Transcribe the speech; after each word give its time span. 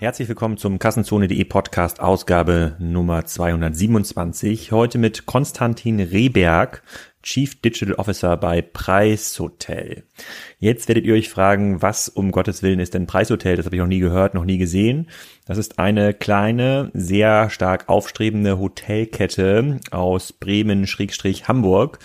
Herzlich 0.00 0.28
willkommen 0.28 0.56
zum 0.56 0.78
Kassenzone.de 0.78 1.44
Podcast 1.44 2.00
Ausgabe 2.00 2.74
Nummer 2.78 3.26
227. 3.26 4.72
Heute 4.72 4.96
mit 4.96 5.26
Konstantin 5.26 6.00
Rehberg, 6.00 6.82
Chief 7.22 7.60
Digital 7.60 7.96
Officer 7.96 8.38
bei 8.38 8.62
Preishotel. 8.62 10.04
Jetzt 10.58 10.88
werdet 10.88 11.04
ihr 11.04 11.12
euch 11.12 11.28
fragen, 11.28 11.82
was 11.82 12.08
um 12.08 12.30
Gottes 12.30 12.62
Willen 12.62 12.80
ist 12.80 12.94
denn 12.94 13.06
Preishotel? 13.06 13.56
Das 13.56 13.66
habe 13.66 13.76
ich 13.76 13.80
noch 13.80 13.88
nie 13.88 13.98
gehört, 13.98 14.32
noch 14.32 14.46
nie 14.46 14.56
gesehen. 14.56 15.06
Das 15.44 15.58
ist 15.58 15.78
eine 15.78 16.14
kleine, 16.14 16.90
sehr 16.94 17.50
stark 17.50 17.90
aufstrebende 17.90 18.58
Hotelkette 18.58 19.80
aus 19.90 20.32
Bremen-Hamburg 20.32 21.98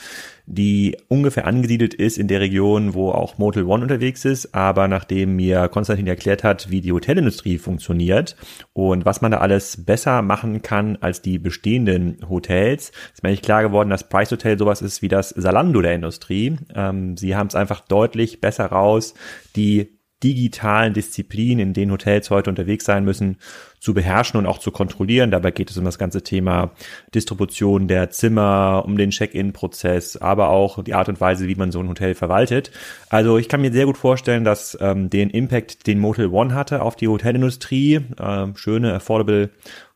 die 0.48 0.98
ungefähr 1.08 1.48
angesiedelt 1.48 1.94
ist 1.94 2.18
in 2.18 2.28
der 2.28 2.40
Region, 2.40 2.94
wo 2.94 3.12
auch 3.12 3.38
Motel 3.38 3.64
One 3.64 3.84
unterwegs 3.84 4.26
ist. 4.26 4.54
Aber 4.54 4.88
nachdem 4.88 5.36
mir 5.36 5.68
Konstantin 5.70 6.08
erklärt 6.08 6.44
hat, 6.44 6.70
wie 6.70 6.82
die 6.82 6.92
Hotelindustrie 6.92 7.58
funktioniert 7.58 8.36
und 8.74 9.06
was 9.06 9.22
man 9.22 9.32
da 9.32 9.40
alles 9.40 9.86
besser 9.86 10.22
machen 10.22 10.62
kann 10.62 10.98
als 11.02 11.22
die 11.22 11.40
bestehenden 11.40 12.18
Hotels, 12.30 12.92
ist 13.14 13.24
mir 13.24 13.32
nicht 13.32 13.44
klar 13.44 13.64
geworden, 13.64 13.90
dass 13.90 14.08
Price 14.08 14.32
Hotel 14.32 14.58
sowas 14.58 14.82
ist 14.82 15.02
wie 15.02 15.08
das 15.08 15.30
Salando 15.30 15.82
der 15.82 15.96
Industrie. 15.96 16.58
Ähm, 16.76 17.18
sie 17.18 17.36
haben 17.36 17.48
es 17.48 17.56
einfach 17.56 17.82
deutlich 17.82 18.42
besser 18.42 18.68
raus, 18.68 19.14
die 19.56 19.95
digitalen 20.24 20.94
Disziplinen, 20.94 21.60
in 21.60 21.74
denen 21.74 21.92
Hotels 21.92 22.30
heute 22.30 22.50
unterwegs 22.50 22.86
sein 22.86 23.04
müssen, 23.04 23.38
zu 23.80 23.94
beherrschen 23.94 24.40
und 24.40 24.48
auch 24.48 24.58
zu 24.58 24.72
kontrollieren. 24.72 25.30
Dabei 25.30 25.52
geht 25.52 25.70
es 25.70 25.78
um 25.78 25.86
das 25.86 26.00
ganze 26.00 26.24
Thema 26.24 26.72
Distribution 27.14 27.88
der 27.88 28.10
Zimmer, 28.10 28.84
um 28.86 28.98
den 28.98 29.12
Check-in-Prozess, 29.12 30.18
aber 30.18 30.50
auch 30.50 30.84
die 30.84 30.94
Art 30.94 31.10
und 31.10 31.22
Weise, 31.22 31.48
wie 31.48 31.56
man 31.56 31.72
so 31.72 31.80
ein 31.80 31.90
Hotel 31.90 32.16
verwaltet. 32.16 32.72
Also 33.10 33.38
ich 33.38 33.50
kann 33.50 33.62
mir 33.62 33.72
sehr 33.72 33.86
gut 33.86 33.98
vorstellen, 33.98 34.44
dass 34.44 34.78
ähm, 34.82 35.10
den 35.10 35.30
Impact, 35.30 35.86
den 35.86 36.00
Motel 36.00 36.28
One 36.28 36.56
hatte 36.56 36.82
auf 36.82 36.96
die 36.96 37.08
Hotelindustrie, 37.08 38.00
äh, 38.18 38.48
schöne, 38.56 38.94
affordable 38.94 39.52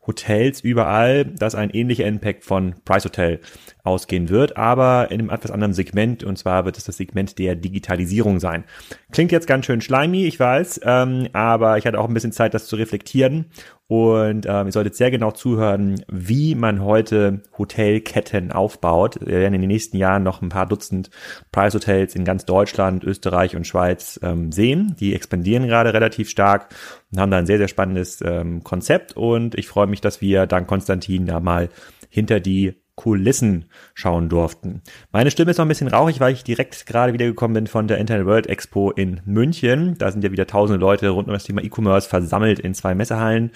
Hotels 0.08 0.62
überall, 0.62 1.26
dass 1.26 1.56
ein 1.56 1.70
ähnlicher 1.70 2.06
Impact 2.06 2.44
von 2.44 2.76
Price 2.86 3.06
Hotel 3.06 3.42
ausgehen 3.84 4.30
wird, 4.30 4.58
aber 4.58 5.12
in 5.12 5.20
einem 5.20 5.30
etwas 5.30 5.52
anderen 5.52 5.74
Segment 5.74 6.24
und 6.24 6.38
zwar 6.38 6.66
wird 6.66 6.78
es 6.78 6.86
das 6.86 6.98
Segment 6.98 7.38
der 7.38 7.56
Digitalisierung 7.56 8.40
sein. 8.40 8.64
Klingt 9.12 9.32
jetzt 9.32 9.48
ganz 9.48 9.66
schön 9.66 9.82
schleimig, 9.82 10.26
ich 10.26 10.40
weiß, 10.40 10.82
ähm, 10.84 11.28
aber 11.34 11.78
ich 11.78 11.86
hatte 11.86 12.00
auch 12.00 12.08
ein 12.08 12.14
bisschen 12.14 12.32
Zeit, 12.32 12.54
das 12.54 12.68
zu 12.68 12.76
reflektieren 12.76 13.46
und 13.90 14.46
ähm, 14.46 14.68
ihr 14.68 14.72
solltet 14.72 14.94
sehr 14.94 15.10
genau 15.10 15.32
zuhören, 15.32 16.04
wie 16.08 16.54
man 16.54 16.84
heute 16.84 17.42
Hotelketten 17.58 18.52
aufbaut. 18.52 19.20
Wir 19.20 19.40
werden 19.40 19.56
in 19.56 19.62
den 19.62 19.68
nächsten 19.68 19.98
Jahren 19.98 20.22
noch 20.22 20.44
ein 20.44 20.50
paar 20.50 20.68
Dutzend 20.68 21.10
Price 21.52 21.74
Hotels 21.74 22.14
in 22.14 22.24
ganz 22.24 22.46
Deutschland, 22.46 23.04
Österreich 23.04 23.56
und 23.56 23.66
Schweiz 23.66 24.20
ähm, 24.22 24.52
sehen. 24.52 24.96
Die 25.00 25.16
expandieren 25.16 25.66
gerade 25.66 25.92
relativ 25.92 26.30
stark 26.30 26.70
und 27.12 27.20
haben 27.20 27.32
da 27.32 27.40
ein 27.40 27.48
sehr, 27.48 27.58
sehr 27.58 27.68
spannendes 27.68 28.22
ähm, 28.24 28.64
Konzept 28.64 29.18
und 29.18 29.56
ich 29.56 29.68
freue 29.68 29.88
mich, 29.88 30.02
dass 30.02 30.22
wir 30.22 30.46
dank 30.46 30.68
Konstantin 30.68 31.26
da 31.26 31.40
mal 31.40 31.70
hinter 32.12 32.40
die 32.40 32.76
Kulissen 33.00 33.64
schauen 33.94 34.28
durften. 34.28 34.82
Meine 35.14 35.32
Stimme 35.32 35.52
ist 35.52 35.58
noch 35.58 35.64
ein 35.64 35.70
bisschen 35.70 35.88
rauchig, 35.88 36.20
weil 36.20 36.34
ich 36.34 36.44
direkt 36.44 36.86
gerade 36.86 37.14
wieder 37.14 37.26
gekommen 37.26 37.54
bin 37.54 37.68
von 37.68 37.88
der 37.88 37.98
Internet 37.98 38.26
World 38.26 38.48
Expo 38.48 38.92
in 38.92 39.22
München. 39.24 39.96
Da 39.98 40.12
sind 40.12 40.22
ja 40.22 40.34
wieder 40.34 40.46
tausende 40.46 40.82
Leute 40.82 41.08
rund 41.08 41.30
um 41.30 41.34
das 41.34 41.46
Thema 41.46 41.64
E-Commerce 41.64 42.10
versammelt 42.10 42.60
in 42.60 42.74
zwei 42.74 42.96
Messehallen 42.96 43.52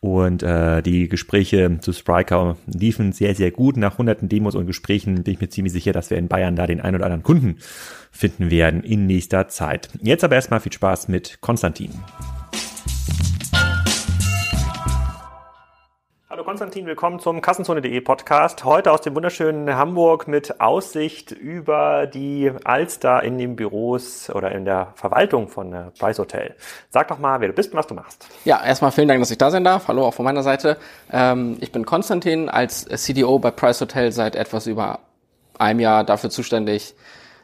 und 0.00 0.42
äh, 0.42 0.80
die 0.80 1.10
Gespräche 1.10 1.76
zu 1.82 1.92
Spryker 1.92 2.56
liefen 2.66 3.12
sehr, 3.12 3.34
sehr 3.34 3.50
gut. 3.50 3.76
Nach 3.76 3.98
hunderten 3.98 4.30
Demos 4.30 4.54
und 4.54 4.66
Gesprächen 4.66 5.24
bin 5.24 5.34
ich 5.34 5.40
mir 5.42 5.50
ziemlich 5.50 5.74
sicher, 5.74 5.92
dass 5.92 6.08
wir 6.08 6.16
in 6.16 6.28
Bayern 6.28 6.56
da 6.56 6.66
den 6.66 6.80
ein 6.80 6.94
oder 6.94 7.04
anderen 7.04 7.22
Kunden 7.22 7.56
finden 8.10 8.50
werden 8.50 8.82
in 8.82 9.04
nächster 9.04 9.48
Zeit. 9.48 9.90
Jetzt 10.00 10.24
aber 10.24 10.36
erstmal 10.36 10.60
viel 10.60 10.72
Spaß 10.72 11.08
mit 11.08 11.42
Konstantin. 11.42 11.90
Hallo 16.36 16.44
Konstantin, 16.44 16.84
willkommen 16.84 17.18
zum 17.18 17.40
Kassenzone.de 17.40 17.98
Podcast. 18.02 18.62
Heute 18.62 18.92
aus 18.92 19.00
dem 19.00 19.14
wunderschönen 19.14 19.74
Hamburg 19.74 20.28
mit 20.28 20.60
Aussicht 20.60 21.30
über 21.30 22.06
die 22.06 22.52
Alster 22.62 23.22
in 23.22 23.38
den 23.38 23.56
Büros 23.56 24.28
oder 24.28 24.52
in 24.52 24.66
der 24.66 24.92
Verwaltung 24.96 25.48
von 25.48 25.72
äh, 25.72 25.84
Price 25.98 26.18
Hotel. 26.18 26.54
Sag 26.90 27.08
doch 27.08 27.18
mal, 27.18 27.40
wer 27.40 27.48
du 27.48 27.54
bist 27.54 27.72
und 27.72 27.78
was 27.78 27.86
du 27.86 27.94
machst. 27.94 28.28
Ja, 28.44 28.62
erstmal 28.62 28.92
vielen 28.92 29.08
Dank, 29.08 29.18
dass 29.20 29.30
ich 29.30 29.38
da 29.38 29.50
sein 29.50 29.64
darf. 29.64 29.88
Hallo 29.88 30.04
auch 30.04 30.12
von 30.12 30.26
meiner 30.26 30.42
Seite. 30.42 30.76
Ähm, 31.10 31.56
ich 31.60 31.72
bin 31.72 31.86
Konstantin, 31.86 32.50
als 32.50 32.84
CDO 32.84 33.38
bei 33.38 33.50
Price 33.50 33.80
Hotel 33.80 34.12
seit 34.12 34.36
etwas 34.36 34.66
über 34.66 34.98
einem 35.58 35.80
Jahr 35.80 36.04
dafür 36.04 36.28
zuständig, 36.28 36.96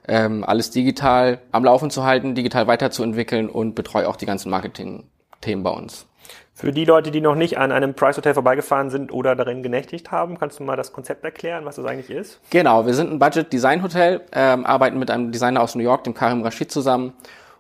ähm, 0.07 0.45
alles 0.45 0.71
digital 0.71 1.39
am 1.51 1.65
Laufen 1.65 1.89
zu 1.89 2.05
halten, 2.05 2.35
digital 2.35 2.67
weiterzuentwickeln 2.67 3.49
und 3.49 3.75
betreue 3.75 4.07
auch 4.07 4.17
die 4.17 4.27
ganzen 4.27 4.51
Marketing-Themen 4.51 5.63
bei 5.63 5.71
uns. 5.71 6.07
Für 6.55 6.71
die 6.71 6.85
Leute, 6.85 7.11
die 7.11 7.23
noch 7.23 7.35
nicht 7.35 7.57
an 7.57 7.73
einem 7.73 7.95
Price 7.95 8.19
Hotel 8.19 8.35
vorbeigefahren 8.35 8.91
sind 8.91 9.11
oder 9.11 9.35
darin 9.35 9.63
genächtigt 9.63 10.11
haben, 10.11 10.39
kannst 10.39 10.61
du 10.61 10.65
mal 10.65 10.77
das 10.77 10.93
Konzept 10.93 11.25
erklären, 11.25 11.65
was 11.65 11.77
das 11.77 11.87
eigentlich 11.87 12.11
ist? 12.11 12.41
Genau, 12.51 12.85
wir 12.85 12.95
sind 12.95 13.11
ein 13.11 13.19
Budget 13.19 13.51
Design 13.53 13.83
Hotel, 13.83 14.21
ähm, 14.33 14.67
arbeiten 14.67 14.99
mit 14.99 15.11
einem 15.11 15.33
Designer 15.33 15.63
aus 15.63 15.75
New 15.75 15.83
York, 15.83 16.05
dem 16.05 16.13
Karim 16.13 16.43
Rashid, 16.43 16.71
zusammen 16.71 17.15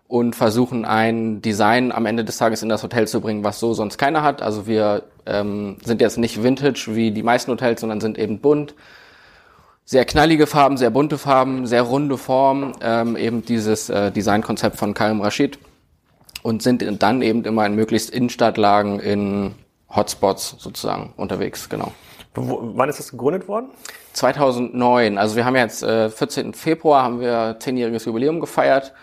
und 0.08 0.36
versuchen 0.36 0.84
ein 0.84 1.40
Design 1.40 1.90
am 1.90 2.04
Ende 2.04 2.22
des 2.22 2.36
Tages 2.36 2.62
in 2.62 2.68
das 2.68 2.82
Hotel 2.82 3.08
zu 3.08 3.22
bringen, 3.22 3.44
was 3.44 3.58
so 3.58 3.72
sonst 3.72 3.96
keiner 3.96 4.22
hat. 4.22 4.42
Also 4.42 4.66
wir 4.66 5.04
ähm, 5.24 5.78
sind 5.82 6.02
jetzt 6.02 6.18
nicht 6.18 6.42
Vintage 6.42 6.88
wie 6.88 7.12
die 7.12 7.22
meisten 7.22 7.50
Hotels, 7.50 7.80
sondern 7.80 8.02
sind 8.02 8.18
eben 8.18 8.40
bunt. 8.40 8.74
Sehr 9.86 10.04
knallige 10.04 10.46
Farben, 10.46 10.76
sehr 10.76 10.90
bunte 10.90 11.16
Farben, 11.16 11.66
sehr 11.66 11.82
runde 11.82 12.18
Formen, 12.18 12.72
ähm, 12.82 13.16
eben 13.16 13.42
dieses 13.42 13.88
äh, 13.88 14.12
Designkonzept 14.12 14.76
von 14.76 14.92
Karim 14.92 15.22
Rashid 15.22 15.58
und 16.42 16.62
sind 16.62 16.84
dann 17.02 17.22
eben 17.22 17.44
immer 17.44 17.66
in 17.66 17.74
möglichst 17.74 18.10
Innenstadtlagen 18.10 19.00
in 19.00 19.54
Hotspots 19.94 20.56
sozusagen 20.58 21.12
unterwegs, 21.16 21.68
genau. 21.68 21.92
W 22.34 22.56
wann 22.74 22.88
ist 22.88 22.98
das 22.98 23.10
gegründet 23.10 23.46
worden? 23.46 23.70
2009. 24.14 25.18
Also 25.18 25.36
wir 25.36 25.44
haben 25.44 25.56
jetzt 25.56 25.82
äh, 25.82 26.08
14. 26.08 26.54
Februar 26.54 27.02
haben 27.02 27.20
wir 27.20 27.56
zehnjähriges 27.58 28.06
Jubiläum 28.06 28.40
gefeiert 28.40 28.94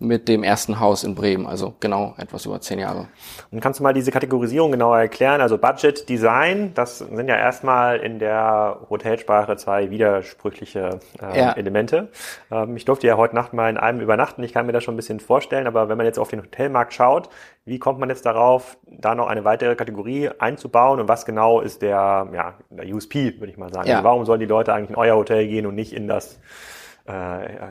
mit 0.00 0.28
dem 0.28 0.44
ersten 0.44 0.78
Haus 0.78 1.02
in 1.02 1.16
Bremen, 1.16 1.46
also 1.46 1.74
genau 1.80 2.14
etwas 2.18 2.46
über 2.46 2.60
zehn 2.60 2.78
Jahre. 2.78 3.08
Und 3.50 3.60
kannst 3.60 3.80
du 3.80 3.84
mal 3.84 3.92
diese 3.92 4.12
Kategorisierung 4.12 4.70
genauer 4.70 4.98
erklären? 4.98 5.40
Also 5.40 5.58
Budget, 5.58 6.08
Design, 6.08 6.72
das 6.74 6.98
sind 6.98 7.28
ja 7.28 7.36
erstmal 7.36 7.98
in 7.98 8.20
der 8.20 8.78
Hotelsprache 8.88 9.56
zwei 9.56 9.90
widersprüchliche 9.90 11.00
äh, 11.20 11.38
ja. 11.38 11.52
Elemente. 11.52 12.08
Ähm, 12.50 12.76
ich 12.76 12.84
durfte 12.84 13.08
ja 13.08 13.16
heute 13.16 13.34
Nacht 13.34 13.54
mal 13.54 13.68
in 13.70 13.76
einem 13.76 14.00
übernachten, 14.00 14.42
ich 14.44 14.52
kann 14.52 14.66
mir 14.66 14.72
das 14.72 14.84
schon 14.84 14.94
ein 14.94 14.96
bisschen 14.96 15.18
vorstellen, 15.18 15.66
aber 15.66 15.88
wenn 15.88 15.96
man 15.96 16.06
jetzt 16.06 16.20
auf 16.20 16.28
den 16.28 16.42
Hotelmarkt 16.42 16.94
schaut, 16.94 17.28
wie 17.64 17.80
kommt 17.80 17.98
man 17.98 18.08
jetzt 18.08 18.24
darauf, 18.24 18.78
da 18.86 19.16
noch 19.16 19.26
eine 19.26 19.44
weitere 19.44 19.74
Kategorie 19.74 20.30
einzubauen 20.38 21.00
und 21.00 21.08
was 21.08 21.26
genau 21.26 21.60
ist 21.60 21.82
der, 21.82 22.28
ja, 22.32 22.54
der 22.70 22.86
USP, 22.86 23.34
würde 23.40 23.50
ich 23.50 23.58
mal 23.58 23.72
sagen. 23.72 23.88
Ja. 23.88 23.96
Also 23.96 24.08
warum 24.08 24.24
sollen 24.24 24.40
die 24.40 24.46
Leute 24.46 24.72
eigentlich 24.72 24.90
in 24.90 24.96
euer 24.96 25.16
Hotel 25.16 25.48
gehen 25.48 25.66
und 25.66 25.74
nicht 25.74 25.92
in 25.92 26.06
das 26.06 26.38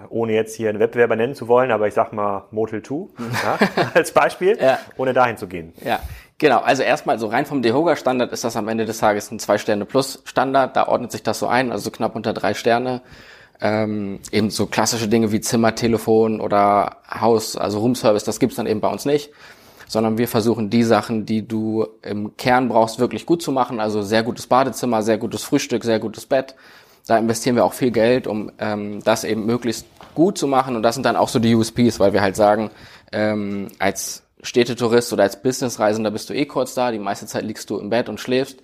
ohne 0.09 0.33
jetzt 0.33 0.55
hier 0.55 0.69
einen 0.69 0.79
Wettbewerber 0.79 1.15
nennen 1.15 1.35
zu 1.35 1.47
wollen, 1.47 1.71
aber 1.71 1.87
ich 1.87 1.93
sag 1.93 2.13
mal 2.13 2.45
Motel 2.51 2.81
2 2.81 2.95
ja, 3.43 3.59
als 3.93 4.11
Beispiel, 4.11 4.57
ja. 4.59 4.79
ohne 4.97 5.13
dahin 5.13 5.37
zu 5.37 5.47
gehen. 5.47 5.73
Ja, 5.83 5.99
genau. 6.37 6.59
Also 6.59 6.83
erstmal 6.83 7.19
so 7.19 7.27
rein 7.27 7.45
vom 7.45 7.61
DEHOGA-Standard 7.61 8.31
ist 8.31 8.43
das 8.43 8.55
am 8.55 8.67
Ende 8.67 8.85
des 8.85 8.97
Tages 8.97 9.31
ein 9.31 9.39
Zwei-Sterne-Plus-Standard. 9.39 10.75
Da 10.75 10.87
ordnet 10.87 11.11
sich 11.11 11.23
das 11.23 11.39
so 11.39 11.47
ein, 11.47 11.71
also 11.71 11.91
knapp 11.91 12.15
unter 12.15 12.33
drei 12.33 12.53
Sterne. 12.53 13.01
Ähm, 13.59 14.19
eben 14.31 14.49
so 14.49 14.67
klassische 14.67 15.07
Dinge 15.07 15.31
wie 15.31 15.41
Zimmer, 15.41 15.73
Telefon 15.73 16.41
oder 16.41 16.97
Haus, 17.09 17.57
also 17.57 17.79
Roomservice, 17.79 18.23
das 18.23 18.39
gibt's 18.39 18.55
dann 18.55 18.67
eben 18.67 18.81
bei 18.81 18.89
uns 18.89 19.05
nicht 19.05 19.31
sondern 19.87 20.17
wir 20.17 20.27
versuchen 20.27 20.69
die 20.69 20.83
Sachen, 20.83 21.25
die 21.25 21.47
du 21.47 21.87
im 22.01 22.35
Kern 22.37 22.67
brauchst, 22.67 22.99
wirklich 22.99 23.25
gut 23.25 23.41
zu 23.41 23.51
machen. 23.51 23.79
Also 23.79 24.01
sehr 24.01 24.23
gutes 24.23 24.47
Badezimmer, 24.47 25.01
sehr 25.01 25.17
gutes 25.17 25.43
Frühstück, 25.43 25.83
sehr 25.83 25.99
gutes 25.99 26.25
Bett, 26.25 26.55
da 27.07 27.17
investieren 27.17 27.55
wir 27.55 27.65
auch 27.65 27.73
viel 27.73 27.91
Geld, 27.91 28.27
um 28.27 28.51
ähm, 28.59 29.01
das 29.03 29.23
eben 29.23 29.45
möglichst 29.45 29.87
gut 30.13 30.37
zu 30.37 30.45
machen. 30.47 30.75
Und 30.75 30.83
das 30.83 30.95
sind 30.95 31.05
dann 31.05 31.15
auch 31.15 31.29
so 31.29 31.39
die 31.39 31.55
USPs, 31.55 31.99
weil 31.99 32.13
wir 32.13 32.21
halt 32.21 32.35
sagen, 32.35 32.69
ähm, 33.11 33.69
als 33.79 34.23
Städtetourist 34.43 35.13
oder 35.13 35.23
als 35.23 35.41
Businessreisender 35.41 36.11
bist 36.11 36.29
du 36.29 36.33
eh 36.33 36.45
kurz 36.45 36.73
da, 36.73 36.91
die 36.91 36.99
meiste 36.99 37.25
Zeit 37.25 37.43
liegst 37.43 37.69
du 37.69 37.79
im 37.79 37.89
Bett 37.89 38.09
und 38.09 38.19
schläfst. 38.19 38.59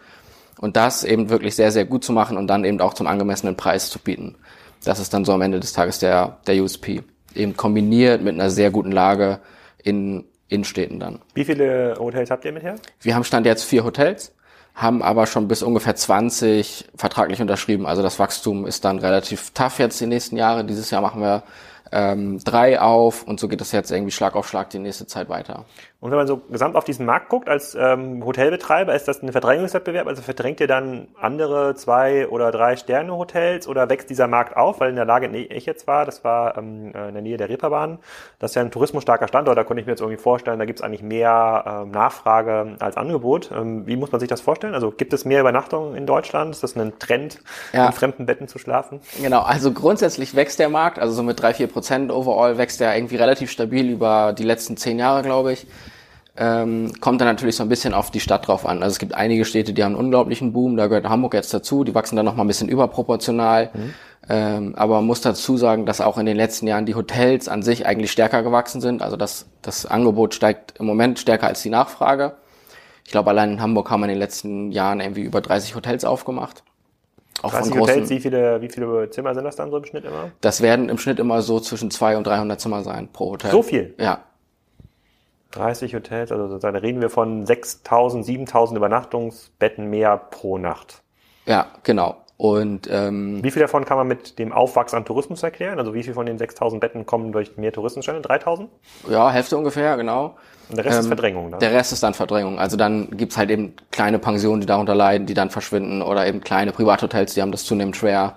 Und 0.60 0.76
das 0.76 1.04
eben 1.04 1.30
wirklich 1.30 1.56
sehr, 1.56 1.72
sehr 1.72 1.86
gut 1.86 2.04
zu 2.04 2.14
machen 2.14 2.38
und 2.38 2.48
dann 2.48 2.64
eben 2.64 2.80
auch 2.80 2.94
zum 2.94 3.08
angemessenen 3.08 3.56
Preis 3.56 3.90
zu 3.90 3.98
bieten. 3.98 4.36
Das 4.84 5.00
ist 5.00 5.14
dann 5.14 5.26
so 5.26 5.34
am 5.34 5.42
Ende 5.42 5.60
des 5.60 5.74
Tages 5.74 6.00
der, 6.00 6.38
der 6.46 6.62
USP. 6.62 7.02
Eben 7.34 7.58
kombiniert 7.58 8.22
mit 8.22 8.34
einer 8.34 8.50
sehr 8.50 8.70
guten 8.70 8.92
Lage 8.92 9.40
in 9.82 10.26
Innenstädten 10.50 11.00
dann. 11.00 11.20
Wie 11.34 11.46
viele 11.46 11.96
Hotels 11.98 12.30
habt 12.30 12.46
ihr 12.46 12.52
mit 12.52 12.64
her? 12.64 12.76
Wir 13.02 13.16
haben 13.16 13.24
Stand 13.24 13.46
jetzt 13.46 13.64
vier 13.64 13.84
Hotels 13.84 14.34
haben 14.76 15.04
aber 15.04 15.28
schon 15.28 15.48
bis 15.48 15.62
ungefähr 15.62 15.96
20 15.96 16.90
vertraglich 16.96 17.42
unterschrieben. 17.42 17.86
Also 17.86 18.02
das 18.02 18.18
Wachstum 18.20 18.66
ist 18.66 18.86
dann 18.86 19.00
relativ 19.00 19.52
tough 19.52 19.80
jetzt 19.80 20.02
die 20.02 20.08
nächsten 20.08 20.36
Jahre. 20.36 20.66
Dieses 20.66 20.90
Jahr 20.90 21.02
machen 21.02 21.22
wir 21.22 21.44
ähm, 21.92 22.40
drei 22.44 22.82
auf 22.82 23.24
und 23.24 23.40
so 23.40 23.48
geht 23.48 23.62
das 23.62 23.72
jetzt 23.72 23.92
irgendwie 23.92 24.12
Schlag 24.12 24.36
auf 24.36 24.48
Schlag 24.48 24.72
die 24.72 24.80
nächste 24.80 25.06
Zeit 25.06 25.30
weiter. 25.30 25.66
Und 26.04 26.12
wenn 26.12 26.18
man 26.18 26.28
so 26.28 26.42
gesamt 26.50 26.76
auf 26.76 26.84
diesen 26.84 27.06
Markt 27.06 27.30
guckt, 27.30 27.48
als 27.48 27.76
ähm, 27.80 28.26
Hotelbetreiber, 28.26 28.94
ist 28.94 29.08
das 29.08 29.24
ein 29.24 29.32
Verdrängungswettbewerb? 29.32 30.06
Also 30.06 30.22
verdrängt 30.22 30.60
ihr 30.60 30.68
dann 30.68 31.08
andere 31.18 31.76
zwei 31.76 32.28
oder 32.28 32.52
drei 32.52 32.76
Sterne 32.76 33.16
Hotels 33.16 33.70
oder 33.70 33.90
wächst 33.90 34.10
dieser 34.10 34.28
Markt 34.28 34.58
auf? 34.58 34.82
Weil 34.82 34.90
in 34.90 34.98
der 34.98 35.06
Lage, 35.06 35.28
in 35.28 35.32
der 35.32 35.50
ich 35.50 35.66
jetzt 35.66 35.88
war, 35.88 36.04
das 36.04 36.26
war 36.26 36.58
ähm, 36.58 36.92
äh, 36.94 37.08
in 37.08 37.14
der 37.14 37.22
Nähe 37.24 37.38
der 37.38 37.48
Reeperbahn, 37.48 38.00
das 38.40 38.52
ist 38.52 38.56
ja 38.56 38.64
ein 38.64 38.70
tourismusstarker 38.70 39.30
Standort, 39.30 39.58
da 39.58 39.64
konnte 39.64 39.80
ich 39.80 39.88
mir 39.88 39.94
jetzt 39.94 40.02
irgendwie 40.02 40.22
vorstellen, 40.22 40.60
da 40.60 40.66
gibt 40.66 40.80
es 40.80 40.84
eigentlich 40.84 41.04
mehr 41.04 41.64
ähm, 41.66 41.92
Nachfrage 41.92 42.76
als 42.80 42.98
Angebot. 42.98 43.52
Ähm, 43.56 43.88
wie 43.88 43.96
muss 43.96 44.12
man 44.12 44.20
sich 44.20 44.28
das 44.28 44.42
vorstellen? 44.42 44.74
Also 44.74 44.92
gibt 44.92 45.14
es 45.14 45.24
mehr 45.24 45.40
Übernachtungen 45.40 45.96
in 45.96 46.06
Deutschland? 46.06 46.52
Ist 46.52 46.64
das 46.64 46.76
ein 46.76 47.00
Trend, 47.00 47.40
ja. 47.72 47.86
in 47.86 47.94
fremden 47.94 48.26
Betten 48.26 48.50
zu 48.50 48.60
schlafen? 48.60 49.00
Genau, 49.22 49.44
also 49.44 49.72
grundsätzlich 49.72 50.36
wächst 50.36 50.60
der 50.60 50.68
Markt, 50.68 51.00
also 51.00 51.14
so 51.14 51.24
mit 51.24 51.42
drei, 51.42 51.54
vier 51.54 51.68
Prozent 51.68 52.12
overall 52.12 52.58
wächst 52.58 52.82
der 52.82 52.94
irgendwie 52.94 53.16
relativ 53.16 53.50
stabil 53.50 53.90
über 53.90 54.34
die 54.38 54.44
letzten 54.44 54.76
zehn 54.76 55.00
Jahre, 55.00 55.22
glaube 55.22 55.54
ich. 55.54 55.66
Ähm, 56.36 56.92
kommt 57.00 57.22
dann 57.22 57.28
natürlich 57.28 57.56
so 57.56 57.64
ein 57.64 57.70
bisschen 57.70 57.94
auf 57.94 58.10
die 58.10 58.20
Stadt 58.20 58.48
drauf 58.48 58.66
an. 58.66 58.82
Also 58.82 58.94
es 58.94 59.00
gibt 59.00 59.14
einige 59.14 59.46
Städte, 59.46 59.72
die 59.74 59.84
haben 59.84 59.94
einen 59.94 60.06
unglaublichen 60.06 60.52
Boom, 60.52 60.78
da 60.78 60.88
gehört 60.88 61.08
Hamburg 61.08 61.36
jetzt 61.36 61.54
dazu, 61.54 61.84
die 61.84 61.94
wachsen 61.94 62.16
dann 62.16 62.26
noch 62.26 62.36
mal 62.36 62.44
ein 62.44 62.48
bisschen 62.48 62.70
überproportional. 62.70 63.70
Mhm. 63.74 63.94
Ähm, 64.30 64.74
aber 64.76 64.96
man 64.96 65.06
muss 65.06 65.22
dazu 65.22 65.58
sagen, 65.58 65.86
dass 65.86 66.02
auch 66.02 66.18
in 66.18 66.26
den 66.26 66.38
letzten 66.38 66.66
Jahren 66.66 66.86
die 66.86 66.96
Hotels 66.96 67.48
an 67.48 67.62
sich 67.62 67.86
eigentlich 67.86 68.12
stärker 68.12 68.42
gewachsen 68.42 68.82
sind. 68.82 69.02
Also 69.02 69.16
das, 69.16 69.46
das 69.62 69.86
Angebot 69.86 70.34
steigt 70.34 70.80
im 70.80 70.88
Moment 70.88 71.20
stärker 71.20 71.48
als 71.48 71.62
die 71.62 71.70
Nachfrage. 71.70 72.34
Ich 73.06 73.12
glaube, 73.12 73.30
allein 73.30 73.52
in 73.52 73.62
Hamburg 73.62 73.92
haben 73.92 74.00
wir 74.00 74.06
in 74.06 74.12
den 74.12 74.20
letzten 74.20 74.72
Jahren 74.72 75.02
irgendwie 75.02 75.22
über 75.22 75.42
30 75.42 75.76
Hotels 75.76 76.06
aufgemacht. 76.06 76.64
Auch 77.42 77.52
30 77.52 77.74
großen, 77.74 77.82
Hotels, 77.82 78.10
wie 78.10 78.20
viele, 78.22 78.62
wie 78.62 78.70
viele 78.70 79.10
Zimmer 79.10 79.36
sind 79.36 79.44
das 79.44 79.58
dann 79.58 79.70
so 79.70 79.78
im 79.78 79.86
Schnitt 79.86 80.06
immer? 80.06 80.32
Das 80.40 80.62
werden 80.62 80.88
im 80.88 80.98
Schnitt 80.98 81.20
immer 81.20 81.42
so 81.42 81.60
zwischen 81.60 81.92
200 81.92 82.18
und 82.18 82.28
300 82.28 82.62
Zimmer 82.62 82.84
sein 82.84 83.10
pro 83.12 83.32
Hotel. 83.32 83.52
So 83.52 83.62
viel? 83.62 83.94
Ja. 84.00 84.24
30 85.54 85.96
Hotels, 85.96 86.32
also 86.32 86.58
da 86.58 86.70
reden 86.70 87.02
wir 87.02 87.10
von 87.10 87.46
6.000, 87.46 88.26
7.000 88.26 88.76
Übernachtungsbetten 88.76 89.90
mehr 89.90 90.18
pro 90.18 90.58
Nacht. 90.58 91.02
Ja, 91.46 91.68
genau. 91.84 92.18
Und 92.38 92.90
ähm, 92.92 93.44
wie 93.44 93.52
viel 93.52 93.62
davon 93.62 93.86
kann 93.86 93.96
man 93.96 94.08
mit 94.08 94.40
dem 94.40 94.52
Aufwachs 94.52 94.94
an 94.94 95.06
Tourismus 95.06 95.44
erklären? 95.44 95.80
Also 95.80 95.94
wie 95.94 96.04
viel 96.04 96.14
von 96.14 96.26
den 96.26 96.40
6.000 96.40 96.80
Betten 96.80 97.06
kommen 97.06 97.32
durch 97.32 97.56
mehr 97.58 97.72
Touristenstände? 97.72 98.28
3.000? 98.28 98.68
Ja, 99.10 99.32
Hälfte 99.32 99.56
ungefähr, 99.56 99.96
genau. 99.96 100.36
Und 100.70 100.78
der 100.78 100.86
Rest 100.86 100.96
ähm, 100.96 101.02
ist 101.02 101.08
Verdrängung, 101.08 101.50
ne? 101.52 101.58
Der 101.60 101.72
Rest 101.72 101.94
ist 101.94 102.02
dann 102.02 102.16
Verdrängung. 102.16 102.60
Also 102.60 102.76
dann 102.76 103.12
gibt's 103.12 103.38
halt 103.38 103.52
eben 103.52 103.76
kleine 103.92 104.18
Pensionen, 104.18 104.62
die 104.62 104.68
darunter 104.68 104.96
leiden, 104.96 105.28
die 105.28 105.36
dann 105.36 105.52
verschwinden 105.52 106.02
oder 106.02 106.26
eben 106.26 106.42
kleine 106.42 106.72
Privathotels, 106.72 107.36
die 107.36 107.42
haben 107.42 107.52
das 107.52 107.66
zunehmend 107.66 107.96
schwer. 107.96 108.36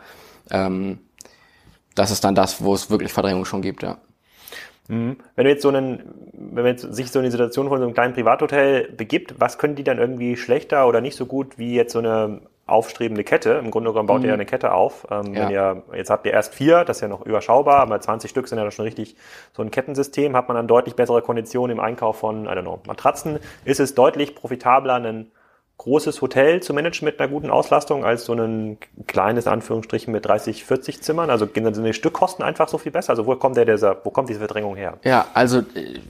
Ähm, 0.50 1.00
das 1.94 2.10
ist 2.10 2.22
dann 2.22 2.34
das, 2.34 2.62
wo 2.62 2.74
es 2.74 2.90
wirklich 2.90 3.12
Verdrängung 3.12 3.46
schon 3.46 3.62
gibt, 3.62 3.82
ja. 3.82 3.96
Mhm. 4.88 5.16
Wenn 5.34 5.44
du 5.44 5.50
jetzt 5.50 5.62
so 5.62 5.68
einen, 5.68 6.02
wenn 6.32 6.64
man 6.64 6.66
jetzt 6.66 6.94
sich 6.94 7.10
so 7.10 7.18
in 7.18 7.24
die 7.24 7.30
Situation 7.30 7.68
von 7.68 7.78
so 7.78 7.84
einem 7.84 7.94
kleinen 7.94 8.14
Privathotel 8.14 8.92
begibt, 8.92 9.34
was 9.38 9.58
können 9.58 9.74
die 9.74 9.84
dann 9.84 9.98
irgendwie 9.98 10.36
schlechter 10.36 10.86
oder 10.86 11.00
nicht 11.00 11.16
so 11.16 11.26
gut 11.26 11.58
wie 11.58 11.74
jetzt 11.74 11.92
so 11.92 11.98
eine 11.98 12.40
aufstrebende 12.66 13.24
Kette? 13.24 13.52
Im 13.52 13.70
Grunde 13.70 13.90
genommen 13.90 14.06
baut 14.06 14.18
mhm. 14.18 14.24
ihr 14.24 14.28
ja 14.28 14.34
eine 14.34 14.46
Kette 14.46 14.72
auf. 14.72 15.06
Ähm, 15.10 15.34
ja. 15.34 15.42
Wenn 15.42 15.50
ihr, 15.50 15.82
jetzt 15.94 16.10
habt 16.10 16.26
ihr 16.26 16.32
erst 16.32 16.54
vier, 16.54 16.84
das 16.84 16.98
ist 16.98 17.00
ja 17.02 17.08
noch 17.08 17.24
überschaubar, 17.24 17.80
aber 17.80 18.00
20 18.00 18.30
Stück 18.30 18.48
sind 18.48 18.58
ja 18.58 18.70
schon 18.70 18.84
richtig 18.84 19.16
so 19.52 19.62
ein 19.62 19.70
Kettensystem, 19.70 20.36
hat 20.36 20.48
man 20.48 20.56
dann 20.56 20.68
deutlich 20.68 20.94
bessere 20.94 21.22
Konditionen 21.22 21.76
im 21.76 21.80
Einkauf 21.82 22.18
von, 22.18 22.46
I 22.46 22.48
don't 22.48 22.62
know, 22.62 22.80
Matratzen. 22.86 23.38
Ist 23.64 23.80
es 23.80 23.94
deutlich 23.94 24.34
profitabler, 24.34 24.94
einen 24.94 25.30
großes 25.78 26.22
Hotel 26.22 26.62
zu 26.62 26.72
managen 26.72 27.04
mit 27.04 27.20
einer 27.20 27.28
guten 27.28 27.50
Auslastung 27.50 28.04
als 28.04 28.24
so 28.24 28.32
ein 28.32 28.78
kleines 29.06 29.46
Anführungsstrichen 29.46 30.12
mit 30.12 30.24
30, 30.24 30.64
40 30.64 31.02
Zimmern? 31.02 31.30
Also 31.30 31.46
sind 31.52 31.84
die 31.84 31.92
Stückkosten 31.92 32.44
einfach 32.44 32.68
so 32.68 32.78
viel 32.78 32.92
besser? 32.92 33.10
Also 33.10 33.26
wo 33.26 33.36
kommt 33.36 33.56
der 33.56 33.66
dieser, 33.66 33.96
wo 34.04 34.10
kommt 34.10 34.28
diese 34.28 34.40
Verdrängung 34.40 34.76
her? 34.76 34.94
Ja, 35.04 35.26
also 35.34 35.58
äh, 35.58 36.00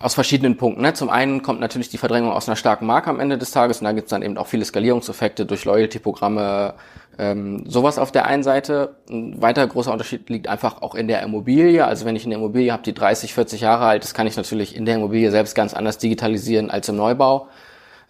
aus 0.00 0.14
verschiedenen 0.14 0.56
Punkten. 0.56 0.82
Ne? 0.82 0.94
Zum 0.94 1.10
einen 1.10 1.42
kommt 1.42 1.60
natürlich 1.60 1.88
die 1.88 1.98
Verdrängung 1.98 2.32
aus 2.32 2.48
einer 2.48 2.56
starken 2.56 2.86
Marke 2.86 3.10
am 3.10 3.20
Ende 3.20 3.38
des 3.38 3.50
Tages 3.50 3.78
und 3.78 3.84
da 3.84 3.92
gibt 3.92 4.06
es 4.06 4.10
dann 4.10 4.22
eben 4.22 4.36
auch 4.36 4.46
viele 4.46 4.64
Skalierungseffekte 4.64 5.46
durch 5.46 5.64
Loyalty-Programme, 5.64 6.74
ähm, 7.18 7.64
sowas 7.66 7.98
auf 7.98 8.12
der 8.12 8.26
einen 8.26 8.42
Seite. 8.42 8.96
Ein 9.10 9.40
weiterer 9.42 9.66
großer 9.66 9.92
Unterschied 9.92 10.28
liegt 10.30 10.48
einfach 10.48 10.82
auch 10.82 10.94
in 10.94 11.08
der 11.08 11.22
Immobilie. 11.22 11.84
Also 11.84 12.04
wenn 12.04 12.14
ich 12.14 12.26
eine 12.26 12.34
Immobilie 12.34 12.72
habe, 12.72 12.82
die 12.84 12.94
30, 12.94 13.34
40 13.34 13.60
Jahre 13.60 13.86
alt 13.86 14.04
ist, 14.04 14.14
kann 14.14 14.26
ich 14.26 14.36
natürlich 14.36 14.76
in 14.76 14.84
der 14.84 14.96
Immobilie 14.96 15.30
selbst 15.30 15.54
ganz 15.54 15.74
anders 15.74 15.98
digitalisieren 15.98 16.70
als 16.70 16.88
im 16.88 16.96
Neubau. 16.96 17.48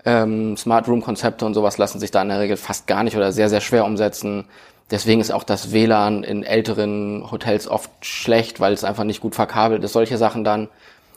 Ähm, 0.08 0.56
Smart 0.56 0.88
Room 0.88 1.02
Konzepte 1.02 1.44
und 1.44 1.52
sowas 1.52 1.76
lassen 1.76 2.00
sich 2.00 2.10
da 2.10 2.22
in 2.22 2.30
der 2.30 2.40
Regel 2.40 2.56
fast 2.56 2.86
gar 2.86 3.02
nicht 3.02 3.14
oder 3.14 3.30
sehr, 3.30 3.50
sehr 3.50 3.60
schwer 3.60 3.84
umsetzen. 3.84 4.46
Deswegen 4.90 5.20
ist 5.20 5.30
auch 5.30 5.44
das 5.44 5.70
WLAN 5.70 6.24
in 6.24 6.44
älteren 6.44 7.30
Hotels 7.30 7.68
oft 7.68 7.90
schlecht, 8.00 8.58
weil 8.58 8.72
es 8.72 8.84
einfach 8.84 9.04
nicht 9.04 9.20
gut 9.20 9.34
verkabelt 9.34 9.84
ist. 9.84 9.92
Solche 9.92 10.16
Sachen 10.16 10.44
dann. 10.44 10.68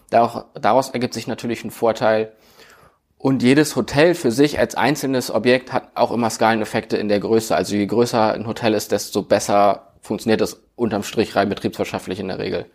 Daraus 0.10 0.90
ergibt 0.90 1.14
sich 1.14 1.26
natürlich 1.26 1.64
ein 1.64 1.72
Vorteil. 1.72 2.34
Und 3.18 3.44
jedes 3.44 3.78
Hotel 3.78 4.14
für 4.14 4.30
sich 4.30 4.60
als 4.60 4.76
einzelnes 4.76 5.32
Objekt 5.32 5.72
hat 5.72 5.88
auch 5.96 6.12
immer 6.12 6.30
Skaleneffekte 6.30 6.98
in 6.98 7.08
der 7.08 7.22
Größe. 7.22 7.56
Also 7.56 7.78
je 7.78 7.86
größer 7.86 8.34
ein 8.34 8.46
Hotel 8.46 8.74
ist, 8.74 8.92
desto 8.92 9.22
besser 9.22 9.94
funktioniert 10.02 10.42
es 10.42 10.62
unterm 10.76 11.04
Strich 11.04 11.34
rein 11.38 11.48
betriebswirtschaftlich 11.48 12.20
in 12.20 12.28
der 12.28 12.40
Regel. 12.40 12.66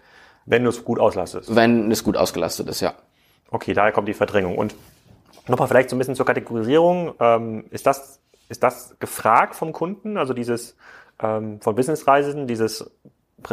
Wenn 0.46 0.64
du 0.64 0.70
es 0.70 0.82
gut 0.82 0.98
auslastest. 0.98 1.54
Wenn 1.54 1.90
es 1.90 2.02
gut 2.04 2.16
ausgelastet 2.16 2.68
ist, 2.68 2.80
ja. 2.80 2.94
Okay, 3.50 3.74
daher 3.74 3.92
kommt 3.92 4.08
die 4.08 4.14
Verdrängung. 4.14 4.56
Und 4.56 4.74
Nochmal 5.48 5.68
vielleicht 5.68 5.90
so 5.90 5.96
ein 5.96 5.98
bisschen 5.98 6.14
zur 6.14 6.26
Kategorisierung. 6.26 7.14
Ähm, 7.20 7.64
ist, 7.70 7.86
das, 7.86 8.20
ist 8.48 8.62
das 8.62 8.96
gefragt 8.98 9.54
vom 9.54 9.72
Kunden? 9.72 10.16
Also 10.16 10.34
dieses 10.34 10.76
ähm, 11.22 11.60
von 11.60 11.74
Businessreisenden, 11.74 12.46
dieses 12.46 12.90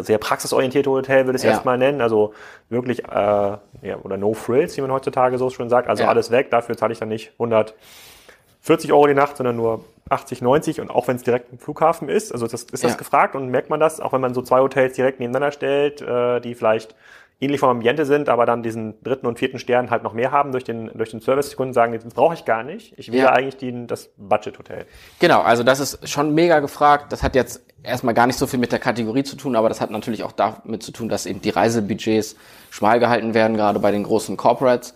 sehr 0.02 0.18
praxisorientierte 0.18 0.90
Hotel 0.90 1.26
würde 1.26 1.36
ich 1.38 1.42
es 1.42 1.44
ja. 1.44 1.52
erstmal 1.52 1.78
nennen. 1.78 2.02
Also 2.02 2.34
wirklich, 2.70 3.04
äh, 3.06 3.12
ja, 3.12 3.98
oder 4.02 4.18
No 4.18 4.34
Frills, 4.34 4.76
wie 4.78 4.82
man 4.82 4.92
heutzutage 4.92 5.38
so 5.38 5.50
schon 5.50 5.70
sagt. 5.70 5.88
Also 5.88 6.04
ja. 6.04 6.10
alles 6.10 6.32
weg. 6.32 6.50
Dafür 6.52 6.76
zahle 6.78 6.94
ich 6.94 7.00
dann 7.00 7.10
nicht 7.10 7.34
140 7.34 8.92
Euro 8.92 9.08
die 9.08 9.14
Nacht, 9.14 9.38
sondern 9.38 9.56
nur 9.56 9.84
80, 10.10 10.42
90 10.42 10.82
und 10.82 10.90
auch 10.90 11.08
wenn 11.08 11.16
es 11.16 11.24
direkt 11.24 11.52
im 11.52 11.60
Flughafen 11.60 12.10
ist. 12.10 12.32
Also 12.32 12.48
das, 12.48 12.64
ist 12.64 12.84
das 12.84 12.92
ja. 12.92 12.98
gefragt 12.98 13.36
und 13.36 13.50
merkt 13.50 13.70
man 13.70 13.80
das, 13.80 14.00
auch 14.00 14.14
wenn 14.14 14.22
man 14.22 14.34
so 14.34 14.42
zwei 14.42 14.60
Hotels 14.60 14.96
direkt 14.96 15.20
nebeneinander 15.20 15.52
stellt, 15.52 16.02
äh, 16.02 16.40
die 16.40 16.56
vielleicht 16.56 16.96
ähnlich 17.40 17.60
vom 17.60 17.70
Ambiente 17.70 18.06
sind, 18.06 18.30
aber 18.30 18.46
dann 18.46 18.64
diesen 18.64 19.02
dritten 19.04 19.28
und 19.28 19.38
vierten 19.38 19.60
Stern 19.60 19.90
halt 19.90 20.04
noch 20.04 20.14
mehr 20.14 20.32
haben 20.32 20.52
durch 20.52 20.64
den, 20.64 20.90
durch 20.94 21.12
den 21.12 21.20
Service. 21.20 21.50
Die 21.50 21.56
Kunden 21.56 21.74
sagen, 21.74 21.94
das 21.94 22.14
brauche 22.14 22.34
ich 22.34 22.46
gar 22.46 22.64
nicht. 22.64 22.94
Ich 22.98 23.12
will 23.12 23.20
ja. 23.20 23.32
eigentlich 23.32 23.58
die, 23.58 23.86
das 23.88 24.10
Budget-Hotel. 24.18 24.86
Genau, 25.20 25.42
also 25.42 25.64
das 25.64 25.80
ist 25.80 26.10
schon 26.10 26.34
mega 26.34 26.60
gefragt. 26.60 27.12
Das 27.12 27.24
hat 27.24 27.36
jetzt 27.36 27.66
erstmal 27.84 28.14
gar 28.14 28.28
nicht 28.28 28.38
so 28.38 28.48
viel 28.48 28.60
mit 28.60 28.72
der 28.72 28.80
Kategorie 28.80 29.24
zu 29.24 29.36
tun, 29.36 29.56
aber 29.56 29.70
das 29.70 29.82
hat 29.82 29.92
natürlich 29.92 30.24
auch 30.24 30.32
damit 30.32 30.84
zu 30.84 30.92
tun, 30.92 31.10
dass 31.10 31.26
eben 31.26 31.42
die 31.42 31.50
Reisebudgets 31.50 32.36
schmal 32.70 33.00
gehalten 33.00 33.34
werden, 33.34 33.58
gerade 33.58 33.80
bei 33.80 33.92
den 33.92 34.04
großen 34.04 34.38
Corporates. 34.38 34.94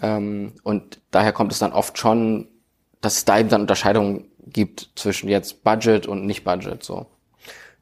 Mhm. 0.00 0.52
und 0.62 1.00
daher 1.10 1.32
kommt 1.32 1.52
es 1.52 1.58
dann 1.58 1.72
oft 1.72 1.98
schon, 1.98 2.48
dass 3.00 3.16
es 3.16 3.24
da 3.24 3.38
eben 3.38 3.48
dann 3.48 3.62
Unterscheidungen 3.62 4.30
gibt 4.46 4.90
zwischen 4.94 5.28
jetzt 5.28 5.64
Budget 5.64 6.06
und 6.06 6.24
nicht 6.26 6.44
Budget, 6.44 6.82
so. 6.82 7.06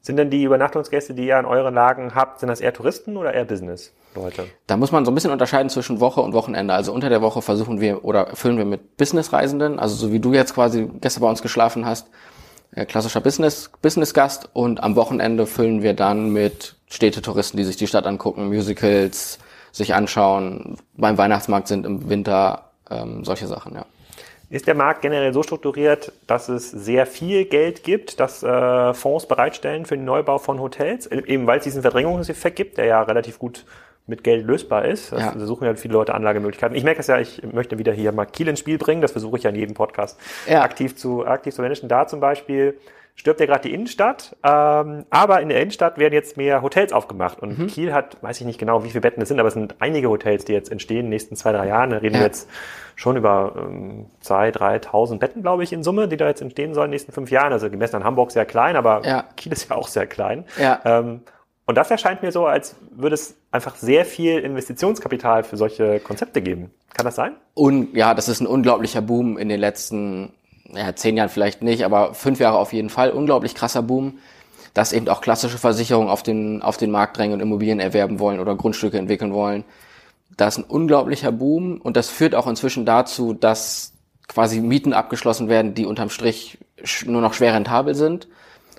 Sind 0.07 0.19
denn 0.19 0.31
die 0.31 0.45
Übernachtungsgäste, 0.45 1.15
die 1.15 1.27
ihr 1.27 1.37
an 1.37 1.47
euren 1.47 1.75
Lagen 1.75 2.15
habt, 2.15 2.39
sind 2.39 2.49
das 2.49 2.61
eher 2.61 2.73
Touristen 2.73 3.17
oder 3.17 3.35
eher 3.35 3.45
Business-Leute? 3.45 4.45
Da 4.69 4.77
muss 4.77 4.93
man 4.93 5.05
so 5.05 5.11
ein 5.11 5.17
bisschen 5.17 5.33
unterscheiden 5.33 5.69
zwischen 5.69 5.99
Woche 5.99 6.21
und 6.21 6.33
Wochenende. 6.33 6.75
Also 6.75 6.93
unter 6.93 7.09
der 7.09 7.23
Woche 7.23 7.43
versuchen 7.43 7.81
wir 7.81 8.05
oder 8.05 8.29
füllen 8.37 8.57
wir 8.57 8.67
mit 8.67 8.97
Business-Reisenden, 8.99 9.81
also 9.81 9.97
so 9.97 10.13
wie 10.13 10.21
du 10.21 10.33
jetzt 10.33 10.55
quasi 10.55 10.89
gestern 11.01 11.23
bei 11.23 11.29
uns 11.29 11.43
geschlafen 11.43 11.87
hast, 11.87 12.07
äh, 12.71 12.87
klassischer 12.87 13.21
Business, 13.21 13.73
Business-Gast. 13.83 14.49
Und 14.53 14.81
am 14.81 14.95
Wochenende 14.95 15.45
füllen 15.45 15.83
wir 15.83 15.93
dann 15.93 16.31
mit 16.31 16.77
Städtetouristen, 16.89 17.59
die 17.59 17.65
sich 17.65 17.77
die 17.77 17.89
Stadt 17.89 18.07
angucken, 18.07 18.47
Musicals 18.47 19.41
sich 19.73 19.93
anschauen, 19.93 20.77
beim 20.97 21.19
Weihnachtsmarkt 21.19 21.67
sind 21.67 21.85
im 21.85 22.09
Winter, 22.09 22.66
ähm, 22.91 23.25
solche 23.25 23.47
Sachen, 23.47 23.75
ja. 23.75 23.87
Ist 24.49 24.69
der 24.69 24.77
Markt 24.77 25.03
generell 25.03 25.33
so 25.33 25.43
strukturiert, 25.43 26.13
dass 26.29 26.49
es 26.49 26.71
sehr 26.71 27.07
viel 27.07 27.47
Geld 27.47 27.83
gibt, 27.83 28.21
dass 28.21 28.45
äh, 28.45 28.95
Fonds 28.95 29.27
bereitstellen 29.27 29.87
für 29.87 29.97
den 29.97 30.05
Neubau 30.05 30.39
von 30.39 30.61
Hotels, 30.61 31.11
e-, 31.11 31.25
eben 31.27 31.49
weil 31.49 31.59
es 31.59 31.65
diesen 31.65 31.83
Verdrängungseffekt 31.83 32.55
gibt, 32.55 32.79
der 32.79 32.85
ja 32.85 33.03
relativ 33.03 33.41
gut 33.41 33.65
mit 34.07 34.23
Geld 34.23 34.47
lösbar 34.47 34.85
ist. 34.85 35.11
Das 35.11 35.21
ja. 35.21 35.39
suchen 35.39 35.65
ja 35.65 35.75
viele 35.75 35.95
Leute 35.95 36.15
Anlagemöglichkeiten. 36.15 36.77
Ich 36.77 36.85
merke 36.85 37.01
es 37.01 37.09
ja, 37.09 37.19
ich 37.19 37.43
möchte 37.43 37.77
wieder 37.79 37.93
hier 37.93 38.13
mal 38.13 38.25
Kiel 38.25 38.47
ins 38.47 38.61
Spiel 38.61 38.79
bringen. 38.79 39.03
Das 39.03 39.13
versuche 39.13 39.37
ich 39.37 39.43
ja 39.43 39.51
in 39.51 39.57
jedem 39.57 39.75
Podcast 39.75 40.19
ja. 40.49 40.63
aktiv 40.63 40.97
zu 40.97 41.27
aktiv 41.27 41.53
zu 41.53 41.63
managen. 41.63 41.89
Da 41.89 42.07
zum 42.07 42.21
Beispiel 42.21 42.79
stirbt 43.17 43.41
ja 43.41 43.47
gerade 43.47 43.63
die 43.63 43.75
Innenstadt, 43.75 44.37
ähm, 44.45 45.07
aber 45.11 45.41
in 45.41 45.49
der 45.49 45.61
Innenstadt 45.61 45.99
werden 45.99 46.15
jetzt 46.15 46.37
mehr 46.37 46.63
Hotels 46.63 46.93
aufgemacht. 46.93 47.41
Und 47.41 47.59
mhm. 47.59 47.67
Kiel 47.67 47.93
hat, 47.93 48.23
weiß 48.23 48.41
ich 48.41 48.47
nicht 48.47 48.59
genau, 48.59 48.85
wie 48.85 48.91
viele 48.91 49.01
Betten 49.01 49.23
es 49.23 49.29
sind, 49.29 49.41
aber 49.41 49.49
es 49.49 49.55
sind 49.55 49.77
einige 49.81 50.09
Hotels, 50.11 50.45
die 50.45 50.53
jetzt 50.53 50.71
entstehen 50.71 50.99
in 50.99 51.05
den 51.07 51.11
nächsten 51.11 51.35
zwei, 51.35 51.53
drei 51.53 51.67
Jahren. 51.67 51.91
Da 51.91 51.97
reden 51.97 52.15
ja. 52.15 52.21
wir 52.21 52.27
jetzt 52.27 52.49
schon 52.95 53.17
über 53.17 53.55
ähm, 53.57 54.07
zwei, 54.21 54.51
dreitausend 54.51 55.19
Betten, 55.19 55.43
glaube 55.43 55.65
ich, 55.65 55.73
in 55.73 55.83
Summe, 55.83 56.09
die 56.09 56.17
da 56.17 56.29
jetzt 56.29 56.43
entstehen 56.43 56.75
sollen 56.75 56.87
in 56.87 56.91
den 56.91 56.97
nächsten 56.97 57.13
fünf 57.13 57.31
Jahren. 57.31 57.53
Also 57.53 57.71
gemessen 57.71 57.97
an 57.97 58.05
Hamburg 58.05 58.31
sehr 58.31 58.45
klein, 58.45 58.77
aber 58.77 59.03
ja. 59.05 59.25
Kiel 59.37 59.53
ist 59.53 59.71
ja 59.71 59.77
auch 59.77 59.89
sehr 59.89 60.07
klein. 60.07 60.45
Ja. 60.61 60.81
Ähm, 60.85 61.23
und 61.65 61.77
das 61.77 61.91
erscheint 61.91 62.23
mir 62.23 62.31
so, 62.31 62.47
als 62.47 62.77
würde 62.93 63.15
es 63.15 63.37
einfach 63.51 63.75
sehr 63.75 64.05
viel 64.05 64.39
Investitionskapital 64.39 65.43
für 65.43 65.57
solche 65.57 65.99
Konzepte 66.01 66.41
geben. 66.41 66.71
Kann 66.95 67.05
das 67.05 67.17
sein? 67.17 67.33
Und 67.55 67.97
ja, 67.97 68.15
das 68.15 68.29
ist 68.29 68.41
ein 68.41 68.47
unglaublicher 68.47 69.03
Boom 69.03 69.37
in 69.37 69.49
den 69.49 69.59
letzten 69.59 70.33
ja, 70.75 70.95
zehn 70.95 71.17
Jahren 71.17 71.29
vielleicht 71.29 71.63
nicht, 71.63 71.85
aber 71.85 72.15
fünf 72.15 72.41
Jahre 72.41 72.59
auf 72.59 72.73
jeden 72.73 72.91
Fall. 72.91 73.11
Unglaublich 73.11 73.55
krasser 73.55 73.83
Boom. 73.83 74.19
dass 74.75 74.93
eben 74.93 75.09
auch 75.09 75.23
klassische 75.23 75.57
Versicherungen 75.57 76.11
auf 76.11 76.23
den, 76.23 76.61
auf 76.61 76.77
den 76.77 76.91
Markt 76.91 77.17
drängen 77.17 77.33
und 77.33 77.41
Immobilien 77.41 77.81
erwerben 77.81 78.19
wollen 78.19 78.41
oder 78.41 78.55
Grundstücke 78.55 78.99
entwickeln 78.99 79.33
wollen. 79.33 79.65
Da 80.37 80.49
ist 80.49 80.59
ein 80.59 80.65
unglaublicher 80.65 81.33
Boom 81.33 81.81
und 81.81 81.97
das 81.97 82.11
führt 82.11 82.35
auch 82.35 82.47
inzwischen 82.47 82.85
dazu, 82.85 83.33
dass 83.33 83.95
quasi 84.29 84.61
Mieten 84.61 84.93
abgeschlossen 84.93 85.49
werden, 85.49 85.73
die 85.73 85.87
unterm 85.87 86.11
Strich 86.11 86.59
nur 87.07 87.23
noch 87.23 87.33
schwer 87.33 87.55
rentabel 87.55 87.95
sind. 87.95 88.29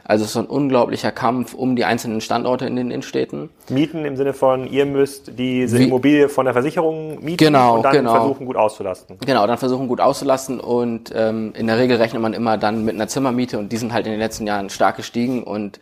Also 0.09 0.23
es 0.23 0.31
ist 0.31 0.37
ein 0.37 0.45
unglaublicher 0.45 1.11
Kampf 1.11 1.53
um 1.53 1.75
die 1.75 1.83
einzelnen 1.83 2.21
Standorte 2.21 2.65
in 2.65 2.77
den 2.77 2.91
Innenstädten. 2.91 3.49
Mieten 3.67 4.05
im 4.05 4.15
Sinne 4.15 4.31
von, 4.31 4.65
ihr 4.71 4.85
müsst 4.85 5.37
diese 5.37 5.79
Wie, 5.79 5.83
Immobilie 5.83 6.29
von 6.29 6.45
der 6.45 6.53
Versicherung 6.53 7.21
mieten 7.21 7.43
genau, 7.43 7.75
und 7.75 7.83
dann 7.83 7.91
genau. 7.91 8.13
versuchen 8.13 8.45
gut 8.45 8.55
auszulasten. 8.55 9.17
Genau, 9.25 9.45
dann 9.45 9.57
versuchen 9.57 9.89
gut 9.89 9.99
auszulasten 9.99 10.61
und 10.61 11.11
ähm, 11.13 11.51
in 11.57 11.67
der 11.67 11.77
Regel 11.77 11.97
rechnet 11.97 12.21
man 12.21 12.33
immer 12.33 12.57
dann 12.57 12.85
mit 12.85 12.95
einer 12.95 13.09
Zimmermiete 13.09 13.59
und 13.59 13.73
die 13.73 13.77
sind 13.77 13.91
halt 13.91 14.05
in 14.05 14.13
den 14.13 14.19
letzten 14.21 14.47
Jahren 14.47 14.69
stark 14.69 14.95
gestiegen 14.95 15.43
und 15.43 15.81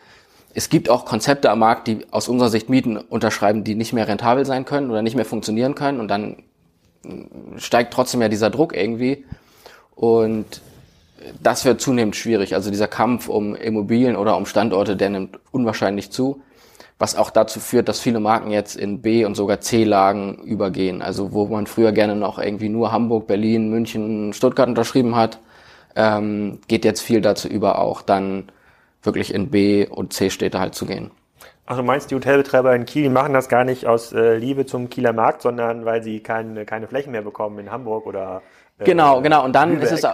es 0.55 0.69
gibt 0.69 0.89
auch 0.89 1.05
Konzepte 1.05 1.51
am 1.51 1.59
Markt, 1.59 1.85
die 1.87 2.07
aus 2.09 2.27
unserer 2.27 2.49
Sicht 2.49 2.67
Mieten 2.67 2.97
unterschreiben, 2.97 3.63
die 3.63 3.75
nicht 3.75 3.93
mehr 3.93 4.07
rentabel 4.07 4.43
sein 4.43 4.65
können 4.65 4.89
oder 4.89 5.03
nicht 5.03 5.15
mehr 5.15 5.25
funktionieren 5.25 5.75
können 5.75 5.99
und 5.99 6.07
dann 6.07 6.37
steigt 7.57 7.93
trotzdem 7.93 8.23
ja 8.23 8.29
dieser 8.29 8.49
Druck 8.49 8.75
irgendwie 8.75 9.23
und 9.93 10.61
das 11.41 11.65
wird 11.65 11.81
zunehmend 11.81 12.15
schwierig. 12.15 12.55
Also 12.55 12.69
dieser 12.69 12.87
Kampf 12.87 13.27
um 13.27 13.55
Immobilien 13.55 14.15
oder 14.15 14.37
um 14.37 14.45
Standorte, 14.45 14.95
der 14.95 15.09
nimmt 15.09 15.39
unwahrscheinlich 15.51 16.11
zu, 16.11 16.41
was 16.97 17.15
auch 17.15 17.29
dazu 17.29 17.59
führt, 17.59 17.89
dass 17.89 17.99
viele 17.99 18.19
Marken 18.19 18.51
jetzt 18.51 18.75
in 18.75 19.01
B- 19.01 19.25
und 19.25 19.35
sogar 19.35 19.59
C-Lagen 19.59 20.35
übergehen. 20.43 21.01
Also 21.01 21.33
wo 21.33 21.45
man 21.47 21.67
früher 21.67 21.91
gerne 21.91 22.15
noch 22.15 22.39
irgendwie 22.39 22.69
nur 22.69 22.91
Hamburg, 22.91 23.27
Berlin, 23.27 23.69
München, 23.69 24.33
Stuttgart 24.33 24.67
unterschrieben 24.67 25.15
hat, 25.15 25.39
ähm, 25.95 26.59
geht 26.67 26.85
jetzt 26.85 27.01
viel 27.01 27.21
dazu 27.21 27.47
über, 27.47 27.79
auch 27.79 28.01
dann 28.01 28.51
wirklich 29.03 29.33
in 29.33 29.49
B- 29.49 29.87
und 29.87 30.13
C-Städte 30.13 30.59
halt 30.59 30.75
zu 30.75 30.85
gehen. 30.85 31.11
Ach, 31.67 31.77
du 31.77 31.83
meinst, 31.83 32.11
die 32.11 32.15
Hotelbetreiber 32.15 32.75
in 32.75 32.85
Kiel 32.85 33.09
machen 33.09 33.33
das 33.33 33.49
gar 33.49 33.63
nicht 33.63 33.87
aus 33.87 34.13
äh, 34.13 34.37
Liebe 34.37 34.65
zum 34.65 34.89
Kieler 34.89 35.13
Markt, 35.13 35.41
sondern 35.41 35.83
weil 35.83 36.03
sie 36.03 36.19
keine, 36.19 36.65
keine 36.65 36.87
Flächen 36.87 37.11
mehr 37.11 37.23
bekommen 37.23 37.57
in 37.59 37.71
Hamburg 37.71 38.05
oder 38.05 38.43
Genau, 38.79 39.21
genau. 39.21 39.45
Und 39.45 39.53
dann 39.53 39.79
ist 39.81 39.91
es, 39.91 40.05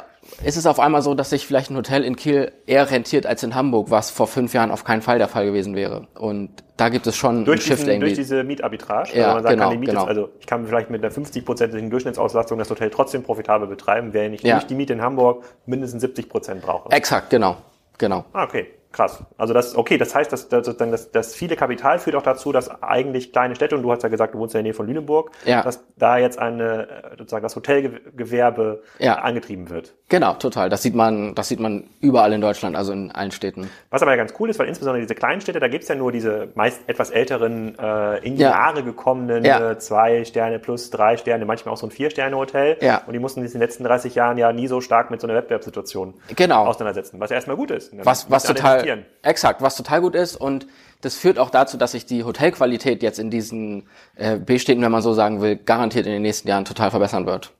ist 0.43 0.57
es 0.57 0.65
auf 0.65 0.79
einmal 0.79 1.01
so, 1.01 1.13
dass 1.13 1.29
sich 1.29 1.45
vielleicht 1.45 1.71
ein 1.71 1.77
Hotel 1.77 2.03
in 2.03 2.15
Kiel 2.15 2.51
eher 2.65 2.89
rentiert 2.89 3.25
als 3.25 3.43
in 3.43 3.55
Hamburg, 3.55 3.89
was 3.89 4.09
vor 4.09 4.27
fünf 4.27 4.53
Jahren 4.53 4.71
auf 4.71 4.83
keinen 4.83 5.01
Fall 5.01 5.17
der 5.17 5.27
Fall 5.27 5.45
gewesen 5.45 5.75
wäre. 5.75 6.07
Und 6.15 6.51
da 6.77 6.89
gibt 6.89 7.05
es 7.07 7.15
schon 7.15 7.45
durch 7.45 7.59
einen 7.59 7.61
Shift 7.61 7.79
diesen, 7.79 7.89
irgendwie. 7.89 8.07
Durch 8.07 8.17
diese 8.17 8.43
Mietarbitrage. 8.43 9.15
Ja, 9.15 9.25
also 9.25 9.33
man 9.35 9.43
sagt, 9.43 9.53
genau, 9.53 9.63
kann 9.63 9.71
die 9.73 9.77
Miete, 9.77 9.91
genau. 9.91 10.05
Also 10.05 10.29
ich 10.39 10.47
kann 10.47 10.65
vielleicht 10.65 10.89
mit 10.89 11.03
einer 11.03 11.13
50-prozentigen 11.13 11.89
Durchschnittsauslastung 11.89 12.57
das 12.57 12.69
Hotel 12.69 12.89
trotzdem 12.89 13.23
profitabel 13.23 13.67
betreiben, 13.67 14.13
während 14.13 14.35
ich 14.35 14.41
ja. 14.41 14.55
durch 14.55 14.65
die 14.65 14.75
Miete 14.75 14.93
in 14.93 15.01
Hamburg 15.01 15.43
mindestens 15.65 16.01
70 16.01 16.29
Prozent 16.29 16.61
brauche. 16.61 16.91
Exakt, 16.91 17.29
genau. 17.29 17.57
Genau. 17.97 18.25
Ah, 18.33 18.43
okay. 18.43 18.67
Krass. 18.91 19.23
Also 19.37 19.53
das, 19.53 19.75
okay, 19.75 19.97
das 19.97 20.13
heißt, 20.13 20.33
dass, 20.33 20.49
dass, 20.49 20.75
dass, 20.75 21.11
dass 21.11 21.35
viele 21.35 21.55
Kapital 21.55 21.97
führt 21.97 22.15
auch 22.17 22.23
dazu, 22.23 22.51
dass 22.51 22.69
eigentlich 22.83 23.31
kleine 23.31 23.55
Städte, 23.55 23.75
und 23.77 23.83
du 23.83 23.91
hast 23.91 24.03
ja 24.03 24.09
gesagt, 24.09 24.33
du 24.33 24.39
wohnst 24.39 24.53
in 24.53 24.59
der 24.59 24.63
Nähe 24.63 24.73
von 24.73 24.85
Lüneburg, 24.85 25.31
ja. 25.45 25.61
dass 25.63 25.85
da 25.95 26.17
jetzt 26.17 26.37
eine, 26.37 27.13
sozusagen 27.17 27.43
das 27.43 27.55
Hotelgewerbe 27.55 28.83
ja. 28.99 29.15
angetrieben 29.19 29.69
wird. 29.69 29.93
Genau, 30.11 30.33
total. 30.33 30.67
Das 30.67 30.81
sieht 30.81 30.93
man, 30.93 31.35
das 31.35 31.47
sieht 31.47 31.61
man 31.61 31.85
überall 32.01 32.33
in 32.33 32.41
Deutschland, 32.41 32.75
also 32.75 32.91
in 32.91 33.11
allen 33.11 33.31
Städten. 33.31 33.69
Was 33.91 34.01
aber 34.01 34.11
ja 34.11 34.17
ganz 34.17 34.33
cool 34.37 34.49
ist, 34.49 34.59
weil 34.59 34.67
insbesondere 34.67 35.01
diese 35.01 35.15
kleinen 35.15 35.39
Städte, 35.39 35.61
da 35.61 35.69
gibt's 35.69 35.87
ja 35.87 35.95
nur 35.95 36.11
diese 36.11 36.49
meist 36.55 36.81
etwas 36.87 37.11
älteren, 37.11 37.79
äh, 37.79 38.17
in 38.17 38.35
die 38.35 38.41
ja. 38.41 38.49
Jahre 38.49 38.83
gekommenen 38.83 39.45
ja. 39.45 39.71
äh, 39.71 39.79
zwei 39.79 40.25
Sterne 40.25 40.59
plus 40.59 40.89
drei 40.89 41.15
Sterne, 41.15 41.45
manchmal 41.45 41.73
auch 41.73 41.77
so 41.77 41.87
ein 41.87 41.91
Vier-Sterne-Hotel. 41.91 42.75
Ja. 42.81 43.03
Und 43.07 43.13
die 43.13 43.19
mussten 43.19 43.41
sich 43.41 43.53
in 43.53 43.61
den 43.61 43.65
letzten 43.65 43.85
30 43.85 44.13
Jahren 44.13 44.37
ja 44.37 44.51
nie 44.51 44.67
so 44.67 44.81
stark 44.81 45.11
mit 45.11 45.21
so 45.21 45.27
einer 45.27 45.37
Wettbewerbssituation 45.37 46.13
genau. 46.35 46.65
auseinandersetzen, 46.65 47.17
was 47.21 47.29
ja 47.29 47.37
erstmal 47.37 47.55
gut 47.55 47.71
ist. 47.71 47.93
Was, 48.03 48.29
was 48.29 48.43
total, 48.43 49.05
exakt, 49.21 49.61
was 49.61 49.77
total 49.77 50.01
gut 50.01 50.15
ist 50.15 50.35
und 50.35 50.67
das 50.99 51.15
führt 51.15 51.39
auch 51.39 51.51
dazu, 51.51 51.77
dass 51.77 51.93
sich 51.93 52.05
die 52.05 52.25
Hotelqualität 52.25 53.01
jetzt 53.01 53.17
in 53.17 53.29
diesen 53.29 53.87
äh, 54.17 54.35
B-Städten, 54.35 54.81
wenn 54.81 54.91
man 54.91 55.01
so 55.01 55.13
sagen 55.13 55.41
will, 55.41 55.55
garantiert 55.55 56.05
in 56.05 56.11
den 56.11 56.21
nächsten 56.21 56.49
Jahren 56.49 56.65
total 56.65 56.91
verbessern 56.91 57.25
wird. 57.25 57.53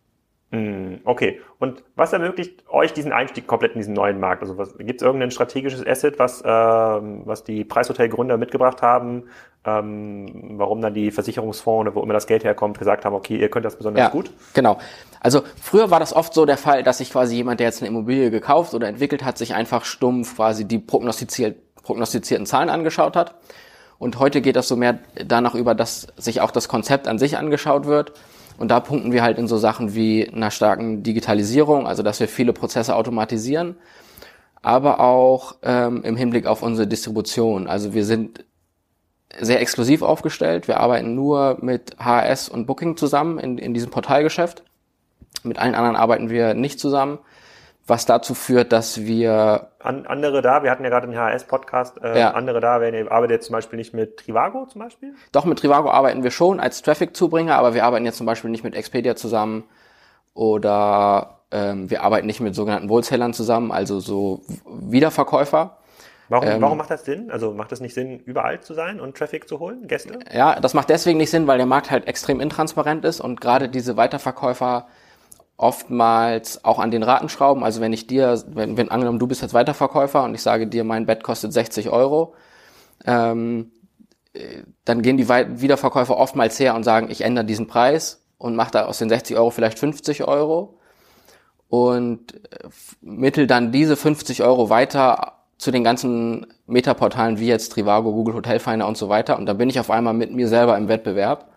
Mm, 0.51 0.95
okay. 1.05 1.39
Und 1.59 1.81
was 1.95 2.11
ermöglicht 2.11 2.65
euch 2.69 2.91
diesen 2.91 3.13
Einstieg 3.13 3.47
komplett 3.47 3.71
in 3.71 3.79
diesen 3.79 3.93
neuen 3.93 4.19
Markt? 4.19 4.41
Also 4.41 4.55
gibt 4.79 5.01
es 5.01 5.05
irgendein 5.05 5.31
strategisches 5.31 5.85
Asset, 5.85 6.19
was, 6.19 6.41
äh, 6.41 6.47
was 6.47 7.45
die 7.45 7.63
Preishotelgründer 7.63 8.37
mitgebracht 8.37 8.81
haben, 8.81 9.23
ähm, 9.63 10.57
warum 10.57 10.81
dann 10.81 10.93
die 10.93 11.11
Versicherungsfonds 11.11 11.87
oder 11.87 11.95
wo 11.95 12.03
immer 12.03 12.13
das 12.13 12.27
Geld 12.27 12.43
herkommt, 12.43 12.77
gesagt 12.77 13.05
haben, 13.05 13.15
okay, 13.15 13.37
ihr 13.37 13.49
könnt 13.49 13.65
das 13.65 13.77
besonders 13.77 14.03
ja, 14.03 14.09
gut? 14.09 14.31
Genau. 14.53 14.77
Also 15.21 15.43
früher 15.61 15.89
war 15.89 16.01
das 16.01 16.13
oft 16.13 16.33
so 16.33 16.45
der 16.45 16.57
Fall, 16.57 16.83
dass 16.83 16.97
sich 16.97 17.11
quasi 17.11 17.35
jemand, 17.35 17.61
der 17.61 17.67
jetzt 17.67 17.81
eine 17.81 17.87
Immobilie 17.87 18.29
gekauft 18.29 18.73
oder 18.73 18.89
entwickelt 18.89 19.23
hat, 19.23 19.37
sich 19.37 19.55
einfach 19.55 19.85
stumpf 19.85 20.35
quasi 20.35 20.67
die 20.67 20.79
prognostiziert, 20.79 21.75
prognostizierten 21.81 22.45
Zahlen 22.45 22.69
angeschaut 22.69 23.15
hat. 23.15 23.35
Und 23.99 24.19
heute 24.19 24.41
geht 24.41 24.57
das 24.57 24.67
so 24.67 24.75
mehr 24.75 24.99
danach 25.13 25.55
über, 25.55 25.75
dass 25.75 26.07
sich 26.17 26.41
auch 26.41 26.51
das 26.51 26.67
Konzept 26.67 27.07
an 27.07 27.19
sich 27.19 27.37
angeschaut 27.37 27.85
wird 27.85 28.13
und 28.61 28.67
da 28.67 28.79
punkten 28.79 29.11
wir 29.11 29.23
halt 29.23 29.39
in 29.39 29.47
so 29.47 29.57
Sachen 29.57 29.95
wie 29.95 30.29
einer 30.29 30.51
starken 30.51 31.01
Digitalisierung, 31.01 31.87
also 31.87 32.03
dass 32.03 32.19
wir 32.19 32.27
viele 32.27 32.53
Prozesse 32.53 32.95
automatisieren, 32.95 33.75
aber 34.61 34.99
auch 34.99 35.55
ähm, 35.63 36.03
im 36.03 36.15
Hinblick 36.15 36.45
auf 36.45 36.61
unsere 36.61 36.85
Distribution. 36.85 37.65
Also 37.65 37.95
wir 37.95 38.05
sind 38.05 38.45
sehr 39.39 39.61
exklusiv 39.61 40.03
aufgestellt. 40.03 40.67
Wir 40.67 40.79
arbeiten 40.79 41.15
nur 41.15 41.57
mit 41.61 41.95
HRS 41.97 42.49
und 42.49 42.67
Booking 42.67 42.97
zusammen 42.97 43.39
in, 43.39 43.57
in 43.57 43.73
diesem 43.73 43.89
Portalgeschäft. 43.89 44.63
Mit 45.41 45.57
allen 45.57 45.73
anderen 45.73 45.95
arbeiten 45.95 46.29
wir 46.29 46.53
nicht 46.53 46.79
zusammen 46.79 47.17
was 47.87 48.05
dazu 48.05 48.33
führt, 48.33 48.71
dass 48.71 49.01
wir 49.01 49.67
An, 49.79 50.05
andere 50.05 50.41
da, 50.41 50.63
wir 50.63 50.71
hatten 50.71 50.83
ja 50.83 50.89
gerade 50.89 51.07
den 51.07 51.15
HRS-Podcast, 51.15 52.01
äh, 52.03 52.19
ja. 52.19 52.31
andere 52.31 52.59
da, 52.59 52.79
wenn 52.79 52.93
ihr 52.93 53.11
arbeitet 53.11 53.43
zum 53.43 53.53
Beispiel 53.53 53.77
nicht 53.77 53.93
mit 53.93 54.17
Trivago 54.17 54.65
zum 54.67 54.81
Beispiel? 54.81 55.15
Doch, 55.31 55.45
mit 55.45 55.59
Trivago 55.59 55.89
arbeiten 55.89 56.23
wir 56.23 56.31
schon 56.31 56.59
als 56.59 56.81
Traffic-Zubringer, 56.81 57.55
aber 57.55 57.73
wir 57.73 57.83
arbeiten 57.83 58.05
jetzt 58.05 58.17
zum 58.17 58.25
Beispiel 58.25 58.51
nicht 58.51 58.63
mit 58.63 58.75
Expedia 58.75 59.15
zusammen 59.15 59.63
oder 60.33 61.39
ähm, 61.51 61.89
wir 61.89 62.03
arbeiten 62.03 62.27
nicht 62.27 62.39
mit 62.39 62.55
sogenannten 62.55 62.89
Wholesalern 62.89 63.33
zusammen, 63.33 63.71
also 63.71 63.99
so 63.99 64.41
Wiederverkäufer. 64.65 65.77
Warum, 66.29 66.47
ähm, 66.47 66.61
warum 66.61 66.77
macht 66.77 66.91
das 66.91 67.03
Sinn? 67.03 67.29
Also 67.29 67.51
macht 67.51 67.73
das 67.73 67.81
nicht 67.81 67.93
Sinn, 67.93 68.19
überall 68.19 68.61
zu 68.61 68.73
sein 68.73 69.01
und 69.01 69.17
Traffic 69.17 69.49
zu 69.49 69.59
holen, 69.59 69.87
Gäste? 69.87 70.19
Ja, 70.33 70.59
das 70.61 70.73
macht 70.73 70.89
deswegen 70.89 71.17
nicht 71.17 71.29
Sinn, 71.29 71.45
weil 71.47 71.57
der 71.57 71.65
Markt 71.65 71.91
halt 71.91 72.07
extrem 72.07 72.39
intransparent 72.39 73.03
ist 73.03 73.19
und 73.19 73.41
gerade 73.41 73.67
diese 73.67 73.97
Weiterverkäufer 73.97 74.87
oftmals 75.61 76.65
auch 76.65 76.79
an 76.79 76.89
den 76.89 77.03
Raten 77.03 77.29
schrauben. 77.29 77.63
Also 77.63 77.81
wenn 77.81 77.93
ich 77.93 78.07
dir, 78.07 78.43
wenn, 78.47 78.77
wenn 78.77 78.89
angenommen 78.89 79.19
du 79.19 79.27
bist 79.27 79.43
jetzt 79.43 79.53
Weiterverkäufer 79.53 80.23
und 80.23 80.33
ich 80.33 80.41
sage 80.41 80.65
dir, 80.65 80.83
mein 80.83 81.05
Bett 81.05 81.23
kostet 81.23 81.53
60 81.53 81.91
Euro, 81.91 82.33
ähm, 83.05 83.71
dann 84.85 85.01
gehen 85.01 85.17
die 85.17 85.29
Wiederverkäufer 85.29 86.17
oftmals 86.17 86.59
her 86.59 86.73
und 86.73 86.83
sagen, 86.83 87.11
ich 87.11 87.21
ändere 87.21 87.45
diesen 87.45 87.67
Preis 87.67 88.25
und 88.37 88.55
mache 88.55 88.71
da 88.71 88.85
aus 88.85 88.97
den 88.97 89.09
60 89.09 89.37
Euro 89.37 89.51
vielleicht 89.51 89.77
50 89.77 90.23
Euro 90.23 90.79
und 91.67 92.33
äh, 92.33 92.67
mittel 93.01 93.45
dann 93.45 93.71
diese 93.71 93.95
50 93.95 94.41
Euro 94.41 94.69
weiter 94.69 95.33
zu 95.59 95.69
den 95.69 95.83
ganzen 95.83 96.47
Metaportalen 96.65 97.37
wie 97.37 97.47
jetzt 97.47 97.73
Trivago, 97.73 98.13
Google 98.13 98.33
Hotelfinder 98.33 98.87
und 98.87 98.97
so 98.97 99.09
weiter 99.09 99.37
und 99.37 99.45
dann 99.45 99.59
bin 99.59 99.69
ich 99.69 99.79
auf 99.79 99.91
einmal 99.91 100.15
mit 100.15 100.33
mir 100.33 100.47
selber 100.47 100.75
im 100.75 100.87
Wettbewerb 100.87 101.50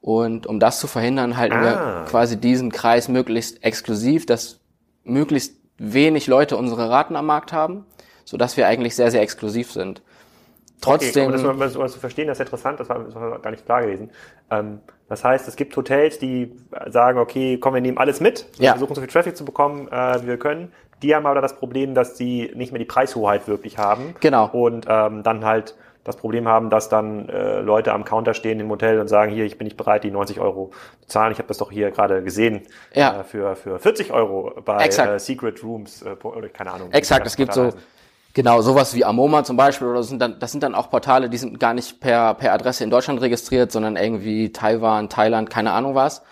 und 0.00 0.46
um 0.46 0.60
das 0.60 0.78
zu 0.80 0.86
verhindern, 0.86 1.36
halten 1.36 1.56
ah. 1.56 1.62
wir 1.62 2.04
quasi 2.08 2.38
diesen 2.38 2.70
Kreis 2.70 3.08
möglichst 3.08 3.64
exklusiv, 3.64 4.26
dass 4.26 4.60
möglichst 5.04 5.56
wenig 5.78 6.26
Leute 6.26 6.56
unsere 6.56 6.90
Raten 6.90 7.16
am 7.16 7.26
Markt 7.26 7.52
haben, 7.52 7.86
so 8.24 8.36
dass 8.36 8.56
wir 8.56 8.66
eigentlich 8.66 8.94
sehr, 8.94 9.10
sehr 9.10 9.22
exklusiv 9.22 9.72
sind. 9.72 10.02
Trotzdem. 10.80 11.32
Okay, 11.32 11.46
um 11.46 11.58
das, 11.58 11.74
um 11.74 11.82
das 11.82 11.92
zu 11.92 11.98
verstehen, 11.98 12.28
das 12.28 12.38
ist 12.38 12.46
interessant, 12.46 12.78
das 12.78 12.88
war, 12.88 13.00
das 13.00 13.14
war 13.14 13.38
gar 13.40 13.50
nicht 13.50 13.64
klar 13.64 13.82
gewesen. 13.82 14.10
Ähm, 14.50 14.80
das 15.08 15.24
heißt, 15.24 15.48
es 15.48 15.56
gibt 15.56 15.76
Hotels, 15.76 16.18
die 16.18 16.52
sagen, 16.86 17.18
okay, 17.18 17.58
komm, 17.58 17.74
wir 17.74 17.80
nehmen 17.80 17.98
alles 17.98 18.20
mit, 18.20 18.46
wir 18.58 18.66
ja. 18.66 18.70
versuchen 18.72 18.94
so 18.94 19.00
viel 19.00 19.10
Traffic 19.10 19.36
zu 19.36 19.44
bekommen, 19.44 19.88
äh, 19.88 20.22
wie 20.22 20.26
wir 20.28 20.38
können. 20.38 20.72
Die 21.02 21.14
haben 21.14 21.26
aber 21.26 21.40
das 21.40 21.56
Problem, 21.56 21.94
dass 21.94 22.16
sie 22.16 22.52
nicht 22.54 22.72
mehr 22.72 22.78
die 22.78 22.84
Preishoheit 22.84 23.48
wirklich 23.48 23.78
haben. 23.78 24.14
Genau. 24.20 24.48
Und 24.52 24.86
ähm, 24.88 25.22
dann 25.22 25.44
halt 25.44 25.76
das 26.04 26.16
Problem 26.16 26.48
haben, 26.48 26.70
dass 26.70 26.88
dann 26.88 27.28
äh, 27.28 27.60
Leute 27.60 27.92
am 27.92 28.04
Counter 28.04 28.34
stehen 28.34 28.60
im 28.60 28.70
Hotel 28.70 28.98
und 29.00 29.08
sagen, 29.08 29.32
hier, 29.32 29.44
ich 29.44 29.58
bin 29.58 29.66
nicht 29.66 29.76
bereit, 29.76 30.04
die 30.04 30.10
90 30.10 30.40
Euro 30.40 30.70
zu 31.02 31.08
zahlen. 31.08 31.32
Ich 31.32 31.38
habe 31.38 31.48
das 31.48 31.58
doch 31.58 31.70
hier 31.70 31.90
gerade 31.90 32.22
gesehen 32.22 32.62
ja. 32.94 33.20
äh, 33.20 33.24
für, 33.24 33.56
für 33.56 33.78
40 33.78 34.12
Euro 34.12 34.52
bei 34.64 34.86
äh, 34.86 35.18
Secret 35.18 35.62
Rooms 35.62 36.02
äh, 36.02 36.16
oder 36.24 36.48
keine 36.48 36.72
Ahnung. 36.72 36.92
Exakt, 36.92 37.26
es 37.26 37.36
gibt 37.36 37.52
so 37.52 37.70
genau 38.32 38.62
sowas 38.62 38.94
wie 38.94 39.04
Amoma 39.04 39.44
zum 39.44 39.56
Beispiel 39.56 39.88
oder 39.88 40.02
sind 40.02 40.20
dann, 40.20 40.38
das 40.38 40.52
sind 40.52 40.62
dann 40.62 40.74
auch 40.74 40.90
Portale, 40.90 41.28
die 41.28 41.38
sind 41.38 41.60
gar 41.60 41.74
nicht 41.74 42.00
per, 42.00 42.34
per 42.34 42.52
Adresse 42.52 42.84
in 42.84 42.90
Deutschland 42.90 43.20
registriert, 43.20 43.72
sondern 43.72 43.96
irgendwie 43.96 44.52
Taiwan, 44.52 45.08
Thailand, 45.08 45.50
keine 45.50 45.72
Ahnung 45.72 45.94
was 45.94 46.22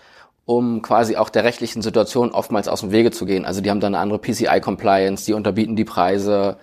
um 0.47 0.81
quasi 0.81 1.17
auch 1.17 1.29
der 1.29 1.45
rechtlichen 1.45 1.83
Situation 1.83 2.31
oftmals 2.31 2.69
aus 2.69 2.81
dem 2.81 2.93
Wege 2.93 3.11
zu 3.11 3.27
gehen. 3.27 3.45
Also 3.45 3.61
die 3.61 3.69
haben 3.69 3.81
dann 3.81 3.95
eine 3.95 4.03
andere 4.03 4.21
PCI-Compliance, 4.21 5.27
die 5.27 5.33
unterbieten 5.33 5.75
die 5.75 5.85
Preise, 5.85 6.57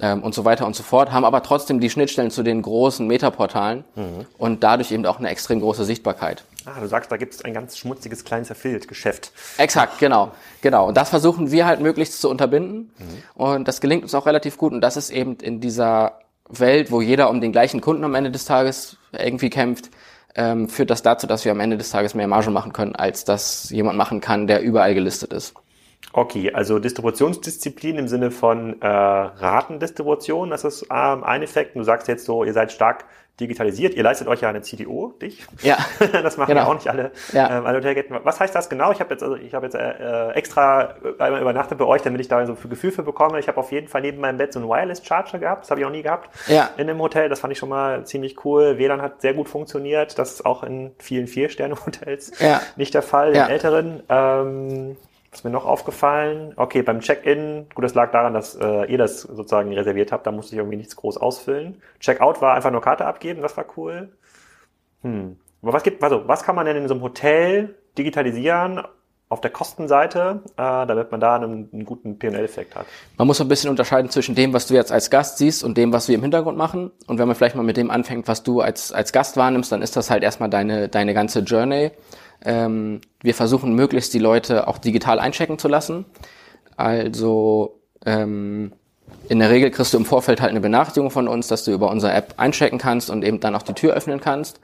ähm, 0.00 0.22
und 0.22 0.34
so 0.34 0.44
weiter 0.44 0.66
und 0.66 0.76
so 0.76 0.82
fort, 0.82 1.12
haben 1.12 1.24
aber 1.24 1.42
trotzdem 1.42 1.80
die 1.80 1.90
Schnittstellen 1.90 2.30
zu 2.30 2.42
den 2.42 2.62
großen 2.62 3.06
Metaportalen 3.06 3.84
mhm. 3.94 4.26
und 4.38 4.62
dadurch 4.62 4.92
eben 4.92 5.04
auch 5.06 5.18
eine 5.18 5.28
extrem 5.28 5.60
große 5.60 5.84
Sichtbarkeit. 5.84 6.44
Ah, 6.64 6.80
du 6.80 6.86
sagst, 6.86 7.10
da 7.10 7.16
gibt 7.16 7.34
es 7.34 7.44
ein 7.44 7.54
ganz 7.54 7.78
schmutziges 7.78 8.24
kleines 8.24 8.50
Affiliate-Geschäft. 8.50 9.32
Exakt, 9.56 9.98
genau, 9.98 10.32
genau. 10.60 10.88
Und 10.88 10.96
das 10.96 11.08
versuchen 11.08 11.50
wir 11.50 11.66
halt 11.66 11.80
möglichst 11.80 12.20
zu 12.20 12.28
unterbinden 12.28 12.90
mhm. 12.98 13.42
und 13.42 13.68
das 13.68 13.80
gelingt 13.80 14.02
uns 14.02 14.14
auch 14.14 14.26
relativ 14.26 14.58
gut 14.58 14.72
und 14.72 14.80
das 14.80 14.96
ist 14.96 15.10
eben 15.10 15.36
in 15.36 15.60
dieser 15.60 16.20
Welt, 16.48 16.90
wo 16.90 17.00
jeder 17.00 17.30
um 17.30 17.40
den 17.40 17.52
gleichen 17.52 17.80
Kunden 17.80 18.04
am 18.04 18.14
Ende 18.14 18.30
des 18.30 18.44
Tages 18.44 18.96
irgendwie 19.12 19.50
kämpft, 19.50 19.90
ähm, 20.34 20.68
führt 20.68 20.90
das 20.90 21.02
dazu, 21.02 21.26
dass 21.26 21.44
wir 21.44 21.52
am 21.52 21.60
Ende 21.60 21.76
des 21.76 21.90
Tages 21.90 22.14
mehr 22.14 22.28
Marge 22.28 22.50
machen 22.50 22.72
können, 22.72 22.94
als 22.94 23.24
das 23.24 23.70
jemand 23.70 23.98
machen 23.98 24.20
kann, 24.20 24.46
der 24.46 24.60
überall 24.62 24.94
gelistet 24.94 25.32
ist. 25.32 25.54
Okay, 26.12 26.52
also 26.52 26.78
Distributionsdisziplin 26.78 27.98
im 27.98 28.08
Sinne 28.08 28.30
von 28.30 28.80
äh, 28.80 28.86
Ratendistribution, 28.86 30.50
das 30.50 30.64
ist 30.64 30.86
ähm, 30.90 31.22
ein 31.22 31.42
Effekt. 31.42 31.76
Du 31.76 31.82
sagst 31.82 32.08
jetzt 32.08 32.24
so, 32.24 32.44
ihr 32.44 32.54
seid 32.54 32.72
stark 32.72 33.04
digitalisiert. 33.40 33.94
Ihr 33.94 34.02
leistet 34.02 34.26
euch 34.26 34.40
ja 34.40 34.48
eine 34.48 34.62
CDO, 34.62 35.14
dich. 35.22 35.46
Ja. 35.62 35.76
das 36.12 36.36
machen 36.36 36.48
genau. 36.48 36.62
ja 36.62 36.66
auch 36.66 36.74
nicht 36.74 36.88
alle, 36.88 37.12
ja. 37.32 37.58
ähm, 37.58 37.66
alle 37.66 37.78
Hotelketten. 37.78 38.16
Was 38.24 38.40
heißt 38.40 38.54
das 38.54 38.68
genau? 38.68 38.90
Ich 38.90 39.00
habe 39.00 39.10
jetzt, 39.10 39.22
also 39.22 39.36
ich 39.36 39.54
habe 39.54 39.66
jetzt 39.66 39.74
äh, 39.74 40.30
extra 40.30 40.94
einmal 41.18 41.40
übernachtet 41.40 41.78
bei 41.78 41.84
euch, 41.84 42.02
damit 42.02 42.20
ich 42.20 42.28
da 42.28 42.44
so 42.46 42.54
ein 42.54 42.70
Gefühl 42.70 42.90
für 42.90 43.02
bekomme. 43.02 43.38
Ich 43.38 43.46
habe 43.46 43.58
auf 43.58 43.70
jeden 43.70 43.86
Fall 43.86 44.00
neben 44.00 44.20
meinem 44.20 44.38
Bett 44.38 44.52
so 44.52 44.58
einen 44.58 44.68
Wireless 44.68 45.04
Charger 45.04 45.38
gehabt. 45.38 45.62
Das 45.62 45.70
habe 45.70 45.80
ich 45.80 45.86
auch 45.86 45.90
nie 45.90 46.02
gehabt 46.02 46.30
ja. 46.48 46.70
in 46.76 46.88
einem 46.88 47.00
Hotel. 47.00 47.28
Das 47.28 47.40
fand 47.40 47.52
ich 47.52 47.58
schon 47.58 47.68
mal 47.68 48.04
ziemlich 48.06 48.44
cool. 48.44 48.78
WLAN 48.78 49.02
hat 49.02 49.20
sehr 49.20 49.34
gut 49.34 49.48
funktioniert. 49.48 50.18
Das 50.18 50.32
ist 50.32 50.46
auch 50.46 50.64
in 50.64 50.90
vielen 50.98 51.28
Vier-Sterne-Hotels 51.28 52.40
ja. 52.40 52.60
nicht 52.76 52.94
der 52.94 53.02
Fall, 53.02 53.36
ja. 53.36 53.44
in 53.44 53.50
älteren. 53.50 54.02
Ähm, 54.08 54.96
was 55.30 55.44
mir 55.44 55.50
noch 55.50 55.66
aufgefallen? 55.66 56.52
Okay, 56.56 56.82
beim 56.82 57.00
Check-in, 57.00 57.66
gut, 57.74 57.84
das 57.84 57.94
lag 57.94 58.10
daran, 58.12 58.34
dass 58.34 58.54
äh, 58.56 58.90
ihr 58.90 58.98
das 58.98 59.22
sozusagen 59.22 59.72
reserviert 59.72 60.10
habt, 60.12 60.26
da 60.26 60.32
musste 60.32 60.54
ich 60.54 60.58
irgendwie 60.58 60.76
nichts 60.76 60.96
groß 60.96 61.18
ausfüllen. 61.18 61.82
Check-out 62.00 62.40
war 62.40 62.54
einfach 62.54 62.70
nur 62.70 62.80
Karte 62.80 63.04
abgeben, 63.04 63.42
das 63.42 63.56
war 63.56 63.66
cool. 63.76 64.10
Hm. 65.02 65.36
Aber 65.62 65.72
was 65.72 65.82
gibt, 65.82 66.02
also, 66.02 66.26
was 66.26 66.42
kann 66.44 66.54
man 66.54 66.66
denn 66.66 66.76
in 66.76 66.88
so 66.88 66.94
einem 66.94 67.02
Hotel 67.02 67.74
digitalisieren 67.98 68.82
auf 69.28 69.40
der 69.42 69.50
Kostenseite, 69.50 70.42
äh, 70.56 70.86
damit 70.86 71.10
man 71.10 71.20
da 71.20 71.36
einen, 71.36 71.68
einen 71.72 71.84
guten 71.84 72.18
P&L-Effekt 72.18 72.74
hat? 72.74 72.86
Man 73.18 73.26
muss 73.26 73.40
ein 73.40 73.48
bisschen 73.48 73.68
unterscheiden 73.68 74.10
zwischen 74.10 74.34
dem, 74.34 74.54
was 74.54 74.66
du 74.66 74.74
jetzt 74.74 74.92
als 74.92 75.10
Gast 75.10 75.38
siehst 75.38 75.62
und 75.62 75.76
dem, 75.76 75.92
was 75.92 76.08
wir 76.08 76.14
im 76.14 76.22
Hintergrund 76.22 76.56
machen. 76.56 76.90
Und 77.06 77.18
wenn 77.18 77.26
man 77.26 77.36
vielleicht 77.36 77.56
mal 77.56 77.62
mit 77.62 77.76
dem 77.76 77.90
anfängt, 77.90 78.28
was 78.28 78.42
du 78.42 78.60
als, 78.60 78.92
als 78.92 79.12
Gast 79.12 79.36
wahrnimmst, 79.36 79.70
dann 79.70 79.82
ist 79.82 79.96
das 79.96 80.10
halt 80.10 80.22
erstmal 80.22 80.48
deine, 80.48 80.88
deine 80.88 81.12
ganze 81.12 81.40
Journey. 81.40 81.90
Ähm, 82.44 83.00
wir 83.20 83.34
versuchen 83.34 83.74
möglichst 83.74 84.14
die 84.14 84.18
Leute 84.18 84.68
auch 84.68 84.78
digital 84.78 85.18
einchecken 85.18 85.58
zu 85.58 85.68
lassen. 85.68 86.04
Also 86.76 87.80
ähm, 88.06 88.72
in 89.28 89.38
der 89.38 89.50
Regel 89.50 89.70
kriegst 89.70 89.94
du 89.94 89.98
im 89.98 90.04
Vorfeld 90.04 90.40
halt 90.40 90.50
eine 90.50 90.60
Benachrichtigung 90.60 91.10
von 91.10 91.28
uns, 91.28 91.48
dass 91.48 91.64
du 91.64 91.72
über 91.72 91.90
unsere 91.90 92.12
App 92.12 92.34
einchecken 92.36 92.78
kannst 92.78 93.10
und 93.10 93.24
eben 93.24 93.40
dann 93.40 93.54
auch 93.54 93.62
die 93.62 93.74
Tür 93.74 93.94
öffnen 93.94 94.20
kannst, 94.20 94.60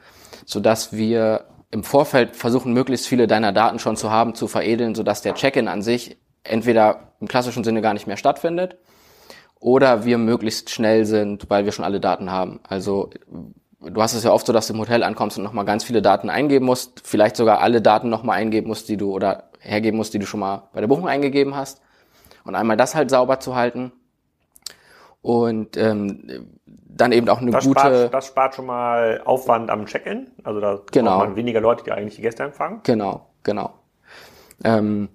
sodass 0.47 0.93
wir 0.93 1.47
im 1.71 1.83
Vorfeld 1.83 2.37
versuchen, 2.37 2.73
möglichst 2.73 3.09
viele 3.09 3.27
deiner 3.27 3.53
Daten 3.53 3.79
schon 3.79 3.97
zu 3.97 4.11
haben, 4.11 4.35
zu 4.35 4.47
veredeln, 4.47 4.95
sodass 4.95 5.23
der 5.23 5.35
Check-in 5.35 5.67
an 5.67 5.83
sich 5.83 6.17
entweder 6.45 7.15
im 7.21 7.27
klassischen 7.27 7.65
Sinne 7.65 7.83
gar 7.83 7.95
nicht 7.95 8.07
mehr 8.07 8.17
stattfindet 8.17 8.77
oder 9.59 10.05
wir 10.05 10.19
möglichst 10.19 10.71
schnell 10.71 11.07
sind, 11.07 11.49
weil 11.49 11.65
wir 11.65 11.73
schon 11.73 11.87
alle 11.87 11.99
Daten 11.99 12.31
haben. 12.31 12.61
Also 12.69 13.11
du 13.91 14.03
hast 14.03 14.15
es 14.15 14.25
ja 14.25 14.33
oft 14.33 14.47
so, 14.47 14.53
dass 14.53 14.67
du 14.67 14.75
im 14.75 14.81
Hotel 14.81 15.03
ankommst 15.03 15.39
und 15.39 15.45
nochmal 15.45 15.65
ganz 15.65 15.85
viele 15.85 16.03
Daten 16.03 16.31
eingeben 16.31 16.67
musst, 16.67 17.01
vielleicht 17.05 17.37
sogar 17.37 17.61
alle 17.61 17.83
Daten 17.83 18.09
nochmal 18.09 18.39
eingeben 18.39 18.69
musst, 18.69 18.89
die 18.89 18.97
du 18.97 19.13
oder 19.13 19.45
hergeben 19.61 19.97
musst, 19.97 20.15
die 20.15 20.19
du 20.19 20.27
schon 20.27 20.41
mal 20.41 20.69
bei 20.73 20.81
der 20.81 20.89
Buchung 20.89 21.09
eingegeben 21.09 21.57
hast. 21.57 21.81
Und 22.45 22.55
einmal 22.55 22.77
das 22.77 22.95
halt 22.95 23.11
sauber 23.11 23.41
zu 23.41 23.55
halten. 23.55 23.93
Und 25.23 25.79
ähm, 25.79 26.51
dann 26.67 27.13
eben 27.13 27.29
auch 27.29 27.41
eine 27.41 27.51
das 27.51 27.65
gute. 27.65 27.81
Spart, 27.81 28.15
das 28.15 28.27
spart 28.27 28.55
schon 28.55 28.67
mal 28.67 29.23
Aufwand 29.25 29.71
am 29.71 29.87
Check-in. 29.87 30.29
Also 30.45 30.61
da 30.61 30.81
genau. 30.93 31.17
braucht 31.17 31.29
man 31.29 31.37
weniger 31.37 31.61
Leute, 31.61 31.85
die 31.85 31.93
eigentlich 31.93 32.17
die 32.17 32.23
Gäste 32.23 32.43
empfangen. 32.43 32.81
Genau, 32.83 33.27
genau. 33.43 33.73
Ähm, 34.63 35.09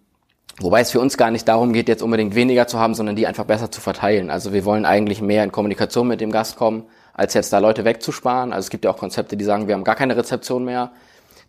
wobei 0.60 0.82
es 0.82 0.90
für 0.90 1.00
uns 1.00 1.16
gar 1.16 1.30
nicht 1.30 1.48
darum 1.48 1.72
geht, 1.72 1.88
jetzt 1.88 2.02
unbedingt 2.02 2.34
weniger 2.34 2.66
zu 2.66 2.80
haben, 2.80 2.96
sondern 2.96 3.16
die 3.16 3.28
einfach 3.28 3.46
besser 3.46 3.70
zu 3.70 3.82
verteilen. 3.82 4.32
Also 4.32 4.52
wir 4.52 4.66
wollen 4.66 4.86
eigentlich 4.86 5.22
mehr 5.22 5.44
in 5.44 5.52
Kommunikation 5.52 6.08
mit 6.08 6.22
dem 6.22 6.32
Gast 6.32 6.58
kommen 6.58 6.88
als 7.20 7.34
jetzt 7.34 7.52
da 7.52 7.60
Leute 7.60 7.84
wegzusparen. 7.84 8.54
Also 8.54 8.68
es 8.68 8.70
gibt 8.70 8.86
ja 8.86 8.92
auch 8.92 8.98
Konzepte, 8.98 9.36
die 9.36 9.44
sagen, 9.44 9.68
wir 9.68 9.76
haben 9.76 9.84
gar 9.84 9.96
keine 9.96 10.16
Rezeption 10.16 10.64
mehr. 10.64 10.92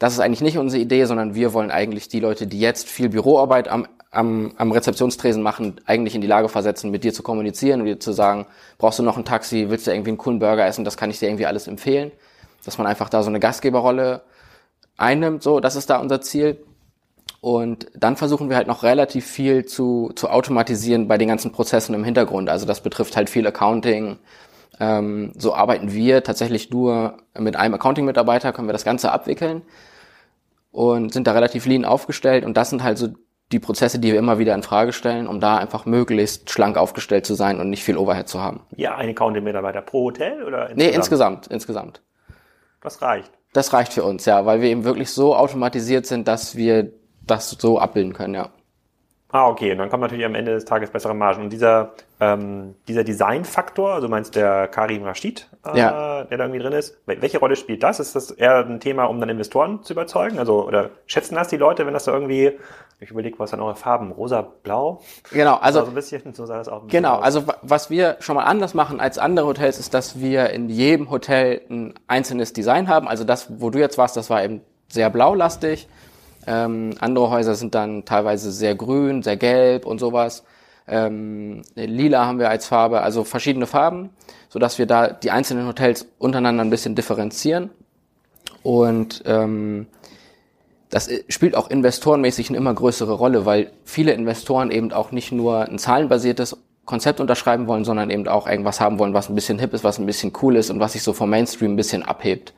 Das 0.01 0.13
ist 0.13 0.19
eigentlich 0.19 0.41
nicht 0.41 0.59
unsere 0.59 0.83
Idee, 0.83 1.05
sondern 1.05 1.37
wir 1.37 1.53
wollen 1.53 1.71
eigentlich 1.71 2.09
die 2.09 2.19
Leute, 2.19 2.49
die 2.49 2.59
jetzt 2.59 2.89
viel 2.89 3.09
Büroarbeit 3.09 3.69
am, 3.69 3.87
am, 4.11 4.53
am 4.57 4.73
Rezeptionstresen 4.73 5.45
machen, 5.45 5.81
eigentlich 5.87 6.17
in 6.17 6.23
die 6.23 6.27
Lage 6.27 6.49
versetzen, 6.49 6.91
mit 6.91 7.05
dir 7.05 7.13
zu 7.13 7.23
kommunizieren 7.23 7.81
und 7.81 7.87
dir 7.87 8.01
zu 8.01 8.11
sagen, 8.11 8.47
brauchst 8.79 8.99
du 8.99 9.05
noch 9.05 9.17
ein 9.17 9.25
Taxi, 9.25 9.67
willst 9.69 9.87
du 9.87 9.93
irgendwie 9.93 10.11
einen 10.11 10.19
coolen 10.19 10.41
Burger 10.41 10.67
essen, 10.67 10.85
das 10.85 10.97
kann 10.97 11.09
ich 11.09 11.21
dir 11.21 11.29
irgendwie 11.29 11.47
alles 11.47 11.69
empfehlen. 11.69 12.11
Dass 12.65 12.77
man 12.77 12.89
einfach 12.89 13.09
da 13.09 13.23
so 13.23 13.29
eine 13.29 13.39
Gastgeberrolle 13.39 14.23
einnimmt, 14.97 15.45
so, 15.45 15.61
das 15.61 15.77
ist 15.77 15.89
da 15.89 15.99
unser 15.99 16.21
Ziel. 16.21 16.59
Und 17.41 17.87
dann 17.95 18.17
versuchen 18.17 18.51
wir 18.51 18.57
halt 18.57 18.67
noch 18.67 18.83
relativ 18.83 19.25
viel 19.25 19.67
zu, 19.67 20.11
zu 20.17 20.31
automatisieren 20.31 21.07
bei 21.07 21.17
den 21.17 21.29
ganzen 21.29 21.53
Prozessen 21.53 21.95
im 21.95 22.03
Hintergrund. 22.03 22.51
Also 22.51 22.67
das 22.67 22.81
betrifft 22.81 23.17
halt 23.17 23.31
viel 23.31 23.47
Accounting, 23.47 24.19
ähm, 24.81 25.33
so 25.37 25.55
arbeiten 25.55 25.93
wir 25.93 26.23
tatsächlich 26.23 26.71
nur 26.71 27.19
mit 27.39 27.57
einem 27.57 27.75
Accounting-Mitarbeiter, 27.75 28.53
können 28.53 28.69
wir 28.69 28.73
das 28.73 28.85
Ganze 28.85 29.13
abwickeln 29.13 29.63
und 30.73 31.13
sind 31.13 31.27
da 31.27 31.33
relativ 31.33 31.67
lean 31.67 31.85
aufgestellt. 31.85 32.45
Und 32.45 32.57
das 32.57 32.71
sind 32.71 32.83
halt 32.83 32.99
so 32.99 33.09
die 33.53 33.59
Prozesse, 33.59 33.99
die 33.99 34.13
wir 34.13 34.19
immer 34.19 34.39
wieder 34.39 34.55
in 34.55 34.63
Frage 34.63 34.93
stellen, 34.93 35.27
um 35.27 35.41
da 35.41 35.57
einfach 35.57 35.85
möglichst 35.85 36.51
schlank 36.51 36.77
aufgestellt 36.77 37.27
zu 37.27 37.35
sein 37.35 37.61
und 37.61 37.69
nicht 37.69 37.85
viel 37.85 37.97
Overhead 37.97 38.29
zu 38.29 38.41
haben. 38.41 38.61
Ja, 38.77 38.97
ein 38.97 39.11
Accounting-Mitarbeiter 39.11 39.83
pro 39.83 40.05
Hotel 40.05 40.43
oder 40.45 40.71
insgesamt? 40.71 40.77
Nee, 40.77 40.97
insgesamt, 40.97 41.47
insgesamt. 41.49 42.03
Das 42.81 43.03
reicht. 43.03 43.31
Das 43.53 43.73
reicht 43.73 43.93
für 43.93 44.05
uns, 44.05 44.25
ja, 44.25 44.47
weil 44.47 44.63
wir 44.63 44.71
eben 44.71 44.85
wirklich 44.85 45.11
so 45.11 45.35
automatisiert 45.35 46.07
sind, 46.07 46.29
dass 46.29 46.57
wir 46.57 46.93
das 47.27 47.51
so 47.51 47.79
abbilden 47.79 48.13
können, 48.13 48.35
ja. 48.35 48.51
Ah, 49.33 49.49
okay. 49.49 49.73
Und 49.73 49.79
dann 49.79 49.91
kommt 49.91 50.03
natürlich 50.03 50.25
am 50.25 50.35
Ende 50.35 50.53
des 50.53 50.65
Tages 50.65 50.91
bessere 50.91 51.15
Margen. 51.15 51.43
Und 51.45 51.51
dieser, 51.51 51.93
ähm, 52.19 52.75
dieser 52.89 53.05
Designfaktor, 53.05 53.93
also 53.95 54.09
meinst 54.09 54.35
der 54.35 54.67
Karim 54.69 55.05
Rashid, 55.05 55.49
äh, 55.65 55.79
ja. 55.79 56.25
der 56.25 56.39
da 56.39 56.45
irgendwie 56.45 56.61
drin 56.61 56.73
ist, 56.73 56.99
welche 57.07 57.39
Rolle 57.39 57.55
spielt 57.55 57.83
das? 57.83 58.01
Ist 58.01 58.17
das 58.17 58.33
eher 58.33 58.59
ein 58.67 58.81
Thema, 58.81 59.05
um 59.05 59.21
dann 59.21 59.29
Investoren 59.29 59.83
zu 59.85 59.93
überzeugen? 59.93 60.39
Also, 60.39 60.67
oder 60.67 60.91
schätzen 61.07 61.37
das 61.37 61.49
die 61.49 61.57
Leute, 61.57 61.87
wenn 61.87 61.95
das 61.95 62.05
da 62.05 62.13
irgendwie, 62.13 62.59
ich 62.99 63.11
überlege, 63.11 63.39
was 63.39 63.53
dann 63.53 63.61
eure 63.61 63.77
Farben, 63.77 64.11
rosa, 64.11 64.43
blau? 64.43 65.01
Genau, 65.31 65.57
also, 65.57 65.83
so 65.83 65.87
ein 65.87 65.95
bisschen, 65.95 66.35
so 66.35 66.45
sah 66.47 66.59
das 66.59 66.69
auch 66.69 66.89
Genau, 66.89 67.17
aus. 67.17 67.25
also 67.25 67.45
was 67.63 67.89
wir 67.89 68.17
schon 68.19 68.35
mal 68.35 68.45
anders 68.45 68.75
machen 68.75 68.99
als 68.99 69.19
andere 69.19 69.47
Hotels, 69.47 69.79
ist, 69.79 69.95
dass 69.95 70.19
wir 70.19 70.51
in 70.51 70.69
jedem 70.69 71.09
Hotel 71.11 71.61
ein 71.71 71.95
einzelnes 72.09 72.53
Design 72.53 72.89
haben. 72.89 73.07
Also 73.07 73.23
das, 73.23 73.47
wo 73.61 73.71
du 73.71 73.79
jetzt 73.79 73.97
warst, 73.97 74.17
das 74.17 74.29
war 74.29 74.43
eben 74.43 74.61
sehr 74.89 75.09
blaulastig. 75.09 75.89
Ähm, 76.47 76.95
andere 77.01 77.31
Häuser 77.31 77.55
sind 77.55 77.75
dann 77.75 78.05
teilweise 78.05 78.51
sehr 78.51 78.75
grün, 78.75 79.23
sehr 79.23 79.37
gelb 79.37 79.87
und 79.87 79.99
sowas. 79.99 80.45
Ähm, 80.89 81.63
lila 81.75 82.27
haben 82.27 82.39
wir 82.39 82.49
als 82.51 82.67
Farbe, 82.67 83.03
also 83.03 83.25
verschiedene 83.25 83.67
Farben, 83.67 84.11
so 84.49 84.59
dass 84.59 84.79
wir 84.79 84.87
da 84.87 85.09
die 85.09 85.31
einzelnen 85.31 85.67
Hotels 85.67 86.07
untereinander 86.19 86.65
ein 86.65 86.71
bisschen 86.71 86.95
differenzieren. 86.95 87.71
Und 88.63 89.23
ähm, 89.27 89.87
das 90.91 91.09
spielt 91.29 91.55
auch 91.55 91.71
investorenmäßig 91.71 92.49
eine 92.49 92.59
immer 92.59 92.75
größere 92.75 93.13
Rolle, 93.13 93.47
weil 93.47 93.71
viele 93.85 94.13
Investoren 94.13 94.71
eben 94.71 94.93
auch 94.93 95.13
nicht 95.13 95.31
nur 95.31 95.69
ein 95.69 95.79
zahlenbasiertes 95.79 96.57
Konzept 96.85 97.21
unterschreiben 97.21 97.69
wollen, 97.69 97.85
sondern 97.85 98.11
eben 98.11 98.27
auch 98.27 98.49
irgendwas 98.49 98.81
haben 98.81 98.99
wollen, 98.99 99.15
was 99.15 99.29
ein 99.29 99.37
bisschen 99.37 99.61
hip 99.61 99.73
ist, 99.73 99.85
was 99.85 99.99
ein 99.99 100.07
bisschen 100.07 100.33
cool 100.43 100.57
ist 100.57 100.71
und 100.71 100.81
was 100.81 100.95
sich 100.95 101.05
so 101.05 101.13
vom 101.13 101.31
Mainstream 101.31 101.73
ein 101.73 101.77
bisschen 101.77 102.03
abhebt. 102.03 102.53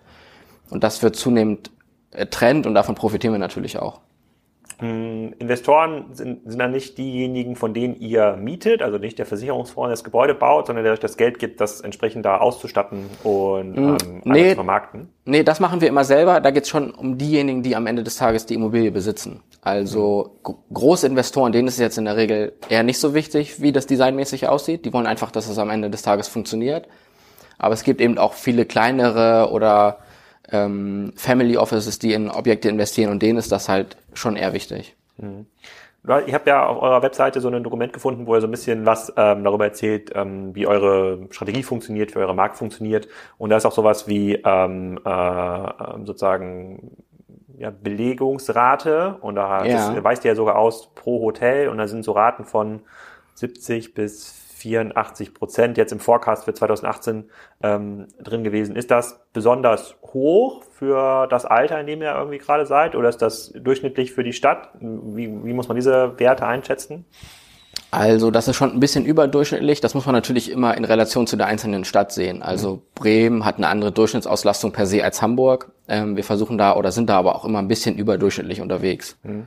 Und 0.71 0.83
das 0.83 1.03
wird 1.03 1.17
zunehmend 1.17 1.69
äh, 1.69 1.82
Trend 2.31 2.67
und 2.67 2.75
davon 2.75 2.95
profitieren 2.95 3.35
wir 3.35 3.39
natürlich 3.39 3.79
auch. 3.79 4.01
Hm, 4.83 5.35
Investoren 5.39 6.07
sind, 6.13 6.41
sind 6.45 6.59
dann 6.59 6.73
nicht 6.73 6.99
diejenigen, 6.99 7.55
von 7.55 7.73
denen 7.73 8.01
ihr 8.01 8.37
mietet, 8.37 8.83
also 8.83 8.99
nicht 8.99 9.17
der 9.17 9.27
Versicherungsfonds, 9.27 9.87
der 9.87 9.93
das 9.93 10.03
Gebäude 10.03 10.35
baut, 10.35 10.67
sondern 10.67 10.85
der 10.85 10.93
euch 10.93 10.99
das 10.99 11.17
Geld 11.17 11.39
gibt, 11.39 11.61
das 11.61 11.81
entsprechend 11.81 12.25
da 12.25 12.39
auszustatten 12.39 13.07
und 13.23 13.77
hm, 13.77 13.97
ähm, 14.03 14.21
nee, 14.25 14.49
zu 14.51 14.55
vermarkten? 14.57 15.09
Nee, 15.25 15.45
das 15.45 15.61
machen 15.61 15.81
wir 15.81 15.87
immer 15.87 16.03
selber. 16.03 16.41
Da 16.41 16.51
geht 16.51 16.65
es 16.65 16.69
schon 16.69 16.91
um 16.91 17.17
diejenigen, 17.17 17.63
die 17.63 17.77
am 17.77 17.87
Ende 17.87 18.03
des 18.03 18.17
Tages 18.17 18.45
die 18.45 18.55
Immobilie 18.55 18.91
besitzen. 18.91 19.41
Also 19.61 20.39
mhm. 20.45 20.55
große 20.75 21.07
Investoren, 21.07 21.53
denen 21.53 21.69
ist 21.69 21.75
es 21.75 21.81
jetzt 21.81 21.99
in 21.99 22.07
der 22.07 22.17
Regel 22.17 22.53
eher 22.69 22.83
nicht 22.83 22.99
so 22.99 23.15
wichtig, 23.15 23.63
wie 23.63 23.71
das 23.71 23.87
designmäßig 23.87 24.49
aussieht. 24.49 24.85
Die 24.85 24.93
wollen 24.93 25.07
einfach, 25.07 25.31
dass 25.31 25.49
es 25.49 25.59
am 25.59 25.71
Ende 25.71 25.91
des 25.91 26.03
Tages 26.03 26.27
funktioniert. 26.27 26.89
Aber 27.57 27.75
es 27.75 27.85
gibt 27.85 28.01
eben 28.01 28.19
auch 28.19 28.33
viele 28.33 28.65
kleinere 28.65 29.53
oder 29.53 29.99
ähm, 30.53 31.13
Family 31.17 31.57
Offices, 31.57 31.99
die 31.99 32.13
in 32.13 32.31
Objekte 32.31 32.69
investieren 32.69 33.11
und 33.11 33.23
denen 33.23 33.39
ist 33.39 33.53
das 33.53 33.69
halt 33.69 33.97
schon 34.15 34.37
eher 34.37 34.53
wichtig. 34.53 34.97
Mhm. 35.19 35.47
Ich 36.27 36.35
habe 36.35 36.51
ja 36.51 36.67
auf 36.67 36.83
eurer 36.83 37.01
Webseite 37.03 37.41
so 37.41 37.49
ein 37.49 37.63
Dokument 37.63 37.93
gefunden, 37.93 38.27
wo 38.27 38.35
ihr 38.35 38.41
so 38.41 38.49
ein 38.49 38.51
bisschen 38.51 38.85
was 38.85 39.13
ähm, 39.17 39.45
darüber 39.45 39.67
erzählt, 39.67 40.11
ähm, 40.17 40.53
wie 40.53 40.67
eure 40.67 41.29
Strategie 41.31 41.63
funktioniert, 41.63 42.13
wie 42.17 42.19
eure 42.19 42.35
Markt 42.35 42.57
funktioniert. 42.57 43.07
Und 43.39 43.51
da 43.51 43.57
ist 43.57 43.67
auch 43.67 43.73
sowas 43.73 44.09
wie 44.09 44.35
ähm, 44.35 44.99
äh, 45.05 45.69
sozusagen 46.05 46.97
ja, 47.57 47.71
Belegungsrate. 47.71 49.19
Und 49.21 49.37
da 49.37 49.65
ja. 49.65 49.95
das 49.95 50.03
weist 50.03 50.25
ihr 50.25 50.33
ja 50.33 50.35
sogar 50.35 50.57
aus 50.57 50.93
pro 50.93 51.21
Hotel. 51.23 51.69
Und 51.69 51.79
da 51.79 51.87
sind 51.87 52.05
so 52.05 52.11
Raten 52.11 52.45
von 52.47 52.81
70 53.35 53.95
bis 53.95 54.42
84 54.63 55.35
Prozent 55.35 55.77
jetzt 55.77 55.93
im 55.93 56.01
Forecast 56.01 56.45
für 56.45 56.55
2018 56.55 57.25
ähm, 57.63 58.07
drin 58.23 58.45
gewesen. 58.45 58.77
Ist 58.77 58.91
das 58.91 59.21
besonders 59.33 59.97
hoch 60.03 60.63
für 60.71 61.27
das 61.27 61.45
Alter, 61.45 61.81
in 61.81 61.87
dem 61.87 62.03
ihr 62.03 62.15
irgendwie 62.15 62.39
gerade 62.39 62.67
seid, 62.67 62.95
oder 62.95 63.09
ist 63.09 63.23
das 63.23 63.53
durchschnittlich 63.53 64.13
für 64.13 64.25
die 64.25 64.33
Stadt? 64.33 64.71
Wie, 64.81 65.29
wie 65.45 65.53
muss 65.53 65.69
man 65.69 65.77
diese 65.77 66.19
Werte 66.19 66.47
einschätzen? 66.47 67.05
Also 67.91 68.31
das 68.31 68.49
ist 68.49 68.57
schon 68.57 68.73
ein 68.73 68.81
bisschen 68.81 69.05
überdurchschnittlich. 69.05 69.81
Das 69.81 69.95
muss 69.95 70.07
man 70.07 70.15
natürlich 70.15 70.51
immer 70.51 70.77
in 70.77 70.85
Relation 70.85 71.27
zu 71.27 71.37
der 71.37 71.47
einzelnen 71.47 71.85
Stadt 71.85 72.13
sehen. 72.13 72.43
Also 72.43 72.77
mhm. 72.77 72.81
Bremen 72.95 73.45
hat 73.45 73.57
eine 73.57 73.69
andere 73.69 73.93
Durchschnittsauslastung 73.93 74.73
per 74.73 74.87
se 74.87 75.05
als 75.05 75.21
Hamburg. 75.21 75.71
Ähm, 75.89 76.17
wir 76.17 76.25
versuchen 76.25 76.57
da 76.57 76.77
oder 76.77 76.93
sind 76.93 77.11
da 77.11 77.19
aber 77.19 77.35
auch 77.35 77.45
immer 77.45 77.59
ein 77.59 77.69
bisschen 77.69 77.99
überdurchschnittlich 77.99 78.61
unterwegs. 78.61 79.19
Mhm. 79.23 79.47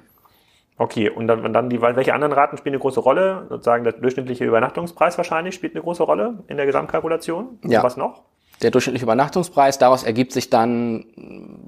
Okay, 0.78 1.10
und 1.10 1.28
dann, 1.28 1.46
und 1.46 1.54
dann 1.54 1.70
die, 1.70 1.82
welche 1.82 2.14
anderen 2.14 2.34
Raten 2.34 2.58
spielen 2.58 2.74
eine 2.76 2.82
große 2.82 3.00
Rolle? 3.00 3.46
Sozusagen 3.50 3.86
der 3.86 3.94
durchschnittliche 3.94 4.44
Übernachtungspreis 4.44 5.18
wahrscheinlich 5.18 5.56
spielt 5.56 5.74
eine 5.74 5.84
große 5.84 6.04
Rolle 6.04 6.44
in 6.48 6.58
der 6.58 6.66
Gesamtkalkulation. 6.66 7.60
Ja. 7.64 7.82
was 7.82 7.96
noch? 7.96 8.24
Der 8.62 8.72
durchschnittliche 8.72 9.06
Übernachtungspreis, 9.06 9.78
daraus 9.78 10.04
ergibt 10.04 10.34
sich 10.34 10.50
dann, 10.50 11.06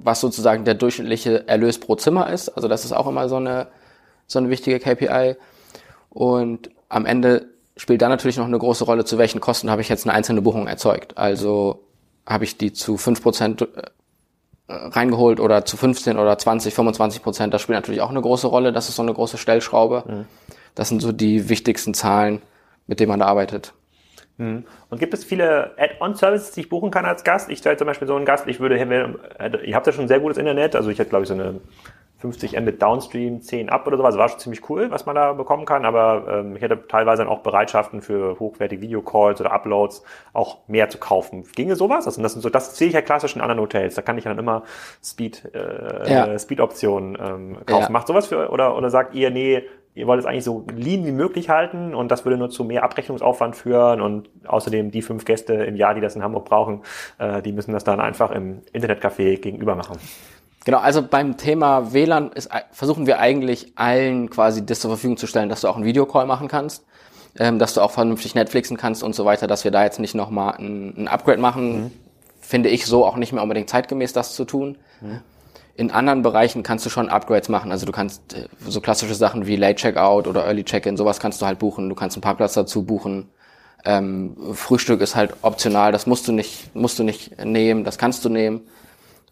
was 0.04 0.20
sozusagen 0.20 0.66
der 0.66 0.74
durchschnittliche 0.74 1.48
Erlös 1.48 1.80
pro 1.80 1.96
Zimmer 1.96 2.30
ist. 2.30 2.50
Also 2.50 2.68
das 2.68 2.84
ist 2.84 2.92
auch 2.92 3.08
immer 3.08 3.30
so 3.30 3.38
eine, 3.38 3.68
so 4.26 4.40
eine 4.40 4.50
wichtige 4.50 4.80
KPI. 4.80 5.36
Und 6.10 6.70
am 6.90 7.06
Ende 7.06 7.48
spielt 7.78 8.02
da 8.02 8.10
natürlich 8.10 8.38
noch 8.38 8.46
eine 8.46 8.60
große 8.60 8.84
Rolle, 8.84 9.06
zu 9.06 9.18
welchen 9.18 9.40
Kosten 9.40 9.70
habe 9.70 9.82
ich 9.82 9.90
jetzt 9.90 10.06
eine 10.06 10.14
einzelne 10.16 10.42
Buchung 10.42 10.68
erzeugt. 10.68 11.18
Also 11.18 11.84
habe 12.26 12.44
ich 12.44 12.58
die 12.58 12.74
zu 12.74 12.98
fünf 12.98 13.22
Prozent 13.22 13.68
reingeholt 14.70 15.40
oder 15.40 15.64
zu 15.66 15.78
15 15.78 16.18
oder 16.18 16.38
20, 16.38 16.74
25 16.74 17.24
Prozent, 17.24 17.54
das 17.54 17.62
spielt 17.62 17.78
natürlich 17.78 18.02
auch 18.02 18.10
eine 18.10 18.22
große 18.22 18.48
Rolle. 18.48 18.74
Das 18.74 18.90
ist 18.90 18.96
so 18.96 19.02
eine 19.02 19.14
große 19.14 19.38
Stellschraube. 19.38 20.04
Mhm. 20.06 20.26
Das 20.76 20.90
sind 20.90 21.02
so 21.02 21.12
die 21.12 21.50
wichtigsten 21.50 21.94
Zahlen, 21.94 22.42
mit 22.86 23.00
denen 23.00 23.10
man 23.10 23.20
da 23.20 23.28
arbeitet. 23.28 23.74
Mhm. 24.38 24.66
Und 24.90 25.00
gibt 25.00 25.14
es 25.14 25.24
viele 25.24 25.72
Add-on-Services, 25.78 26.52
die 26.52 26.62
ich 26.62 26.70
buchen 26.70 26.92
kann 26.92 27.06
als 27.06 27.24
Gast? 27.24 27.50
Ich 27.50 27.60
stelle 27.60 27.78
zum 27.78 27.88
Beispiel 27.88 28.08
so 28.08 28.16
einen 28.16 28.26
Gast, 28.26 28.46
ich 28.48 28.60
würde, 28.60 28.78
ihr 28.78 29.76
habt 29.76 29.88
ja 29.88 29.94
schon 29.94 30.08
sehr 30.08 30.20
gutes 30.20 30.38
Internet, 30.38 30.76
also 30.76 30.90
ich 30.90 31.00
hätte 31.00 31.10
glaube 31.10 31.24
ich 31.24 31.30
so 31.30 31.34
eine 31.34 31.60
50 32.20 32.60
Mbit 32.60 32.82
Downstream, 32.82 33.42
10 33.42 33.70
Up 33.70 33.86
oder 33.86 33.98
sowas. 33.98 34.08
Also 34.08 34.20
war 34.20 34.30
schon 34.30 34.40
ziemlich 34.40 34.70
cool, 34.70 34.90
was 34.90 35.06
man 35.06 35.16
da 35.16 35.34
bekommen 35.34 35.66
kann. 35.66 35.86
Aber 35.86 36.26
ähm, 36.30 36.56
ich 36.56 36.62
hätte 36.62 36.88
teilweise 36.88 37.24
dann 37.24 37.32
auch 37.32 37.40
Bereitschaften 37.40 38.02
für 38.02 38.40
hochwertige 38.40 38.82
Videocalls 38.82 39.40
oder 39.40 39.52
Uploads 39.52 40.04
auch 40.34 40.58
mehr 40.68 40.90
zu 40.90 40.98
kaufen. 40.98 41.44
Ginge 41.56 41.76
sowas? 41.76 42.08
Also 42.08 42.22
das, 42.22 42.34
sind 42.34 42.42
so, 42.42 42.50
das 42.50 42.76
sehe 42.76 42.88
ich 42.88 42.94
ja 42.94 43.02
klassisch 43.02 43.36
in 43.36 43.42
anderen 43.42 43.62
Hotels. 43.62 43.96
Da 43.96 44.02
kann 44.02 44.18
ich 44.18 44.24
dann 44.24 44.40
immer 44.40 44.64
Speed, 45.04 45.44
äh, 45.54 46.12
ja. 46.12 46.40
Speed-Optionen 46.40 47.18
ähm, 47.22 47.58
kaufen. 47.66 47.84
Ja. 47.84 47.90
Macht 47.92 48.08
sowas 48.08 48.28
für 48.28 48.50
oder 48.50 48.76
oder 48.76 48.90
sagt 48.90 49.14
ihr, 49.14 49.30
nee, 49.30 49.64
ihr 49.98 50.06
wollt 50.06 50.20
es 50.20 50.26
eigentlich 50.26 50.44
so 50.44 50.64
lean 50.76 51.06
wie 51.06 51.12
möglich 51.12 51.50
halten 51.50 51.96
und 51.96 52.12
das 52.12 52.24
würde 52.24 52.38
nur 52.38 52.50
zu 52.50 52.64
mehr 52.64 52.84
Abrechnungsaufwand 52.84 53.56
führen 53.56 54.00
und 54.00 54.30
außerdem 54.46 54.92
die 54.92 55.02
fünf 55.02 55.26
Gäste 55.26 55.54
im 55.54 55.76
Jahr, 55.76 55.96
die 55.96 56.02
das 56.02 56.16
in 56.16 56.24
Hamburg 56.24 56.46
brauchen, 56.46 56.84
äh, 57.18 57.42
die 57.42 57.52
müssen 57.52 57.74
das 57.74 57.84
dann 57.84 58.00
einfach 58.00 58.32
im 58.32 58.62
Internetcafé 58.74 59.40
gegenüber 59.40 59.76
machen. 59.76 59.98
Genau, 60.68 60.80
also 60.80 61.02
beim 61.02 61.38
Thema 61.38 61.94
WLAN 61.94 62.34
ist, 62.34 62.50
versuchen 62.74 63.08
wir 63.08 63.20
eigentlich 63.20 63.72
allen 63.76 64.30
quasi 64.30 64.66
das 64.66 64.82
zur 64.82 64.92
Verfügung 64.92 65.16
zu 65.16 65.26
stellen, 65.26 65.48
dass 65.48 65.62
du 65.62 65.70
auch 65.70 65.78
einen 65.78 65.86
Videocall 65.86 66.26
machen 66.26 66.50
kannst, 66.50 66.84
ähm, 67.40 67.58
dass 67.58 67.74
du 67.74 67.80
auch 67.80 67.92
vernünftig 67.92 68.36
Netflixen 68.36 68.76
kannst 68.76 69.02
und 69.02 69.16
so 69.16 69.24
weiter, 69.24 69.48
dass 69.48 69.64
wir 69.64 69.72
da 69.72 69.86
jetzt 69.86 69.98
nicht 70.02 70.14
nochmal 70.14 70.56
ein, 70.58 70.94
ein 70.98 71.08
Upgrade 71.08 71.40
machen, 71.40 71.84
mhm. 71.84 71.92
finde 72.42 72.68
ich 72.68 72.86
so 72.86 73.06
auch 73.06 73.16
nicht 73.16 73.32
mehr 73.32 73.44
unbedingt 73.44 73.70
zeitgemäß, 73.70 74.12
das 74.12 74.36
zu 74.36 74.44
tun. 74.44 74.78
Mhm. 75.00 75.22
In 75.78 75.90
anderen 75.90 76.22
Bereichen 76.22 76.64
kannst 76.64 76.86
du 76.86 76.90
schon 76.90 77.08
Upgrades 77.08 77.48
machen. 77.48 77.72
Also 77.72 77.86
du 77.86 77.94
kannst 77.94 78.34
äh, 78.34 78.50
so 78.68 78.82
klassische 78.82 79.16
Sachen 79.16 79.48
wie 79.48 79.56
Late 79.56 79.76
Checkout 79.76 80.28
oder 80.28 80.44
Early 80.44 80.66
Check-in, 80.66 80.98
sowas 80.98 81.22
kannst 81.22 81.42
du 81.42 81.46
halt 81.46 81.60
buchen. 81.60 81.88
Du 81.88 81.96
kannst 81.96 82.18
einen 82.18 82.24
Parkplatz 82.24 82.56
dazu 82.56 82.84
buchen. 82.84 83.30
Ähm, 83.86 84.36
Frühstück 84.52 85.00
ist 85.00 85.16
halt 85.16 85.34
optional, 85.44 85.94
das 85.94 86.08
musst 86.08 86.28
du 86.28 86.34
nicht, 86.34 86.76
musst 86.76 87.00
du 87.00 87.06
nicht 87.06 87.42
nehmen, 87.42 87.86
das 87.86 87.98
kannst 87.98 88.26
du 88.26 88.28
nehmen. 88.28 88.68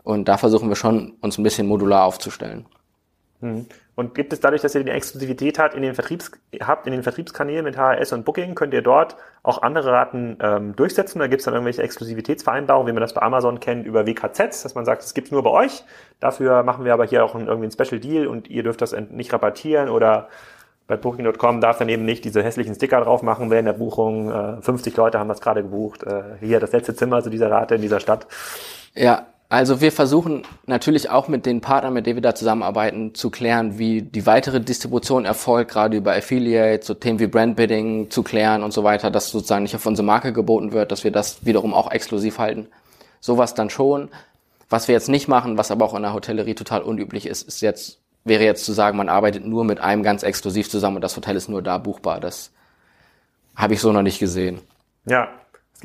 Und 0.06 0.28
da 0.28 0.38
versuchen 0.38 0.70
wir 0.70 0.76
schon, 0.76 1.14
uns 1.22 1.38
ein 1.38 1.44
bisschen 1.44 1.68
modular 1.68 2.06
aufzustellen. 2.06 2.66
Mhm. 3.42 3.66
Und 3.96 4.14
gibt 4.14 4.34
es 4.34 4.40
dadurch, 4.40 4.62
dass 4.62 4.76
ihr 4.76 4.84
die 4.84 4.92
Exklusivität 4.92 5.58
habt 5.58 5.74
in 5.74 5.82
den 5.82 5.96
Vertriebs 5.96 6.32
habt 6.62 6.86
in 6.86 6.92
den 6.92 7.02
Vertriebskanälen 7.02 7.66
mit 7.66 7.76
HRS 7.76 8.14
und 8.14 8.24
Booking, 8.24 8.54
könnt 8.54 8.74
ihr 8.74 8.84
dort 8.84 9.16
auch 9.42 9.64
andere 9.64 9.92
Raten 9.92 10.38
ähm, 10.42 10.76
durchsetzen? 10.76 11.20
Oder 11.20 11.28
gibt 11.28 11.40
es 11.42 11.46
dann 11.46 11.56
irgendwelche 11.56 11.82
Exklusivitätsvereinbarungen, 11.82 12.88
wie 12.88 12.94
man 12.94 13.02
das 13.02 13.14
bei 13.14 13.22
Amazon 13.22 13.60
kennt, 13.60 13.88
über 13.88 14.06
WKZs, 14.06 14.62
dass 14.62 14.76
man 14.76 14.86
sagt, 14.86 15.02
es 15.02 15.16
gibt 15.16 15.32
nur 15.32 15.42
bei 15.42 15.50
euch. 15.50 15.84
Dafür 16.20 16.62
machen 16.62 16.86
wir 16.86 16.94
aber 16.94 17.06
hier 17.06 17.26
auch 17.26 17.34
einen, 17.34 17.48
irgendwie 17.48 17.66
einen 17.66 17.72
Special 17.72 18.00
Deal 18.00 18.28
und 18.28 18.48
ihr 18.48 18.62
dürft 18.62 18.82
das 18.82 18.96
nicht 19.10 19.34
rabattieren 19.34 19.90
oder 19.90 20.28
bei 20.88 20.98
Booking.com 20.98 21.62
darf 21.62 21.80
dann 21.80 21.90
eben 21.90 22.06
nicht 22.06 22.26
diese 22.26 22.44
hässlichen 22.44 22.76
Sticker 22.76 23.02
drauf 23.02 23.24
machen 23.24 23.50
während 23.50 23.68
der 23.68 23.74
Buchung. 23.74 24.30
Äh, 24.30 24.62
50 24.62 24.96
Leute 24.98 25.18
haben 25.18 25.30
das 25.30 25.42
gerade 25.42 25.64
gebucht. 25.64 26.04
Äh, 26.04 26.24
hier 26.42 26.60
das 26.60 26.74
letzte 26.74 26.94
Zimmer 26.94 27.24
zu 27.24 27.32
dieser 27.32 27.50
Rate 27.50 27.76
in 27.76 27.82
dieser 27.82 28.00
Stadt. 28.00 28.28
Ja, 28.94 29.26
also 29.48 29.80
wir 29.80 29.92
versuchen 29.92 30.44
natürlich 30.66 31.10
auch 31.10 31.28
mit 31.28 31.46
den 31.46 31.62
Partnern, 31.62 31.94
mit 31.94 32.08
denen 32.08 32.18
wir 32.18 32.22
da 32.22 32.34
zusammenarbeiten, 32.34 33.14
zu 33.14 33.30
klären, 33.30 33.78
wie 33.78 34.02
die 34.02 34.26
weitere 34.26 34.60
Distribution 34.60 35.26
erfolgt, 35.26 35.72
gerade 35.72 35.98
über 35.98 36.16
Affiliate, 36.16 36.84
so 36.84 36.96
Themen 36.96 37.20
wie 37.20 37.28
Brandbidding 37.28 38.10
zu 38.10 38.24
klären 38.24 38.64
und 38.64 38.74
so 38.74 38.84
weiter, 38.84 39.12
dass 39.12 39.30
sozusagen 39.30 39.64
nicht 39.64 39.76
auf 39.76 39.86
unsere 39.86 40.06
Marke 40.06 40.34
geboten 40.34 40.72
wird, 40.72 40.92
dass 40.92 41.04
wir 41.04 41.12
das 41.12 41.46
wiederum 41.46 41.74
auch 41.74 41.92
exklusiv 41.92 42.40
halten. 42.40 42.68
Sowas 43.20 43.54
dann 43.54 43.70
schon. 43.70 44.10
Was 44.70 44.88
wir 44.88 44.94
jetzt 44.94 45.10
nicht 45.10 45.28
machen, 45.28 45.60
was 45.60 45.70
aber 45.70 45.86
auch 45.86 45.94
in 45.94 46.02
der 46.02 46.14
Hotellerie 46.14 46.56
total 46.56 46.82
unüblich 46.82 47.28
ist, 47.28 47.48
ist 47.48 47.62
jetzt, 47.62 48.00
wäre 48.24 48.44
jetzt 48.44 48.66
zu 48.66 48.74
sagen, 48.74 48.98
man 48.98 49.10
arbeitet 49.10 49.46
nur 49.46 49.64
mit 49.64 49.80
einem 49.80 50.02
ganz 50.02 50.24
exklusiv 50.24 50.72
zusammen 50.72 50.96
und 50.96 51.04
das 51.04 51.16
Hotel 51.16 51.36
ist 51.36 51.50
nur 51.50 51.62
da 51.62 51.78
buchbar. 51.78 52.20
Das 52.20 52.52
habe 53.56 53.76
ich 53.76 53.80
so 53.80 53.92
noch 53.92 54.02
nicht 54.02 54.20
gesehen. 54.20 54.60
Ja, 55.06 55.30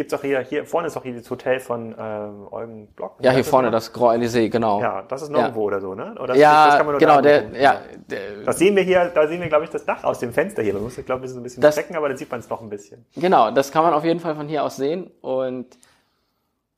es 0.00 0.08
gibt 0.08 0.14
auch 0.14 0.22
hier, 0.22 0.40
hier 0.40 0.64
vorne 0.64 0.86
ist 0.86 0.96
auch 0.96 1.02
hier 1.02 1.14
das 1.14 1.28
Hotel 1.30 1.60
von 1.60 1.92
äh, 1.92 2.54
Eugen 2.54 2.86
Block. 2.96 3.16
Ja, 3.20 3.32
hier 3.32 3.44
vorne, 3.44 3.70
das 3.70 3.92
Grand 3.92 4.22
Elysée, 4.22 4.48
genau. 4.48 4.80
Ja, 4.80 5.02
das 5.02 5.20
ist 5.20 5.28
nirgendwo 5.30 5.60
ja. 5.60 5.66
oder 5.66 5.80
so, 5.80 5.94
ne? 5.94 6.14
Oder 6.18 6.34
ja, 6.36 6.68
das 6.68 6.76
kann 6.78 6.86
man 6.86 6.92
nur 6.94 7.00
genau, 7.00 7.20
der, 7.20 7.50
ja. 7.60 7.80
Der, 8.08 8.42
das 8.46 8.58
sehen 8.58 8.74
wir 8.76 8.82
hier, 8.82 9.10
da 9.14 9.28
sehen 9.28 9.42
wir, 9.42 9.48
glaube 9.48 9.64
ich, 9.64 9.70
das 9.70 9.84
Dach 9.84 10.02
aus 10.04 10.18
dem 10.18 10.32
Fenster 10.32 10.62
hier. 10.62 10.72
Man 10.72 10.84
muss, 10.84 10.96
glaube 11.04 11.26
ich, 11.26 11.30
so 11.30 11.38
ein 11.38 11.42
bisschen 11.42 11.60
das, 11.60 11.78
aber 11.94 12.08
dann 12.08 12.16
sieht 12.16 12.30
man 12.30 12.40
es 12.40 12.48
noch 12.48 12.62
ein 12.62 12.70
bisschen. 12.70 13.04
Genau, 13.14 13.50
das 13.50 13.70
kann 13.70 13.84
man 13.84 13.92
auf 13.92 14.04
jeden 14.04 14.20
Fall 14.20 14.34
von 14.34 14.48
hier 14.48 14.64
aus 14.64 14.76
sehen 14.76 15.10
und 15.20 15.66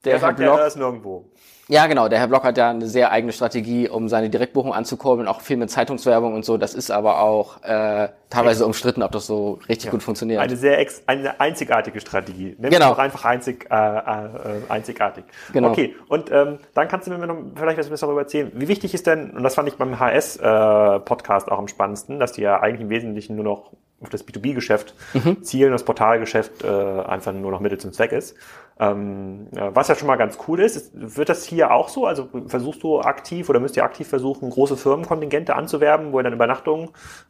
der, 0.05 0.15
der 0.15 0.19
sagt 0.19 0.39
Block, 0.39 0.57
ja, 0.57 0.57
da 0.57 0.67
ist 0.67 0.77
nirgendwo. 0.77 1.31
Ja, 1.73 1.87
genau. 1.87 2.07
Der 2.09 2.19
Herr 2.19 2.29
Block 2.29 2.45
hat 2.45 2.59
ja 2.59 2.69
eine 2.69 2.87
sehr 2.87 3.13
eigene 3.13 3.33
Strategie, 3.33 3.89
um 3.89 4.07
seine 4.11 4.29
Direktbuchung 4.29 4.75
anzukurbeln, 4.75 5.27
auch 5.27 5.41
viel 5.41 5.57
mit 5.57 5.71
Zeitungswerbung 5.71 6.35
und 6.35 6.45
so. 6.45 6.59
Das 6.59 6.75
ist 6.75 6.91
aber 6.91 7.23
auch 7.23 7.63
äh, 7.63 8.11
teilweise 8.29 8.67
umstritten, 8.67 9.03
ob 9.03 9.11
das 9.13 9.27
so 9.27 9.59
richtig 9.71 9.87
ja. 9.87 9.91
gut 9.91 10.03
funktioniert. 10.03 10.39
Eine 10.39 10.57
sehr 10.57 10.79
ex 10.79 11.03
eine 11.07 11.41
einzigartige 11.41 11.99
Strategie. 11.99 12.57
Nimm 12.59 12.69
genau. 12.69 12.91
auch 12.91 12.99
einfach 12.99 13.25
einzig, 13.25 13.71
äh, 13.71 13.75
äh, 13.75 14.29
einzigartig. 14.69 15.25
Genau. 15.55 15.71
Okay, 15.71 15.97
und 16.09 16.31
ähm, 16.31 16.59
dann 16.75 16.89
kannst 16.89 17.07
du 17.07 17.11
mir 17.11 17.27
noch 17.27 17.39
vielleicht 17.55 17.91
was 17.91 18.01
darüber 18.01 18.21
erzählen. 18.21 18.53
Wie 18.55 18.69
wichtig 18.69 18.93
ist 18.93 19.07
denn, 19.07 19.31
und 19.31 19.43
das 19.43 19.55
fand 19.55 19.67
ich 19.67 19.77
beim 19.77 19.99
HS-Podcast 19.99 21.49
äh, 21.49 21.51
auch 21.53 21.59
am 21.59 21.69
spannendsten, 21.69 22.21
dass 22.21 22.33
die 22.33 22.43
ja 22.43 22.61
eigentlich 22.61 22.83
im 22.83 22.91
Wesentlichen 22.91 23.35
nur 23.35 23.47
noch 23.47 23.71
auf 24.03 24.09
das 24.09 24.27
B2B-Geschäft 24.27 24.95
mhm. 25.15 25.43
zielen, 25.43 25.73
das 25.73 25.85
Portalgeschäft 25.85 26.65
äh, 26.65 26.69
einfach 26.69 27.33
nur 27.33 27.51
noch 27.51 27.61
Mittel 27.61 27.79
zum 27.79 27.93
Zweck 27.93 28.13
ist. 28.13 28.37
Ähm, 28.81 29.49
was 29.53 29.89
ja 29.89 29.95
schon 29.95 30.09
mal 30.09 30.17
ganz 30.17 30.39
cool 30.49 30.59
ist, 30.61 30.77
ist, 30.77 30.91
wird 30.95 31.29
das 31.29 31.45
hier 31.45 31.71
auch 31.73 31.89
so? 31.89 32.07
Also 32.07 32.29
versuchst 32.47 32.83
du 32.83 33.01
aktiv 33.01 33.49
oder 33.49 33.61
müsst 33.61 33.77
ihr 33.77 33.85
aktiv 33.85 34.09
versuchen, 34.09 34.51
große 34.51 34.77
Firmenkontingente 34.77 35.55
anzuwerben, 35.55 36.13
wo 36.13 36.19
ihr 36.19 36.25
dann 36.25 36.33
Übernachtungen 36.33 36.89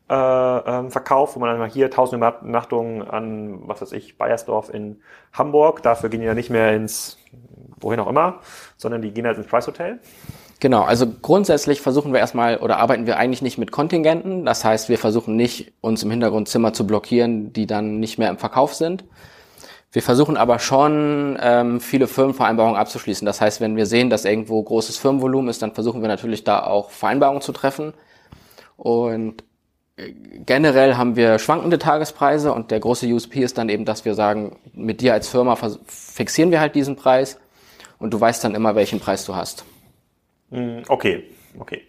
äh, 0.09 0.15
ähm, 0.15 0.91
verkauft, 0.91 1.37
wo 1.37 1.41
man 1.41 1.51
dann 1.51 1.59
mal 1.59 1.69
hier 1.69 1.91
tausend 1.91 2.17
Übernachtungen 2.17 3.03
an, 3.03 3.69
was 3.69 3.83
weiß 3.83 3.93
ich, 3.93 4.17
Bayersdorf 4.17 4.73
in 4.73 5.01
Hamburg, 5.33 5.83
dafür 5.83 6.09
gehen 6.09 6.21
die 6.21 6.27
ja 6.27 6.35
nicht 6.35 6.51
mehr 6.51 6.75
ins, 6.75 7.19
wohin 7.81 8.01
auch 8.01 8.09
immer, 8.09 8.39
sondern 8.77 9.03
die 9.03 9.13
gehen 9.13 9.27
halt 9.27 9.37
ins 9.37 9.47
Price 9.47 9.67
Hotel. 9.67 9.99
Genau, 10.63 10.83
also 10.83 11.09
grundsätzlich 11.09 11.81
versuchen 11.81 12.13
wir 12.13 12.21
erstmal 12.21 12.59
oder 12.59 12.77
arbeiten 12.77 13.05
wir 13.05 13.17
eigentlich 13.17 13.43
nicht 13.43 13.59
mit 13.59 13.73
Kontingenten. 13.73 14.45
Das 14.45 14.65
heißt, 14.65 14.89
wir 14.89 14.97
versuchen 14.97 15.35
nicht, 15.35 15.73
uns 15.81 16.05
im 16.05 16.11
Hintergrund 16.13 16.49
Zimmer 16.49 16.73
zu 16.73 16.87
blockieren, 16.87 17.53
die 17.53 17.67
dann 17.67 17.99
nicht 17.99 18.17
mehr 18.17 18.31
im 18.31 18.39
Verkauf 18.39 18.73
sind. 18.73 19.03
Wir 19.91 20.03
versuchen 20.03 20.37
aber 20.37 20.61
schon, 20.61 21.37
ähm, 21.43 21.81
viele 21.81 22.07
Firmenvereinbarungen 22.07 22.79
abzuschließen. 22.79 23.27
Das 23.27 23.41
heißt, 23.41 23.61
wenn 23.61 23.75
wir 23.75 23.87
sehen, 23.87 24.09
dass 24.09 24.25
irgendwo 24.25 24.63
großes 24.63 24.99
Firmenvolumen 24.99 25.51
ist, 25.51 25.63
dann 25.63 25.75
versuchen 25.75 26.01
wir 26.01 26.07
natürlich 26.07 26.45
da 26.45 26.63
auch 26.63 26.91
Vereinbarungen 26.91 27.43
zu 27.43 27.51
treffen. 27.51 27.93
Und 28.77 29.43
äh, 29.97 30.13
generell 30.47 30.95
haben 30.95 31.17
wir 31.17 31.41
schwankende 31.41 31.81
Tagespreise 31.81 32.53
und 32.53 32.71
der 32.71 32.79
große 32.79 33.09
USP 33.09 33.41
ist 33.43 33.59
dann 33.59 33.69
eben, 33.69 33.85
dass 33.85 34.05
wir 34.05 34.15
sagen, 34.15 34.61
mit 34.73 35.01
dir 35.01 35.13
als 35.13 35.29
Firma 35.29 35.59
fixieren 35.89 36.53
wir 36.53 36.61
halt 36.61 36.77
diesen 36.77 36.95
Preis 36.95 37.41
und 37.99 38.15
du 38.15 38.21
weißt 38.21 38.45
dann 38.45 38.55
immer, 38.55 38.77
welchen 38.77 39.01
Preis 39.01 39.25
du 39.25 39.35
hast. 39.35 39.65
Hm, 40.53 40.83
okay, 40.89 41.25
okay. 41.59 41.83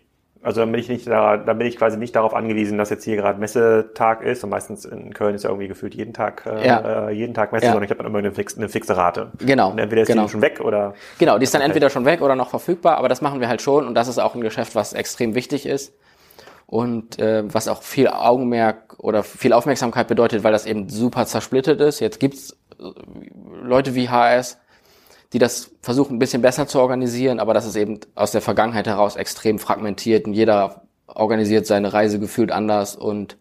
Also 0.43 0.59
dann 0.59 0.73
bin 0.73 0.81
ich 0.81 0.89
nicht 0.89 1.07
da, 1.07 1.37
dann 1.37 1.57
bin 1.57 1.67
ich 1.67 1.77
quasi 1.77 1.97
nicht 1.97 2.17
darauf 2.17 2.33
angewiesen, 2.33 2.77
dass 2.77 2.89
jetzt 2.89 3.05
hier 3.05 3.15
gerade 3.15 3.39
Messetag 3.39 4.21
ist 4.23 4.43
und 4.43 4.49
meistens 4.49 4.83
in 4.83 5.13
Köln 5.13 5.35
ist 5.35 5.43
ja 5.43 5.49
irgendwie 5.49 5.69
gefühlt 5.69 5.95
jeden 5.95 6.13
Tag 6.13 6.45
äh, 6.45 6.67
ja. 6.67 7.07
äh, 7.07 7.11
jeden 7.11 7.33
Tag 7.33 7.53
Messe, 7.53 7.65
ja. 7.65 7.71
sondern 7.71 7.85
ich 7.85 7.91
habe 7.91 7.99
dann 7.99 8.07
immer 8.07 8.19
eine, 8.19 8.33
fix, 8.33 8.57
eine 8.57 8.67
fixe 8.67 8.97
Rate. 8.97 9.31
Genau. 9.39 9.71
Und 9.71 9.79
entweder 9.79 10.01
ist 10.01 10.09
genau. 10.09 10.23
die 10.23 10.29
schon 10.29 10.41
weg 10.41 10.59
oder 10.59 10.95
genau, 11.17 11.37
die 11.37 11.45
ist 11.45 11.53
dann 11.53 11.61
entweder 11.61 11.89
schon 11.89 12.03
weg 12.03 12.21
oder 12.21 12.35
noch 12.35 12.49
verfügbar, 12.49 12.97
aber 12.97 13.07
das 13.07 13.21
machen 13.21 13.39
wir 13.39 13.47
halt 13.47 13.61
schon 13.61 13.87
und 13.87 13.95
das 13.95 14.09
ist 14.09 14.19
auch 14.19 14.35
ein 14.35 14.41
Geschäft, 14.41 14.75
was 14.75 14.91
extrem 14.91 15.33
wichtig 15.33 15.65
ist 15.65 15.93
und 16.65 17.19
äh, 17.19 17.43
was 17.45 17.69
auch 17.69 17.81
viel 17.81 18.09
Augenmerk 18.09 18.95
oder 18.97 19.23
viel 19.23 19.53
Aufmerksamkeit 19.53 20.09
bedeutet, 20.09 20.43
weil 20.43 20.51
das 20.51 20.65
eben 20.65 20.89
super 20.89 21.25
zersplittet 21.25 21.79
ist. 21.79 22.01
Jetzt 22.01 22.19
gibt's 22.19 22.57
äh, 22.79 22.83
Leute 23.63 23.95
wie 23.95 24.09
HS, 24.09 24.59
die 25.33 25.39
das 25.39 25.71
versuchen 25.81 26.15
ein 26.15 26.19
bisschen 26.19 26.41
besser 26.41 26.67
zu 26.67 26.79
organisieren, 26.79 27.39
aber 27.39 27.53
das 27.53 27.65
ist 27.65 27.75
eben 27.75 27.99
aus 28.15 28.31
der 28.31 28.41
Vergangenheit 28.41 28.87
heraus 28.87 29.15
extrem 29.15 29.59
fragmentiert 29.59 30.25
und 30.25 30.33
jeder 30.33 30.83
organisiert 31.07 31.65
seine 31.65 31.91
Reise 31.91 32.19
gefühlt 32.19 32.51
anders 32.51 32.95
und 32.95 33.37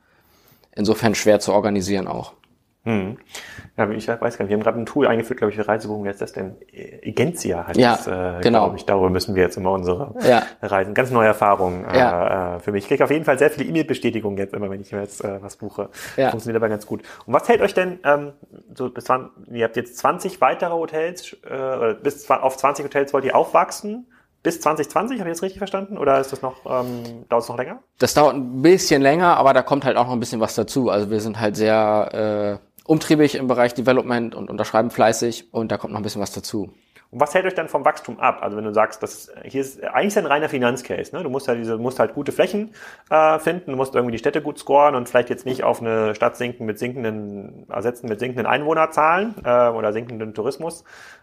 insofern 0.74 1.14
schwer 1.14 1.38
zu 1.38 1.52
organisieren 1.52 2.08
auch. 2.08 2.32
Hm. 2.84 3.16
Ja, 3.76 3.88
ich 3.90 4.08
weiß 4.08 4.20
gar 4.20 4.44
nicht, 4.44 4.48
wir 4.48 4.56
haben 4.56 4.62
gerade 4.62 4.80
ein 4.80 4.86
Tool 4.86 5.06
eingeführt, 5.06 5.38
glaube 5.38 5.52
ich, 5.52 5.56
für 5.56 5.68
Reisebuchungen. 5.68 6.06
Jetzt 6.06 6.16
ist 6.16 6.22
das 6.22 6.32
denn 6.32 6.56
Egentia 6.72 7.66
heißt 7.68 7.78
ja, 7.78 7.92
das, 7.92 8.06
äh, 8.08 8.40
genau. 8.42 8.74
Ich, 8.74 8.84
darüber 8.84 9.08
müssen 9.08 9.36
wir 9.36 9.44
jetzt 9.44 9.56
immer 9.56 9.70
unsere 9.70 10.14
ja. 10.26 10.42
Reisen. 10.60 10.92
Ganz 10.92 11.12
neue 11.12 11.28
Erfahrung 11.28 11.84
äh, 11.84 11.96
ja. 11.96 12.56
äh, 12.56 12.58
für 12.58 12.72
mich. 12.72 12.84
Ich 12.84 12.88
kriege 12.88 13.04
auf 13.04 13.10
jeden 13.12 13.24
Fall 13.24 13.38
sehr 13.38 13.50
viele 13.50 13.68
E-Mail-Bestätigungen 13.68 14.36
jetzt 14.36 14.52
immer, 14.52 14.68
wenn 14.68 14.80
ich 14.80 14.90
jetzt 14.90 15.24
äh, 15.24 15.40
was 15.40 15.56
buche. 15.56 15.90
Ja. 16.16 16.30
Funktioniert 16.30 16.60
aber 16.60 16.68
ganz 16.68 16.84
gut. 16.84 17.02
Und 17.24 17.34
was 17.34 17.48
hält 17.48 17.60
euch 17.60 17.74
denn, 17.74 18.00
ähm, 18.04 18.32
so 18.74 18.90
bis 18.90 19.04
20, 19.04 19.52
ihr 19.52 19.64
habt 19.64 19.76
jetzt 19.76 19.98
20 19.98 20.40
weitere 20.40 20.72
Hotels, 20.72 21.36
äh, 21.48 21.94
bis 22.02 22.28
auf 22.30 22.56
20 22.56 22.84
Hotels 22.84 23.12
wollt 23.12 23.24
ihr 23.24 23.36
aufwachsen? 23.36 24.06
bis 24.42 24.60
2020, 24.60 25.20
habe 25.20 25.30
ich 25.30 25.36
das 25.36 25.42
richtig 25.42 25.58
verstanden? 25.58 25.96
Oder 25.96 26.20
ist 26.20 26.32
das 26.32 26.42
noch, 26.42 26.66
ähm, 26.66 27.24
dauert 27.28 27.44
es 27.44 27.48
noch 27.48 27.56
länger? 27.56 27.78
Das 27.98 28.14
dauert 28.14 28.34
ein 28.34 28.62
bisschen 28.62 29.00
länger, 29.00 29.36
aber 29.36 29.52
da 29.52 29.62
kommt 29.62 29.84
halt 29.84 29.96
auch 29.96 30.06
noch 30.06 30.12
ein 30.12 30.20
bisschen 30.20 30.40
was 30.40 30.54
dazu. 30.54 30.90
Also 30.90 31.10
wir 31.10 31.20
sind 31.20 31.38
halt 31.38 31.56
sehr 31.56 32.58
äh, 32.60 32.71
umtriebig 32.84 33.34
im 33.34 33.46
Bereich 33.46 33.74
Development 33.74 34.34
und 34.34 34.50
unterschreiben 34.50 34.90
fleißig 34.90 35.48
und 35.52 35.70
da 35.72 35.78
kommt 35.78 35.92
noch 35.92 36.00
ein 36.00 36.04
bisschen 36.04 36.22
was 36.22 36.32
dazu. 36.32 36.72
Und 37.10 37.20
was 37.20 37.34
hält 37.34 37.44
euch 37.44 37.54
dann 37.54 37.68
vom 37.68 37.84
Wachstum 37.84 38.18
ab? 38.18 38.38
Also 38.40 38.56
wenn 38.56 38.64
du 38.64 38.72
sagst, 38.72 39.02
das 39.02 39.30
hier 39.44 39.60
ist 39.60 39.84
eigentlich 39.84 40.16
ein 40.16 40.24
reiner 40.24 40.48
Finanzcase, 40.48 41.14
ne? 41.14 41.22
Du 41.22 41.28
musst 41.28 41.46
halt 41.46 41.58
diese, 41.60 41.76
musst 41.76 41.98
halt 42.00 42.14
gute 42.14 42.32
Flächen 42.32 42.72
äh, 43.10 43.38
finden, 43.38 43.72
du 43.72 43.76
musst 43.76 43.94
irgendwie 43.94 44.12
die 44.12 44.18
Städte 44.18 44.40
gut 44.40 44.58
scoren 44.58 44.94
und 44.94 45.10
vielleicht 45.10 45.28
jetzt 45.28 45.44
nicht 45.44 45.62
auf 45.62 45.82
eine 45.82 46.14
Stadt 46.14 46.38
sinken 46.38 46.64
mit 46.64 46.78
sinkenden, 46.78 47.66
ersetzen 47.68 48.08
mit 48.08 48.18
sinkenden 48.18 48.46
Einwohnerzahlen 48.46 49.34
äh, 49.44 49.68
oder 49.68 49.92
sinkenden 49.92 50.32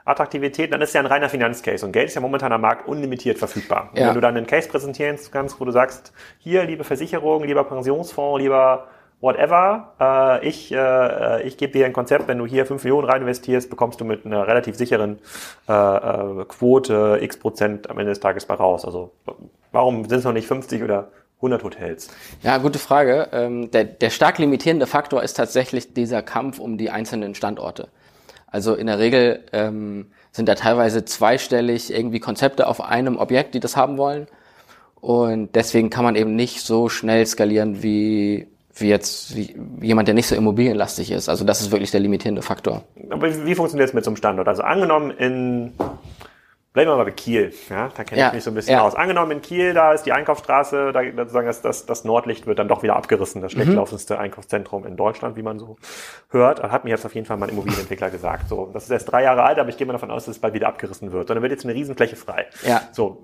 Tourismusattraktivität, 0.06 0.72
dann 0.72 0.82
ist 0.82 0.94
ja 0.94 1.02
ein 1.02 1.08
reiner 1.08 1.28
Finanzcase 1.28 1.84
und 1.84 1.92
Geld 1.92 2.10
ist 2.10 2.14
ja 2.14 2.22
momentan 2.22 2.52
am 2.52 2.62
Markt 2.62 2.88
unlimitiert 2.88 3.40
verfügbar. 3.40 3.90
Und 3.92 3.98
Ja. 4.00 4.10
wenn 4.10 4.14
du 4.14 4.22
dann 4.22 4.38
einen 4.38 4.46
Case 4.46 4.70
präsentieren 4.70 5.18
kannst, 5.32 5.60
wo 5.60 5.66
du 5.66 5.72
sagst, 5.72 6.14
hier, 6.38 6.66
liebe 6.66 6.84
Versicherung, 6.84 7.44
lieber 7.46 7.64
Pensionsfonds, 7.64 8.40
lieber 8.44 8.88
whatever, 9.22 9.94
äh, 10.00 10.48
ich, 10.48 10.72
äh, 10.72 11.44
ich 11.44 11.58
gebe 11.58 11.74
dir 11.74 11.86
ein 11.86 11.94
Konzept, 11.94 12.28
wenn 12.28 12.38
du 12.38 12.46
hier 12.46 12.66
5 12.66 12.84
Millionen 12.84 13.10
rein 13.10 13.22
investierst, 13.22 13.70
bekommst 13.70 14.00
du 14.00 14.06
mit 14.06 14.26
einer 14.26 14.48
relativ 14.48 14.76
sicheren 14.76 15.20
äh, 15.68 15.74
äh, 15.74 16.46
Quote 16.46 17.20
x 17.22 17.38
Prozent 17.38 17.90
am 17.90 17.98
Ende 18.00 18.12
des 18.12 18.20
Tages 18.20 18.46
bei 18.46 18.54
raus. 18.54 18.86
Also 18.86 19.12
warum 19.72 20.08
sind 20.08 20.20
es 20.20 20.24
noch 20.24 20.34
nicht 20.34 20.48
50 20.48 20.84
oder 20.84 21.10
100 21.38 21.64
Hotels? 21.64 22.10
Ja, 22.44 22.58
gute 22.58 22.80
Frage. 22.80 23.30
Ähm, 23.32 23.72
der, 23.72 23.86
der 23.86 24.10
stark 24.10 24.40
limitierende 24.40 24.88
Faktor 24.88 25.24
ist 25.24 25.34
tatsächlich 25.34 25.94
dieser 25.94 26.22
Kampf 26.22 26.60
um 26.60 26.78
die 26.78 26.90
einzelnen 26.90 27.36
Standorte. 27.36 27.90
Also 28.48 28.74
in 28.74 28.88
der 28.88 29.00
Regel 29.00 29.44
ähm, 29.54 30.08
sind 30.32 30.50
da 30.50 30.56
teilweise 30.56 31.06
zweistellig 31.06 31.94
irgendwie 31.94 32.20
Konzepte 32.20 32.68
auf 32.68 32.82
einem 32.82 33.18
Objekt, 33.18 33.54
die 33.54 33.60
das 33.60 33.76
haben 33.76 33.98
wollen. 33.98 34.28
Und 35.02 35.56
deswegen 35.56 35.90
kann 35.90 36.04
man 36.04 36.16
eben 36.16 36.36
nicht 36.36 36.62
so 36.62 36.90
schnell 36.90 37.26
skalieren 37.26 37.84
wie, 37.84 38.48
wie 38.82 38.90
jetzt 38.90 39.36
wie 39.36 39.56
jemand, 39.82 40.08
der 40.08 40.16
nicht 40.16 40.28
so 40.28 40.36
immobilienlastig 40.36 41.12
ist. 41.12 41.30
Also 41.30 41.46
das 41.46 41.62
ist 41.62 41.72
wirklich 41.72 41.92
der 41.92 42.00
limitierende 42.00 42.42
Faktor. 42.42 42.84
Aber 43.10 43.46
wie, 43.46 43.56
funktioniert 43.56 43.90
es 43.90 43.94
mit 43.94 44.04
so 44.04 44.12
einem 44.12 44.18
Standort? 44.18 44.48
Also 44.48 44.64
angenommen 44.64 45.12
in, 45.12 45.74
bleiben 46.74 46.92
wir 46.92 46.98
mal 46.98 47.06
bei 47.06 47.12
Kiel, 47.12 47.52
ja, 47.70 47.90
da 47.96 48.04
kenne 48.04 48.22
Ja, 48.22 48.28
ich 48.28 48.34
mich 48.34 48.44
so 48.44 48.52
ein 48.52 48.54
bisschen 48.54 48.74
ja. 48.74 48.82
aus. 48.82 48.96
Angenommen 48.96 49.32
in 49.32 49.42
Kiel, 49.42 49.74
da 49.74 49.94
ist 49.94 50.04
die 50.04 50.14
Einkaufsstraße, 50.14 50.92
da 50.92 51.02
sozusagen 51.04 51.48
das, 51.48 51.62
das, 51.62 51.86
das 51.86 52.06
Nordlicht 52.06 52.48
wird 52.48 52.60
dann 52.60 52.68
doch 52.68 52.84
wieder 52.84 52.96
abgerissen, 52.96 53.42
das 53.42 53.52
schlecht 53.52 53.72
laufendste 53.72 54.20
Einkaufszentrum 54.20 54.86
in 54.86 54.96
Deutschland, 54.96 55.36
wie 55.36 55.44
man 55.44 55.60
so 55.60 55.78
hört. 56.30 56.60
Das 56.60 56.72
hat 56.72 56.86
mir 56.86 56.92
jetzt 56.92 57.06
auf 57.06 57.16
jeden 57.16 57.26
Fall 57.26 57.38
mal 57.38 57.48
ein 57.48 57.52
Immobilienentwickler 57.52 58.10
gesagt. 58.10 58.50
So, 58.50 58.70
das 58.72 58.84
ist 58.84 58.92
erst 58.92 59.12
drei 59.12 59.24
Jahre 59.24 59.44
alt, 59.44 59.58
aber 59.60 59.70
ich 59.70 59.78
gehe 59.78 59.88
mal 59.88 59.94
davon 59.94 60.12
aus, 60.12 60.26
dass 60.26 60.36
es 60.36 60.42
bald 60.42 60.54
wieder 60.54 60.68
abgerissen 60.68 61.12
wird. 61.12 61.30
Und 61.30 61.36
dann 61.36 61.42
wird 61.42 61.52
jetzt 61.52 61.66
eine 61.66 61.74
Riesenfläche 61.74 62.16
frei. 62.16 62.46
Ja. 62.66 62.82
So, 62.92 63.24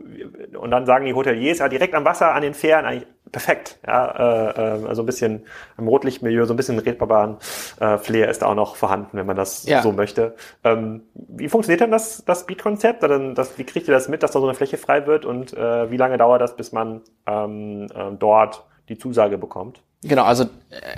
und 0.58 0.72
dann 0.72 0.86
sagen 0.86 1.06
die 1.06 1.14
Hoteliers, 1.14 1.60
ja, 1.60 1.70
direkt 1.70 1.94
am 1.94 2.04
Wasser, 2.06 2.34
an 2.34 2.42
den 2.42 2.54
Fähren, 2.54 2.86
eigentlich 2.86 3.08
perfekt. 3.36 3.80
Ja, 3.86 4.12
äh, 4.12 4.80
äh, 4.80 4.88
also 4.88 5.04
ein 5.04 5.06
bisschen 5.06 5.44
im 5.78 5.90
Rotlichtmilieu, 5.90 6.46
so 6.46 6.54
ein 6.54 6.56
bisschen 6.56 6.80
Reeperbahn 6.80 7.36
äh, 7.82 7.98
Flair 7.98 8.30
ist 8.30 8.46
auch 8.46 8.56
noch 8.56 8.78
vorhanden, 8.78 9.18
wenn 9.18 9.26
man 9.26 9.36
das 9.36 9.66
Ja. 9.66 9.82
so 9.82 9.92
möchte. 9.92 10.36
Ähm, 10.64 11.02
wie 11.14 11.50
funktioniert 11.50 11.82
denn 11.82 11.92
das, 11.92 12.24
das 12.24 12.46
Beat-Konzept? 12.46 13.04
Wie 13.04 13.64
kriegt 13.66 13.90
ihr 13.90 13.94
das 13.94 14.08
mit, 14.08 14.24
dass 14.24 14.32
da 14.32 14.40
so 14.40 14.46
eine 14.46 14.56
Fläche 14.56 14.78
frei 14.78 15.06
wird 15.06 15.26
und 15.26 15.52
äh, 15.52 15.92
wie 15.92 15.98
lange 15.98 16.18
dauert 16.18 16.40
das, 16.40 16.56
bis 16.56 16.72
man 16.72 17.02
ähm, 17.28 17.88
äh, 17.94 18.12
dort 18.18 18.64
die 18.88 18.98
Zusage 18.98 19.38
bekommt? 19.38 19.82
Genau, 20.04 20.24
also 20.24 20.46
äh, 20.70 20.98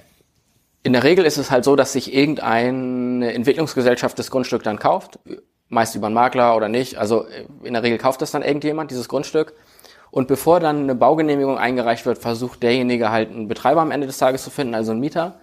in 0.84 0.94
der 0.94 1.04
Regel 1.04 1.26
ist 1.26 1.38
es 1.38 1.50
halt 1.50 1.64
so, 1.64 1.76
dass 1.76 1.94
sich 1.94 2.14
irgendeine 2.14 3.34
Entwicklungsgesellschaft 3.34 4.20
das 4.20 4.30
Grundstück 4.30 4.62
dann 4.62 4.78
kauft, 4.78 5.18
meist 5.70 5.96
über 5.96 6.06
einen 6.06 6.14
Makler 6.14 6.56
oder 6.56 6.70
nicht. 6.70 6.98
Also 6.98 7.26
äh, 7.26 7.48
in 7.64 7.74
der 7.74 7.82
Regel 7.82 7.98
kauft 7.98 8.22
das 8.22 8.30
dann 8.30 8.44
irgendjemand, 8.44 8.92
dieses 8.92 9.10
Grundstück. 9.10 9.56
Und 10.12 10.28
bevor 10.28 10.60
dann 10.60 10.84
eine 10.84 10.96
Baugenehmigung 10.96 11.58
eingereicht 11.58 12.06
wird, 12.06 12.18
versucht 12.18 12.64
derjenige 12.64 13.12
halt 13.12 13.30
einen 13.30 13.48
Betreiber 13.48 13.82
am 13.82 13.92
Ende 13.92 14.08
des 14.08 14.18
Tages 14.18 14.44
zu 14.44 14.50
finden, 14.50 14.76
also 14.76 14.92
einen 14.92 15.02
Mieter. 15.02 15.36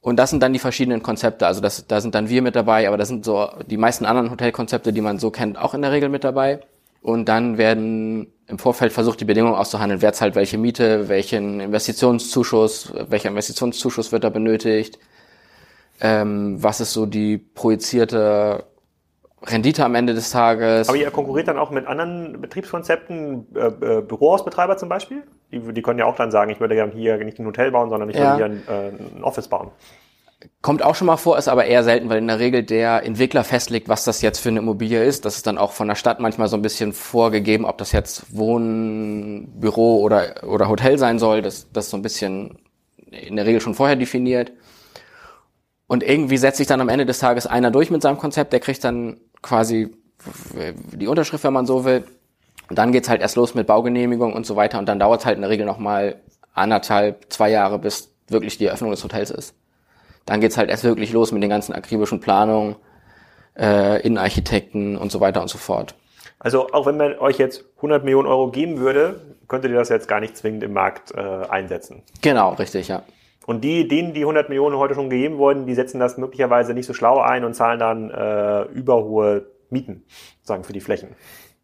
Und 0.00 0.16
das 0.16 0.30
sind 0.30 0.42
dann 0.42 0.52
die 0.52 0.60
verschiedenen 0.60 1.02
Konzepte. 1.02 1.46
Also 1.46 1.60
das, 1.60 1.86
da 1.88 2.00
sind 2.00 2.14
dann 2.14 2.28
wir 2.28 2.40
mit 2.40 2.54
dabei, 2.54 2.86
aber 2.86 2.96
das 2.96 3.08
sind 3.08 3.24
so 3.24 3.48
die 3.66 3.76
meisten 3.76 4.04
anderen 4.06 4.30
Hotelkonzepte, 4.30 4.92
die 4.92 5.00
man 5.00 5.18
so 5.18 5.30
kennt, 5.30 5.58
auch 5.58 5.74
in 5.74 5.82
der 5.82 5.90
Regel 5.90 6.08
mit 6.08 6.22
dabei. 6.22 6.60
Und 7.02 7.28
dann 7.28 7.58
werden 7.58 8.32
im 8.46 8.58
Vorfeld 8.58 8.92
versucht, 8.92 9.20
die 9.20 9.24
Bedingungen 9.24 9.56
auszuhandeln. 9.56 10.02
Wer 10.02 10.12
zahlt 10.12 10.34
welche 10.34 10.58
Miete, 10.58 11.08
welchen 11.08 11.60
Investitionszuschuss, 11.60 12.92
welcher 13.08 13.30
Investitionszuschuss 13.30 14.12
wird 14.12 14.24
da 14.24 14.30
benötigt? 14.30 14.98
Ähm, 16.00 16.62
was 16.62 16.80
ist 16.80 16.92
so 16.92 17.06
die 17.06 17.38
projizierte 17.38 18.64
Rendite 19.46 19.84
am 19.84 19.94
Ende 19.94 20.14
des 20.14 20.30
Tages? 20.30 20.88
Aber 20.88 20.98
ihr 20.98 21.10
konkurriert 21.10 21.48
dann 21.48 21.58
auch 21.58 21.70
mit 21.70 21.86
anderen 21.86 22.40
Betriebskonzepten, 22.40 23.46
äh, 23.54 23.66
äh, 23.66 24.02
Bürohausbetreiber 24.02 24.76
zum 24.76 24.88
Beispiel? 24.88 25.22
Die, 25.52 25.60
die 25.72 25.82
können 25.82 25.98
ja 25.98 26.06
auch 26.06 26.16
dann 26.16 26.30
sagen, 26.30 26.50
ich 26.50 26.60
würde 26.60 26.74
gerne 26.74 26.92
hier 26.92 27.16
nicht 27.18 27.38
ein 27.38 27.46
Hotel 27.46 27.70
bauen, 27.70 27.88
sondern 27.90 28.10
ich 28.10 28.16
Ja. 28.16 28.36
würde 28.36 28.36
hier 28.36 28.44
ein, 28.46 28.62
äh, 28.68 29.16
ein 29.18 29.24
Office 29.24 29.48
bauen. 29.48 29.70
Kommt 30.60 30.82
auch 30.84 30.94
schon 30.94 31.06
mal 31.06 31.16
vor, 31.16 31.38
ist 31.38 31.48
aber 31.48 31.64
eher 31.64 31.82
selten, 31.82 32.08
weil 32.08 32.18
in 32.18 32.26
der 32.28 32.38
Regel 32.38 32.62
der 32.62 33.04
Entwickler 33.04 33.42
festlegt, 33.42 33.88
was 33.88 34.04
das 34.04 34.20
jetzt 34.20 34.38
für 34.38 34.50
eine 34.50 34.58
Immobilie 34.58 35.02
ist. 35.02 35.24
Das 35.24 35.36
ist 35.36 35.46
dann 35.46 35.56
auch 35.58 35.72
von 35.72 35.88
der 35.88 35.94
Stadt 35.94 36.20
manchmal 36.20 36.48
so 36.48 36.56
ein 36.56 36.62
bisschen 36.62 36.92
vorgegeben, 36.92 37.64
ob 37.64 37.78
das 37.78 37.92
jetzt 37.92 38.36
Wohn, 38.36 39.48
Büro 39.58 40.02
oder, 40.02 40.44
oder 40.46 40.68
Hotel 40.68 40.98
sein 40.98 41.18
soll. 41.18 41.40
Das, 41.40 41.70
das 41.72 41.86
ist 41.86 41.90
so 41.90 41.96
ein 41.96 42.02
bisschen 42.02 42.58
in 43.10 43.36
der 43.36 43.46
Regel 43.46 43.60
schon 43.60 43.74
vorher 43.74 43.96
definiert. 43.96 44.52
Und 45.88 46.02
irgendwie 46.02 46.36
setzt 46.36 46.58
sich 46.58 46.66
dann 46.66 46.80
am 46.80 46.88
Ende 46.88 47.06
des 47.06 47.20
Tages 47.20 47.46
einer 47.46 47.70
durch 47.70 47.90
mit 47.90 48.02
seinem 48.02 48.18
Konzept, 48.18 48.52
der 48.52 48.60
kriegt 48.60 48.82
dann 48.82 49.20
quasi 49.46 49.94
die 50.92 51.06
Unterschrift, 51.06 51.44
wenn 51.44 51.52
man 51.52 51.66
so 51.66 51.84
will. 51.84 52.04
Und 52.68 52.78
dann 52.78 52.92
geht's 52.92 53.08
halt 53.08 53.20
erst 53.20 53.36
los 53.36 53.54
mit 53.54 53.66
Baugenehmigung 53.66 54.32
und 54.32 54.44
so 54.44 54.56
weiter. 54.56 54.78
Und 54.78 54.86
dann 54.88 54.98
dauert's 54.98 55.24
halt 55.24 55.36
in 55.36 55.42
der 55.42 55.50
Regel 55.50 55.66
nochmal 55.66 56.16
anderthalb, 56.52 57.26
zwei 57.28 57.50
Jahre, 57.50 57.78
bis 57.78 58.12
wirklich 58.28 58.58
die 58.58 58.66
Eröffnung 58.66 58.90
des 58.90 59.04
Hotels 59.04 59.30
ist. 59.30 59.54
Dann 60.24 60.40
geht's 60.40 60.56
halt 60.56 60.68
erst 60.68 60.82
wirklich 60.82 61.12
los 61.12 61.30
mit 61.30 61.42
den 61.42 61.50
ganzen 61.50 61.72
akribischen 61.72 62.18
Planungen, 62.20 62.74
äh, 63.56 64.02
Innenarchitekten 64.02 64.96
und 64.96 65.12
so 65.12 65.20
weiter 65.20 65.40
und 65.40 65.48
so 65.48 65.58
fort. 65.58 65.94
Also 66.40 66.68
auch 66.72 66.86
wenn 66.86 66.96
man 66.96 67.18
euch 67.18 67.38
jetzt 67.38 67.64
100 67.76 68.04
Millionen 68.04 68.26
Euro 68.26 68.50
geben 68.50 68.78
würde, 68.78 69.20
könntet 69.48 69.70
ihr 69.70 69.76
das 69.76 69.88
jetzt 69.88 70.08
gar 70.08 70.20
nicht 70.20 70.36
zwingend 70.36 70.64
im 70.64 70.72
Markt 70.72 71.12
äh, 71.12 71.20
einsetzen. 71.20 72.02
Genau, 72.20 72.54
richtig, 72.54 72.88
ja. 72.88 73.02
Und 73.46 73.62
die, 73.62 73.86
denen 73.88 74.12
die 74.12 74.20
100 74.22 74.48
Millionen 74.48 74.76
heute 74.76 74.94
schon 74.94 75.08
gegeben 75.08 75.38
wurden, 75.38 75.66
die 75.66 75.74
setzen 75.74 76.00
das 76.00 76.16
möglicherweise 76.18 76.74
nicht 76.74 76.86
so 76.86 76.92
schlau 76.94 77.20
ein 77.20 77.44
und 77.44 77.54
zahlen 77.54 77.78
dann 77.78 78.10
äh, 78.10 78.62
überhohe 78.72 79.46
Mieten, 79.70 80.04
sagen 80.42 80.64
für 80.64 80.72
die 80.72 80.80
Flächen. 80.80 81.10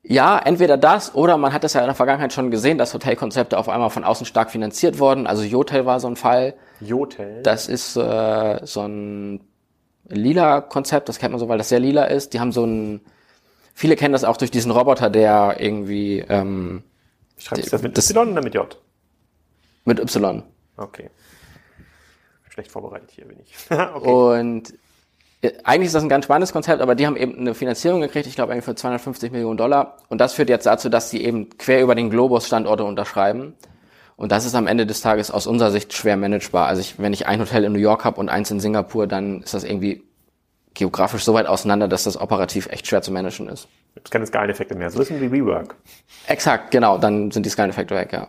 Ja, 0.04 0.38
entweder 0.38 0.76
das 0.76 1.14
oder 1.14 1.36
man 1.36 1.52
hat 1.52 1.62
es 1.64 1.74
ja 1.74 1.80
in 1.80 1.86
der 1.86 1.94
Vergangenheit 1.94 2.32
schon 2.32 2.50
gesehen, 2.50 2.76
dass 2.78 2.92
Hotelkonzepte 2.94 3.56
auf 3.58 3.68
einmal 3.68 3.90
von 3.90 4.02
außen 4.04 4.26
stark 4.26 4.50
finanziert 4.50 4.98
wurden. 4.98 5.26
Also 5.28 5.42
Jotel 5.44 5.86
war 5.86 6.00
so 6.00 6.08
ein 6.08 6.16
Fall. 6.16 6.54
Jotel. 6.80 7.42
Das 7.42 7.68
ist 7.68 7.96
äh, 7.96 8.58
so 8.64 8.80
ein 8.82 9.40
lila 10.08 10.60
Konzept, 10.60 11.08
das 11.08 11.18
kennt 11.18 11.32
man 11.32 11.38
so, 11.40 11.48
weil 11.48 11.58
das 11.58 11.68
sehr 11.68 11.78
lila 11.80 12.04
ist. 12.04 12.32
Die 12.34 12.40
haben 12.40 12.50
so 12.50 12.64
ein, 12.64 13.00
viele 13.74 13.94
kennen 13.94 14.12
das 14.12 14.24
auch 14.24 14.36
durch 14.36 14.50
diesen 14.50 14.72
Roboter, 14.72 15.08
der 15.10 15.56
irgendwie 15.60 16.24
ähm, 16.28 16.82
Schreibt 17.38 17.62
sich 17.62 17.70
das 17.70 17.82
mit 17.82 17.96
das- 17.96 18.10
Y 18.10 18.32
oder 18.32 18.42
mit 18.42 18.54
J? 18.54 18.76
mit 19.84 19.98
Y. 20.00 20.42
Okay. 20.76 21.10
Schlecht 22.52 22.70
vorbereitet 22.70 23.10
hier 23.10 23.24
bin 23.24 23.38
ich. 23.40 23.54
okay. 23.70 24.08
Und 24.08 24.74
äh, 25.40 25.52
eigentlich 25.64 25.86
ist 25.86 25.94
das 25.94 26.02
ein 26.02 26.10
ganz 26.10 26.26
spannendes 26.26 26.52
Konzept, 26.52 26.82
aber 26.82 26.94
die 26.94 27.06
haben 27.06 27.16
eben 27.16 27.38
eine 27.38 27.54
Finanzierung 27.54 28.00
gekriegt, 28.02 28.26
ich 28.26 28.34
glaube 28.34 28.52
irgendwie 28.52 28.66
für 28.66 28.74
250 28.74 29.32
Millionen 29.32 29.56
Dollar. 29.56 29.96
Und 30.08 30.20
das 30.20 30.34
führt 30.34 30.50
jetzt 30.50 30.66
dazu, 30.66 30.90
dass 30.90 31.08
sie 31.10 31.24
eben 31.24 31.48
quer 31.56 31.82
über 31.82 31.94
den 31.94 32.10
Globus 32.10 32.46
Standorte 32.46 32.84
unterschreiben. 32.84 33.54
Und 34.16 34.30
das 34.30 34.44
ist 34.44 34.54
am 34.54 34.66
Ende 34.66 34.86
des 34.86 35.00
Tages 35.00 35.30
aus 35.30 35.46
unserer 35.46 35.70
Sicht 35.70 35.94
schwer 35.94 36.18
managebar. 36.18 36.66
Also 36.68 36.80
ich, 36.80 36.98
wenn 36.98 37.14
ich 37.14 37.26
ein 37.26 37.40
Hotel 37.40 37.64
in 37.64 37.72
New 37.72 37.78
York 37.78 38.04
habe 38.04 38.20
und 38.20 38.28
eins 38.28 38.50
in 38.50 38.60
Singapur, 38.60 39.06
dann 39.06 39.42
ist 39.42 39.54
das 39.54 39.64
irgendwie 39.64 40.04
geografisch 40.74 41.24
so 41.24 41.32
weit 41.32 41.46
auseinander, 41.46 41.88
dass 41.88 42.04
das 42.04 42.20
operativ 42.20 42.66
echt 42.68 42.86
schwer 42.86 43.00
zu 43.00 43.12
managen 43.12 43.48
ist. 43.48 43.66
Gibt 43.94 44.10
keine 44.10 44.26
Skaleneffekte 44.26 44.74
mehr. 44.74 44.90
So 44.90 45.00
ist 45.00 45.10
wie 45.10 45.32
WeWork. 45.32 45.74
Exakt, 46.26 46.70
genau, 46.70 46.98
dann 46.98 47.30
sind 47.30 47.44
die 47.46 47.50
Skaleneffekte 47.50 47.94
weg, 47.94 48.12
ja. 48.12 48.28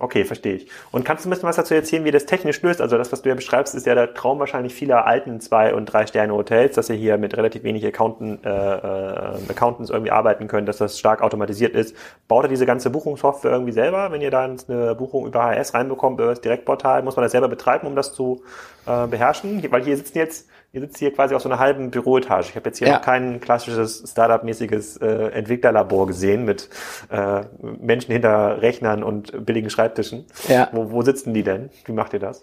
Okay, 0.00 0.24
verstehe 0.24 0.54
ich. 0.54 0.68
Und 0.92 1.04
kannst 1.04 1.24
du 1.24 1.28
ein 1.28 1.30
bisschen 1.30 1.48
was 1.48 1.56
dazu 1.56 1.74
erzählen, 1.74 2.04
wie 2.04 2.12
das 2.12 2.24
technisch 2.24 2.62
löst? 2.62 2.80
Also 2.80 2.96
das, 2.96 3.10
was 3.10 3.22
du 3.22 3.30
ja 3.30 3.34
beschreibst, 3.34 3.74
ist 3.74 3.84
ja 3.84 3.96
der 3.96 4.14
Traum 4.14 4.38
wahrscheinlich 4.38 4.72
vieler 4.72 5.06
alten 5.06 5.40
zwei- 5.40 5.74
und 5.74 5.86
drei 5.86 6.06
Sterne 6.06 6.32
Hotels, 6.32 6.76
dass 6.76 6.88
ihr 6.88 6.94
hier 6.94 7.18
mit 7.18 7.36
relativ 7.36 7.64
wenig 7.64 7.84
Accountant, 7.84 8.46
äh, 8.46 8.48
äh, 8.48 9.50
Accountants 9.50 9.90
irgendwie 9.90 10.12
arbeiten 10.12 10.46
könnt, 10.46 10.68
dass 10.68 10.76
das 10.76 11.00
stark 11.00 11.20
automatisiert 11.20 11.74
ist. 11.74 11.96
Baut 12.28 12.44
ihr 12.44 12.48
diese 12.48 12.64
ganze 12.64 12.90
Buchungssoftware 12.90 13.50
irgendwie 13.50 13.72
selber? 13.72 14.12
Wenn 14.12 14.20
ihr 14.20 14.30
da 14.30 14.44
eine 14.44 14.94
Buchung 14.94 15.26
über 15.26 15.42
HS 15.42 15.74
reinbekommt, 15.74 16.20
über 16.20 16.30
das 16.30 16.42
Direktportal, 16.42 17.02
muss 17.02 17.16
man 17.16 17.24
das 17.24 17.32
selber 17.32 17.48
betreiben, 17.48 17.88
um 17.88 17.96
das 17.96 18.12
zu 18.12 18.42
äh, 18.86 19.08
beherrschen? 19.08 19.64
Weil 19.68 19.82
hier 19.82 19.96
sitzen 19.96 20.18
jetzt 20.18 20.48
Ihr 20.70 20.82
sitzt 20.82 20.98
hier 20.98 21.14
quasi 21.14 21.34
auf 21.34 21.40
so 21.40 21.48
einer 21.48 21.58
halben 21.58 21.90
Büroetage. 21.90 22.50
Ich 22.50 22.56
habe 22.56 22.68
jetzt 22.68 22.78
hier 22.78 22.88
ja. 22.88 22.94
noch 22.94 23.02
kein 23.02 23.40
klassisches 23.40 24.04
Startup-mäßiges 24.06 24.98
äh, 24.98 25.06
Entwicklerlabor 25.30 26.06
gesehen 26.06 26.44
mit 26.44 26.68
äh, 27.08 27.42
Menschen 27.80 28.12
hinter 28.12 28.60
Rechnern 28.60 29.02
und 29.02 29.46
billigen 29.46 29.70
Schreibtischen. 29.70 30.26
Ja. 30.46 30.68
Wo, 30.72 30.90
wo 30.90 31.00
sitzen 31.00 31.32
die 31.32 31.42
denn? 31.42 31.70
Wie 31.86 31.92
macht 31.92 32.12
ihr 32.12 32.20
das? 32.20 32.42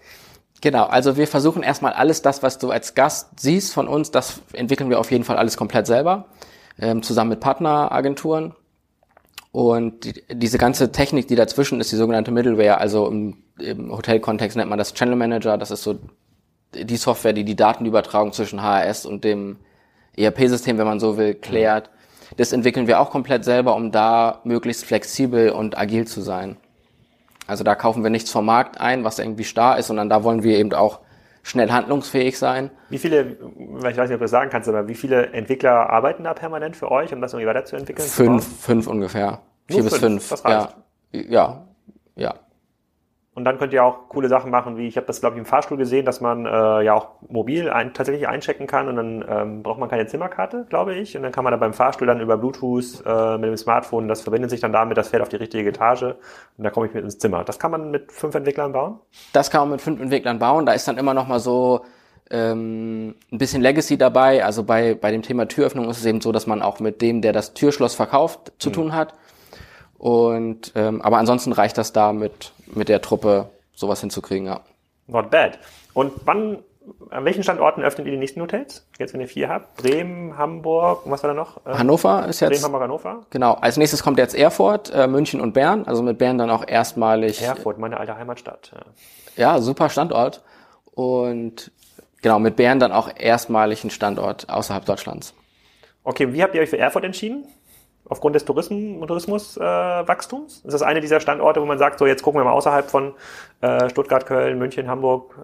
Genau, 0.61 0.85
also 0.85 1.17
wir 1.17 1.27
versuchen 1.27 1.61
erstmal 1.61 1.93
alles 1.93 2.23
das, 2.23 2.41
was 2.41 2.57
du 2.57 2.71
als 2.71 2.95
Gast 2.95 3.39
siehst 3.39 3.71
von 3.71 3.87
uns, 3.87 4.09
das 4.09 4.41
entwickeln 4.53 4.89
wir 4.89 4.99
auf 4.99 5.11
jeden 5.11 5.23
Fall 5.23 5.37
alles 5.37 5.57
komplett 5.57 5.85
selber, 5.85 6.25
ähm, 6.79 7.03
zusammen 7.03 7.29
mit 7.29 7.39
Partneragenturen. 7.41 8.55
Und 9.51 10.03
die, 10.03 10.23
diese 10.33 10.57
ganze 10.57 10.91
Technik, 10.91 11.27
die 11.27 11.35
dazwischen 11.35 11.79
ist, 11.79 11.91
die 11.91 11.95
sogenannte 11.95 12.31
Middleware, 12.31 12.79
also 12.79 13.07
im, 13.07 13.37
im 13.59 13.91
Hotelkontext 13.91 14.57
nennt 14.57 14.69
man 14.69 14.79
das 14.79 14.95
Channel 14.95 15.15
Manager, 15.15 15.59
das 15.59 15.69
ist 15.69 15.83
so 15.83 15.99
die 16.83 16.97
Software, 16.97 17.33
die 17.33 17.43
die 17.43 17.55
Datenübertragung 17.55 18.33
zwischen 18.33 18.61
HRS 18.61 19.05
und 19.05 19.23
dem 19.23 19.57
ERP-System, 20.17 20.77
wenn 20.77 20.85
man 20.85 20.99
so 20.99 21.17
will, 21.17 21.33
klärt. 21.33 21.89
Das 22.37 22.51
entwickeln 22.51 22.87
wir 22.87 22.99
auch 22.99 23.11
komplett 23.11 23.45
selber, 23.45 23.75
um 23.75 23.91
da 23.91 24.41
möglichst 24.43 24.85
flexibel 24.85 25.49
und 25.51 25.77
agil 25.77 26.07
zu 26.07 26.21
sein. 26.21 26.57
Also 27.47 27.63
da 27.63 27.75
kaufen 27.75 28.03
wir 28.03 28.09
nichts 28.09 28.31
vom 28.31 28.45
Markt 28.45 28.79
ein, 28.79 29.03
was 29.03 29.19
irgendwie 29.19 29.43
starr 29.43 29.77
ist, 29.77 29.87
sondern 29.87 30.09
da 30.09 30.23
wollen 30.23 30.43
wir 30.43 30.57
eben 30.57 30.73
auch 30.73 30.99
schnell 31.43 31.71
handlungsfähig 31.71 32.39
sein. 32.39 32.71
Wie 32.89 32.97
viele, 32.97 33.37
ich 33.77 33.83
weiß 33.83 33.97
nicht, 33.97 34.01
ob 34.01 34.09
du 34.09 34.17
das 34.17 34.31
sagen 34.31 34.49
kannst, 34.49 34.67
aber 34.67 34.87
wie 34.87 34.95
viele 34.95 35.27
Entwickler 35.27 35.91
arbeiten 35.91 36.23
da 36.23 36.33
permanent 36.33 36.75
für 36.75 36.89
euch, 36.89 37.13
um 37.13 37.21
das 37.21 37.33
irgendwie 37.33 37.47
weiterzuentwickeln? 37.47 38.07
Fünf, 38.07 38.61
fünf 38.61 38.87
ungefähr. 38.87 39.41
Nur 39.69 39.81
Vier 39.81 39.83
fünf, 39.83 39.89
bis 39.91 39.99
fünf. 39.99 40.29
Das 40.29 40.45
reicht. 40.45 40.75
Ja, 41.11 41.21
ja, 41.21 41.67
ja. 42.15 42.33
Und 43.35 43.43
dann 43.43 43.57
könnt 43.57 43.73
ihr 43.73 43.83
auch 43.83 44.07
coole 44.07 44.29
Sachen 44.29 44.49
machen, 44.49 44.77
wie 44.77 44.87
ich 44.87 44.95
habe 44.95 45.07
das, 45.07 45.19
glaube 45.19 45.35
ich, 45.35 45.39
im 45.39 45.45
Fahrstuhl 45.45 45.77
gesehen, 45.77 46.05
dass 46.05 46.21
man 46.21 46.45
äh, 46.45 46.83
ja 46.83 46.93
auch 46.93 47.09
mobil 47.27 47.69
ein, 47.69 47.93
tatsächlich 47.93 48.29
einchecken 48.29 48.65
kann 48.65 48.87
und 48.87 48.95
dann 48.95 49.25
ähm, 49.27 49.61
braucht 49.61 49.77
man 49.77 49.89
keine 49.89 50.07
Zimmerkarte, 50.07 50.65
glaube 50.69 50.95
ich. 50.95 51.17
Und 51.17 51.23
dann 51.23 51.33
kann 51.33 51.43
man 51.43 51.51
da 51.51 51.57
beim 51.57 51.73
Fahrstuhl 51.73 52.07
dann 52.07 52.21
über 52.21 52.37
Bluetooth 52.37 53.03
äh, 53.05 53.37
mit 53.37 53.49
dem 53.49 53.57
Smartphone, 53.57 54.07
das 54.07 54.21
verbindet 54.21 54.51
sich 54.51 54.61
dann 54.61 54.71
damit, 54.71 54.97
das 54.97 55.09
fährt 55.09 55.21
auf 55.21 55.27
die 55.27 55.35
richtige 55.35 55.67
Etage 55.67 56.03
und 56.03 56.63
da 56.63 56.69
komme 56.69 56.87
ich 56.87 56.93
mit 56.93 57.03
ins 57.03 57.17
Zimmer. 57.17 57.43
Das 57.43 57.59
kann 57.59 57.71
man 57.71 57.91
mit 57.91 58.09
fünf 58.13 58.33
Entwicklern 58.35 58.71
bauen? 58.71 58.99
Das 59.33 59.51
kann 59.51 59.61
man 59.61 59.71
mit 59.71 59.81
fünf 59.81 60.01
Entwicklern 60.01 60.39
bauen. 60.39 60.65
Da 60.65 60.71
ist 60.71 60.87
dann 60.87 60.97
immer 60.97 61.13
noch 61.13 61.27
mal 61.27 61.39
so 61.39 61.81
ähm, 62.31 63.15
ein 63.31 63.37
bisschen 63.37 63.61
Legacy 63.61 63.97
dabei. 63.97 64.45
Also 64.45 64.63
bei, 64.63 64.95
bei 64.95 65.11
dem 65.11 65.23
Thema 65.23 65.45
Türöffnung 65.47 65.89
ist 65.89 65.97
es 65.97 66.05
eben 66.05 66.21
so, 66.21 66.31
dass 66.31 66.47
man 66.47 66.61
auch 66.61 66.79
mit 66.79 67.01
dem, 67.01 67.21
der 67.21 67.33
das 67.33 67.53
Türschloss 67.53 67.95
verkauft, 67.95 68.53
zu 68.59 68.69
mhm. 68.69 68.73
tun 68.73 68.95
hat. 68.95 69.13
Und 69.97 70.73
ähm, 70.75 71.01
aber 71.01 71.17
ansonsten 71.17 71.51
reicht 71.51 71.77
das 71.77 71.93
da 71.93 72.13
mit, 72.13 72.53
mit 72.67 72.89
der 72.89 73.01
Truppe 73.01 73.49
sowas 73.73 74.01
hinzukriegen, 74.01 74.47
ja. 74.47 74.61
Not 75.07 75.29
bad. 75.29 75.59
Und 75.93 76.13
wann, 76.25 76.59
an 77.09 77.25
welchen 77.25 77.43
Standorten 77.43 77.83
öffnet 77.83 78.07
ihr 78.07 78.13
die 78.13 78.17
nächsten 78.17 78.41
Hotels? 78.41 78.87
Jetzt, 78.97 79.13
wenn 79.13 79.21
ihr 79.21 79.27
vier 79.27 79.49
habt? 79.49 79.77
Bremen, 79.77 80.37
Hamburg, 80.37 81.01
was 81.05 81.23
war 81.23 81.29
da 81.29 81.33
noch? 81.33 81.65
Äh, 81.65 81.73
Hannover 81.73 82.27
ist 82.27 82.39
jetzt. 82.39 82.51
Bremen, 82.51 82.63
Hamburg, 82.63 82.81
Hannover? 82.81 83.25
Genau. 83.29 83.53
Als 83.53 83.77
nächstes 83.77 84.03
kommt 84.03 84.17
jetzt 84.17 84.35
Erfurt, 84.35 84.91
äh, 84.93 85.07
München 85.07 85.41
und 85.41 85.53
Bern. 85.53 85.85
Also 85.85 86.01
mit 86.01 86.17
Bern 86.17 86.37
dann 86.37 86.49
auch 86.49 86.67
erstmalig. 86.67 87.41
Erfurt, 87.41 87.77
meine 87.77 87.99
alte 87.99 88.17
Heimatstadt. 88.17 88.71
Ja, 89.35 89.55
ja 89.55 89.61
super 89.61 89.89
Standort. 89.89 90.41
Und 90.95 91.71
genau, 92.21 92.39
mit 92.39 92.55
Bern 92.55 92.79
dann 92.79 92.91
auch 92.91 93.09
erstmalig 93.15 93.83
ein 93.83 93.91
Standort 93.91 94.49
außerhalb 94.49 94.85
Deutschlands. 94.85 95.33
Okay, 96.03 96.33
wie 96.33 96.41
habt 96.41 96.55
ihr 96.55 96.61
euch 96.61 96.69
für 96.69 96.77
Erfurt 96.77 97.03
entschieden? 97.03 97.45
Aufgrund 98.07 98.35
des 98.35 98.45
Tourismus, 98.45 99.07
Tourismuswachstums? 99.07 100.61
Äh, 100.63 100.67
ist 100.67 100.73
das 100.73 100.81
eine 100.81 101.01
dieser 101.01 101.19
Standorte, 101.19 101.61
wo 101.61 101.65
man 101.65 101.77
sagt, 101.77 101.99
so 101.99 102.05
jetzt 102.05 102.23
gucken 102.23 102.39
wir 102.39 102.45
mal 102.45 102.51
außerhalb 102.51 102.89
von 102.89 103.13
äh, 103.61 103.89
Stuttgart, 103.89 104.25
Köln, 104.25 104.57
München, 104.57 104.87
Hamburg 104.87 105.35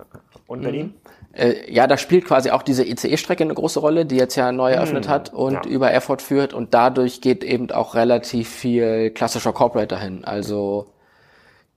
und 0.47 0.59
mhm. 0.59 0.63
Berlin? 0.63 0.93
Äh, 1.33 1.71
ja, 1.71 1.87
da 1.87 1.97
spielt 1.97 2.25
quasi 2.25 2.51
auch 2.51 2.61
diese 2.61 2.85
ICE-Strecke 2.85 3.43
eine 3.43 3.53
große 3.53 3.79
Rolle, 3.79 4.05
die 4.05 4.17
jetzt 4.17 4.35
ja 4.35 4.51
neu 4.51 4.71
eröffnet 4.71 5.07
mhm. 5.07 5.11
hat 5.11 5.33
und 5.33 5.53
ja. 5.53 5.71
über 5.71 5.91
Erfurt 5.91 6.21
führt 6.21 6.53
und 6.53 6.73
dadurch 6.73 7.21
geht 7.21 7.43
eben 7.43 7.71
auch 7.71 7.95
relativ 7.95 8.49
viel 8.49 9.11
klassischer 9.11 9.53
Corporate 9.53 9.87
dahin. 9.87 10.25
Also 10.25 10.87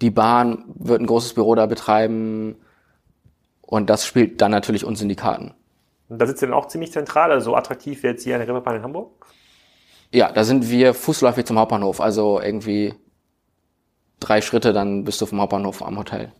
die 0.00 0.10
Bahn 0.10 0.64
wird 0.74 1.00
ein 1.00 1.06
großes 1.06 1.34
Büro 1.34 1.54
da 1.54 1.66
betreiben 1.66 2.56
und 3.62 3.90
das 3.90 4.06
spielt 4.06 4.40
dann 4.40 4.50
natürlich 4.50 4.84
uns 4.84 5.00
in 5.00 5.08
die 5.08 5.16
Karten. 5.16 5.54
Und 6.08 6.20
da 6.20 6.26
sitzt 6.26 6.42
ihr 6.42 6.48
dann 6.48 6.56
auch 6.56 6.68
ziemlich 6.68 6.92
zentral, 6.92 7.32
also 7.32 7.50
so 7.50 7.56
attraktiv 7.56 8.02
wie 8.02 8.08
jetzt 8.08 8.24
hier 8.24 8.34
eine 8.34 8.46
Reeperbahn 8.46 8.76
in 8.76 8.82
Hamburg? 8.82 9.26
Ja, 10.14 10.30
da 10.30 10.44
sind 10.44 10.70
wir 10.70 10.94
fußläufig 10.94 11.44
zum 11.44 11.58
Hauptbahnhof, 11.58 12.00
also 12.00 12.40
irgendwie 12.40 12.94
drei 14.20 14.40
Schritte, 14.40 14.72
dann 14.72 15.02
bist 15.02 15.20
du 15.20 15.26
vom 15.26 15.40
Hauptbahnhof 15.40 15.82
am 15.82 15.98
Hotel. 15.98 16.30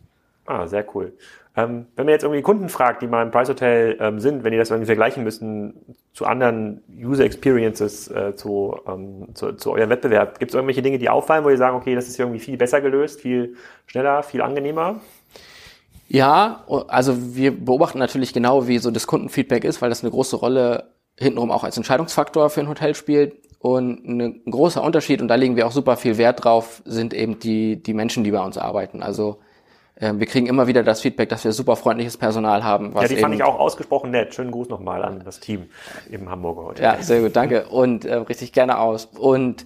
Ah, 0.46 0.68
sehr 0.68 0.87
cool. 0.94 1.12
Ähm, 1.56 1.87
wenn 1.96 2.06
man 2.06 2.12
jetzt 2.12 2.22
irgendwie 2.22 2.42
Kunden 2.42 2.68
fragt, 2.68 3.02
die 3.02 3.08
mal 3.08 3.24
im 3.24 3.32
Price 3.32 3.48
Hotel 3.48 3.96
ähm, 3.98 4.20
sind, 4.20 4.44
wenn 4.44 4.52
die 4.52 4.58
das 4.58 4.70
irgendwie 4.70 4.87
vergleichen 4.87 5.24
müssen 5.24 5.74
zu 6.12 6.24
anderen 6.24 6.84
User 6.88 7.24
Experiences, 7.24 8.08
äh, 8.12 8.37
zu, 8.37 8.78
ähm, 8.87 9.34
zu, 9.34 9.54
zu 9.54 9.72
eurem 9.72 9.90
Wettbewerb, 9.90 10.38
gibt 10.38 10.52
es 10.52 10.54
irgendwelche 10.54 10.82
Dinge, 10.82 10.98
die 10.98 11.08
auffallen, 11.08 11.44
wo 11.44 11.50
ihr 11.50 11.58
sagen, 11.58 11.76
okay, 11.76 11.96
das 11.96 12.06
ist 12.06 12.20
irgendwie 12.20 12.38
viel 12.38 12.56
besser 12.56 12.80
gelöst, 12.80 13.22
viel 13.22 13.56
schneller, 13.87 14.22
viel 14.22 14.42
angenehmer? 14.42 15.00
Ja, 16.06 16.64
also 16.87 17.34
wir 17.34 17.50
beobachten 17.50 17.98
natürlich 17.98 18.32
genau, 18.32 18.68
wie 18.68 18.78
so 18.78 18.92
das 18.92 19.08
Kundenfeedback 19.08 19.64
ist, 19.64 19.82
weil 19.82 19.88
das 19.88 20.04
eine 20.04 20.12
große 20.12 20.37
Rolle 20.37 20.90
hintenrum 21.18 21.50
auch 21.50 21.64
als 21.64 21.76
Entscheidungsfaktor 21.76 22.50
für 22.50 22.60
ein 22.60 22.68
Hotel 22.68 22.94
spielt. 22.94 23.34
Und 23.64 24.07
ein 24.07 24.42
großer 24.44 24.83
Unterschied, 24.83 25.22
und 25.22 25.29
da 25.29 25.37
legen 25.37 25.57
wir 25.57 25.66
auch 25.66 25.72
super 25.72 25.96
viel 25.96 26.18
Wert 26.18 26.44
drauf, 26.44 26.83
sind 26.85 27.14
eben 27.14 27.38
die, 27.38 27.83
die 27.83 27.94
Menschen, 27.94 28.22
die 28.22 28.31
bei 28.31 28.42
uns 28.42 28.59
arbeiten. 28.59 29.03
Also 29.03 29.38
äh, 29.94 30.12
wir 30.16 30.27
kriegen 30.27 30.44
immer 30.44 30.66
wieder 30.66 30.83
das 30.83 31.00
Feedback, 31.00 31.31
dass 31.31 31.44
wir 31.44 31.53
super 31.53 31.74
freundliches 31.74 32.18
Personal 32.18 32.62
haben. 32.62 32.92
Ja, 32.94 33.09
die 33.09 33.16
fand 33.16 33.35
ich 33.35 33.42
auch 33.42 33.59
ausgesprochen 33.59 34.11
nett. 34.11 34.35
Schönen 34.35 34.50
Gruß 34.50 34.68
nochmal 34.68 35.03
an 35.03 35.22
das 35.24 35.40
Team 35.40 35.70
im 36.11 36.29
Hamburger 36.29 36.64
Hotel. 36.66 36.85
Ja, 36.85 37.03
sehr 37.03 37.22
gut, 37.22 37.37
danke. 37.37 37.64
Und 37.68 38.05
äh, 38.05 38.16
richtig 38.16 38.53
gerne 38.53 38.79
aus. 38.79 39.07
Und 39.07 39.64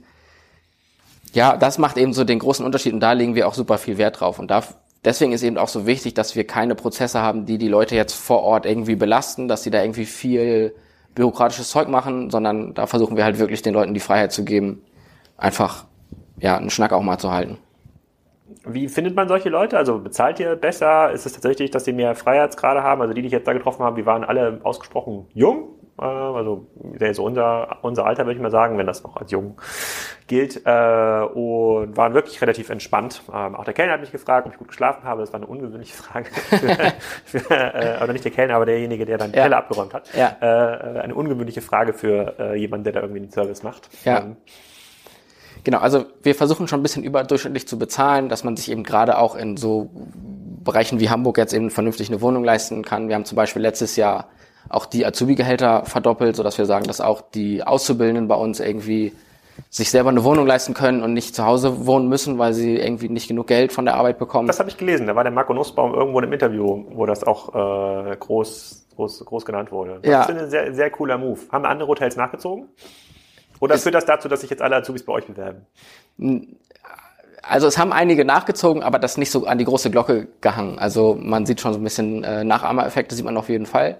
ja, 1.32 1.56
das 1.56 1.78
macht 1.78 1.96
eben 1.96 2.12
so 2.12 2.22
den 2.22 2.38
großen 2.38 2.64
Unterschied 2.64 2.92
und 2.92 3.00
da 3.00 3.10
legen 3.14 3.34
wir 3.34 3.48
auch 3.48 3.54
super 3.54 3.78
viel 3.78 3.98
Wert 3.98 4.20
drauf. 4.20 4.38
Und 4.38 4.52
da, 4.52 4.62
deswegen 5.04 5.32
ist 5.32 5.42
eben 5.42 5.58
auch 5.58 5.66
so 5.66 5.88
wichtig, 5.88 6.14
dass 6.14 6.36
wir 6.36 6.46
keine 6.46 6.76
Prozesse 6.76 7.20
haben, 7.20 7.46
die 7.46 7.58
die 7.58 7.66
Leute 7.66 7.96
jetzt 7.96 8.14
vor 8.14 8.44
Ort 8.44 8.64
irgendwie 8.64 8.94
belasten, 8.94 9.48
dass 9.48 9.64
sie 9.64 9.70
da 9.72 9.82
irgendwie 9.82 10.06
viel 10.06 10.76
bürokratisches 11.14 11.70
Zeug 11.70 11.88
machen, 11.88 12.30
sondern 12.30 12.74
da 12.74 12.86
versuchen 12.86 13.16
wir 13.16 13.24
halt 13.24 13.38
wirklich 13.38 13.62
den 13.62 13.74
Leuten 13.74 13.94
die 13.94 14.00
Freiheit 14.00 14.32
zu 14.32 14.44
geben, 14.44 14.82
einfach 15.36 15.84
ja 16.38 16.56
einen 16.56 16.70
Schnack 16.70 16.92
auch 16.92 17.02
mal 17.02 17.18
zu 17.18 17.32
halten. 17.32 17.58
Wie 18.66 18.88
findet 18.88 19.14
man 19.14 19.28
solche 19.28 19.48
Leute? 19.48 19.76
Also 19.76 19.98
bezahlt 19.98 20.40
ihr 20.40 20.56
besser? 20.56 21.10
Ist 21.12 21.26
es 21.26 21.32
tatsächlich, 21.32 21.70
dass 21.70 21.84
sie 21.84 21.92
mehr 21.92 22.14
Freiheitsgrade 22.14 22.82
haben? 22.82 23.00
Also 23.00 23.14
die, 23.14 23.22
die 23.22 23.26
ich 23.26 23.32
jetzt 23.32 23.46
da 23.46 23.52
getroffen 23.52 23.82
habe, 23.82 24.00
die 24.00 24.06
waren 24.06 24.24
alle 24.24 24.60
ausgesprochen 24.62 25.26
jung 25.34 25.68
äh, 25.98 26.04
also 26.04 26.66
so 27.12 27.24
unser, 27.24 27.78
unser 27.82 28.06
Alter 28.06 28.24
würde 28.24 28.36
ich 28.36 28.42
mal 28.42 28.50
sagen, 28.50 28.78
wenn 28.78 28.86
das 28.86 29.02
noch 29.02 29.16
als 29.16 29.30
jung 29.30 29.60
gilt, 30.26 30.62
äh, 30.64 30.70
und 30.70 31.96
waren 31.96 32.14
wirklich 32.14 32.40
relativ 32.40 32.70
entspannt. 32.70 33.22
Ähm, 33.32 33.54
auch 33.54 33.64
der 33.64 33.74
Kellner 33.74 33.94
hat 33.94 34.00
mich 34.00 34.12
gefragt, 34.12 34.46
ob 34.46 34.52
ich 34.52 34.58
gut 34.58 34.68
geschlafen 34.68 35.04
habe. 35.04 35.20
Das 35.22 35.32
war 35.32 35.40
eine 35.40 35.46
ungewöhnliche 35.46 35.94
Frage. 35.94 36.26
für, 36.30 36.92
für, 37.40 37.50
äh, 37.50 38.02
oder 38.02 38.12
nicht 38.12 38.24
der 38.24 38.32
Kellner, 38.32 38.54
aber 38.54 38.66
derjenige, 38.66 39.06
der 39.06 39.18
dann 39.18 39.32
die 39.32 39.38
ja. 39.38 39.44
Teller 39.44 39.58
abgeräumt 39.58 39.94
hat. 39.94 40.08
Ja. 40.14 40.36
Äh, 40.40 41.00
eine 41.00 41.14
ungewöhnliche 41.14 41.62
Frage 41.62 41.92
für 41.92 42.38
äh, 42.38 42.54
jemanden, 42.56 42.84
der 42.84 42.92
da 42.94 43.00
irgendwie 43.00 43.20
den 43.20 43.30
Service 43.30 43.62
macht. 43.62 43.88
Ja. 44.04 44.20
Ähm, 44.20 44.36
Genau, 45.64 45.80
also 45.80 46.06
wir 46.22 46.34
versuchen 46.34 46.68
schon 46.68 46.80
ein 46.80 46.82
bisschen 46.82 47.02
überdurchschnittlich 47.02 47.66
zu 47.68 47.78
bezahlen, 47.78 48.28
dass 48.28 48.44
man 48.44 48.56
sich 48.56 48.70
eben 48.70 48.84
gerade 48.84 49.18
auch 49.18 49.34
in 49.34 49.56
so 49.56 49.90
Bereichen 50.64 51.00
wie 51.00 51.10
Hamburg 51.10 51.38
jetzt 51.38 51.52
eben 51.52 51.70
vernünftig 51.70 52.08
eine 52.08 52.20
Wohnung 52.20 52.44
leisten 52.44 52.82
kann. 52.82 53.08
Wir 53.08 53.14
haben 53.14 53.24
zum 53.24 53.36
Beispiel 53.36 53.62
letztes 53.62 53.96
Jahr 53.96 54.28
auch 54.68 54.86
die 54.86 55.06
Azubi-Gehälter 55.06 55.84
verdoppelt, 55.84 56.36
sodass 56.36 56.58
wir 56.58 56.66
sagen, 56.66 56.86
dass 56.86 57.00
auch 57.00 57.20
die 57.20 57.62
Auszubildenden 57.62 58.28
bei 58.28 58.34
uns 58.34 58.60
irgendwie 58.60 59.12
sich 59.70 59.90
selber 59.90 60.10
eine 60.10 60.24
Wohnung 60.24 60.46
leisten 60.46 60.74
können 60.74 61.02
und 61.02 61.12
nicht 61.12 61.34
zu 61.34 61.44
Hause 61.44 61.86
wohnen 61.86 62.08
müssen, 62.08 62.38
weil 62.38 62.52
sie 62.54 62.76
irgendwie 62.76 63.08
nicht 63.08 63.28
genug 63.28 63.48
Geld 63.48 63.72
von 63.72 63.84
der 63.84 63.94
Arbeit 63.94 64.18
bekommen. 64.18 64.46
Das 64.46 64.60
habe 64.60 64.70
ich 64.70 64.76
gelesen. 64.76 65.06
Da 65.06 65.16
war 65.16 65.24
der 65.24 65.32
Marco 65.32 65.52
Nussbaum 65.52 65.94
irgendwo 65.94 66.20
im 66.20 66.32
Interview, 66.32 66.84
wo 66.90 67.06
das 67.06 67.24
auch 67.24 67.54
äh, 67.54 68.16
groß, 68.16 68.86
groß, 68.96 69.24
groß 69.24 69.44
genannt 69.44 69.72
wurde. 69.72 69.98
Das 70.02 70.10
ja. 70.10 70.22
ist 70.22 70.30
ein 70.30 70.50
sehr, 70.50 70.74
sehr 70.74 70.90
cooler 70.90 71.18
Move. 71.18 71.40
Haben 71.50 71.64
andere 71.64 71.88
Hotels 71.88 72.16
nachgezogen? 72.16 72.68
Oder 73.60 73.74
ist, 73.74 73.82
führt 73.82 73.94
das 73.94 74.06
dazu, 74.06 74.28
dass 74.28 74.42
sich 74.42 74.50
jetzt 74.50 74.62
alle 74.62 74.76
Azubis 74.76 75.04
bei 75.04 75.12
euch 75.12 75.26
bewerben? 75.26 75.66
Also 77.42 77.66
es 77.66 77.78
haben 77.78 77.92
einige 77.92 78.24
nachgezogen, 78.24 78.82
aber 78.82 78.98
das 78.98 79.16
nicht 79.16 79.30
so 79.30 79.46
an 79.46 79.58
die 79.58 79.64
große 79.64 79.90
Glocke 79.90 80.28
gehangen. 80.40 80.78
Also 80.78 81.16
man 81.20 81.46
sieht 81.46 81.60
schon 81.60 81.72
so 81.72 81.80
ein 81.80 81.84
bisschen 81.84 82.22
äh, 82.22 82.44
Nachahmereffekte, 82.44 83.14
sieht 83.14 83.24
man 83.24 83.36
auf 83.36 83.48
jeden 83.48 83.66
Fall. 83.66 83.98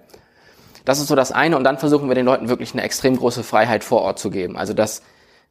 Das 0.88 1.00
ist 1.00 1.08
so 1.08 1.14
das 1.14 1.32
eine. 1.32 1.54
Und 1.54 1.64
dann 1.64 1.76
versuchen 1.76 2.08
wir 2.08 2.14
den 2.14 2.24
Leuten 2.24 2.48
wirklich 2.48 2.72
eine 2.72 2.82
extrem 2.82 3.14
große 3.14 3.42
Freiheit 3.42 3.84
vor 3.84 4.00
Ort 4.00 4.18
zu 4.18 4.30
geben. 4.30 4.56
Also 4.56 4.72
dass 4.72 5.02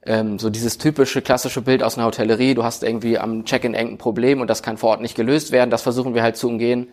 ähm, 0.03 0.39
so 0.39 0.49
dieses 0.49 0.79
typische 0.79 1.21
klassische 1.21 1.61
Bild 1.61 1.83
aus 1.83 1.95
einer 1.95 2.07
Hotellerie, 2.07 2.55
du 2.55 2.63
hast 2.63 2.81
irgendwie 2.81 3.19
am 3.19 3.45
Check-in 3.45 3.75
ein 3.75 3.99
Problem 3.99 4.41
und 4.41 4.49
das 4.49 4.63
kann 4.63 4.77
vor 4.77 4.89
Ort 4.89 5.01
nicht 5.01 5.13
gelöst 5.13 5.51
werden, 5.51 5.69
das 5.69 5.83
versuchen 5.83 6.15
wir 6.15 6.23
halt 6.23 6.37
zu 6.37 6.47
umgehen, 6.47 6.87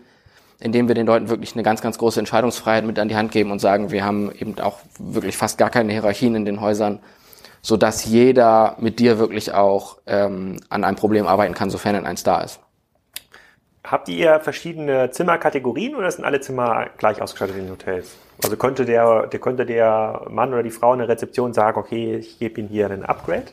indem 0.61 0.89
wir 0.89 0.95
den 0.95 1.07
Leuten 1.07 1.31
wirklich 1.31 1.55
eine 1.55 1.63
ganz, 1.63 1.81
ganz 1.81 1.97
große 1.97 2.21
Entscheidungsfreiheit 2.21 2.85
mit 2.85 2.99
an 2.99 3.09
die 3.09 3.17
Hand 3.17 3.33
geben 3.33 3.51
und 3.51 3.61
sagen, 3.61 3.91
wir 3.91 4.05
haben 4.05 4.31
eben 4.31 4.59
auch 4.59 4.77
wirklich 4.99 5.39
fast 5.39 5.57
gar 5.57 5.71
keine 5.71 5.93
Hierarchien 5.93 6.35
in 6.35 6.45
den 6.45 6.61
Häusern, 6.61 7.01
so 7.63 7.79
dass 7.79 8.05
jeder 8.05 8.77
mit 8.79 8.99
dir 8.99 9.19
wirklich 9.19 9.55
auch 9.55 9.97
ähm, 10.07 10.59
an 10.69 10.85
einem 10.85 10.97
Problem 10.97 11.27
arbeiten 11.27 11.55
kann, 11.55 11.71
sofern 11.71 11.95
denn 11.95 12.05
eins 12.05 12.25
da 12.25 12.43
ist. 12.43 12.61
Habt 13.85 14.09
ihr 14.09 14.41
verschiedene 14.41 15.11
Zimmerkategorien 15.11 15.95
oder 15.95 16.11
sind 16.11 16.25
alle 16.25 16.41
Zimmer 16.41 16.87
gleich 16.97 17.21
ausgestattet 17.21 17.57
in 17.57 17.65
den 17.65 17.73
Hotels? 17.73 18.17
Also 18.43 18.57
könnte 18.57 18.87
der, 18.87 19.27
der, 19.27 19.39
könnte 19.39 19.67
der 19.67 20.23
Mann 20.31 20.55
oder 20.55 20.63
die 20.63 20.71
Frau 20.71 20.95
in 20.95 21.01
der 21.01 21.09
Rezeption 21.09 21.53
sagen, 21.53 21.79
okay, 21.79 22.17
ich 22.17 22.39
gebe 22.39 22.61
Ihnen 22.61 22.71
hier 22.71 22.87
einen 22.87 23.05
Upgrade? 23.05 23.45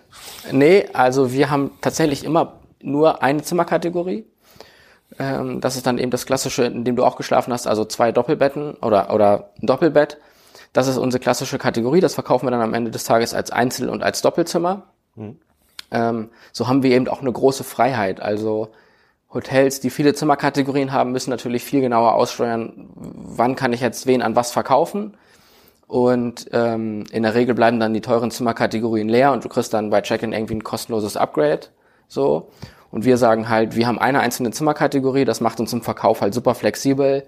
Nee, 0.50 0.88
also 0.94 1.34
wir 1.34 1.50
haben 1.50 1.72
tatsächlich 1.82 2.24
immer 2.24 2.60
nur 2.82 3.22
eine 3.22 3.42
Zimmerkategorie. 3.42 4.26
Ähm, 5.20 5.60
das 5.60 5.76
ist 5.76 5.86
dann 5.86 5.98
eben 5.98 6.12
das 6.12 6.26
klassische, 6.26 6.64
in 6.64 6.86
dem 6.86 6.96
du 6.96 7.04
auch 7.04 7.18
geschlafen 7.18 7.52
hast, 7.52 7.68
also 7.68 7.84
zwei 7.84 8.14
Doppelbetten 8.14 8.76
oder, 8.76 9.14
oder 9.14 9.52
ein 9.62 9.68
Doppelbett. 9.68 10.18
Das 10.72 10.88
ist 10.88 10.98
unsere 10.98 11.20
klassische 11.20 11.58
Kategorie. 11.58 12.00
Das 12.00 12.14
verkaufen 12.14 12.48
wir 12.48 12.52
dann 12.52 12.62
am 12.62 12.74
Ende 12.74 12.90
des 12.90 13.04
Tages 13.04 13.34
als 13.34 13.52
Einzel- 13.52 13.90
und 13.90 14.02
als 14.02 14.22
Doppelzimmer. 14.22 14.84
Mhm. 15.16 15.40
Ähm, 15.92 16.30
so 16.54 16.70
haben 16.70 16.84
wir 16.84 16.96
eben 16.96 17.10
auch 17.10 17.20
eine 17.20 17.34
große 17.34 17.66
Freiheit. 17.66 18.22
Also 18.22 18.72
Hotels, 19.34 19.80
die 19.80 19.90
viele 19.90 20.14
Zimmerkategorien 20.14 20.92
haben, 20.92 21.12
müssen 21.12 21.30
natürlich 21.30 21.64
viel 21.64 21.82
genauer 21.82 22.16
aussteuern, 22.16 22.90
wann 22.96 23.56
kann 23.56 23.74
ich 23.74 23.82
jetzt 23.82 24.06
wen 24.08 24.22
an 24.22 24.36
was 24.36 24.52
verkaufen. 24.52 25.16
Und 25.88 26.48
ähm, 26.54 27.06
in 27.12 27.24
der 27.24 27.36
Regel 27.36 27.54
bleiben 27.54 27.80
dann 27.80 27.94
die 27.94 28.02
teuren 28.02 28.32
Zimmerkategorien 28.32 29.10
leer 29.10 29.34
und 29.34 29.44
du 29.44 29.50
kriegst 29.50 29.74
dann 29.74 29.90
bei 29.90 30.02
Check-in 30.02 30.32
irgendwie 30.32 30.56
ein 30.56 30.64
kostenloses 30.64 31.18
Upgrade. 31.18 31.68
So. 32.08 32.50
Und 32.92 33.06
wir 33.06 33.18
sagen 33.18 33.50
halt, 33.50 33.76
wir 33.76 33.88
haben 33.88 34.00
eine 34.00 34.20
einzelne 34.20 34.52
Zimmerkategorie, 34.52 35.26
das 35.26 35.42
macht 35.42 35.60
uns 35.60 35.74
im 35.74 35.82
Verkauf 35.82 36.22
halt 36.22 36.34
super 36.34 36.56
flexibel 36.56 37.24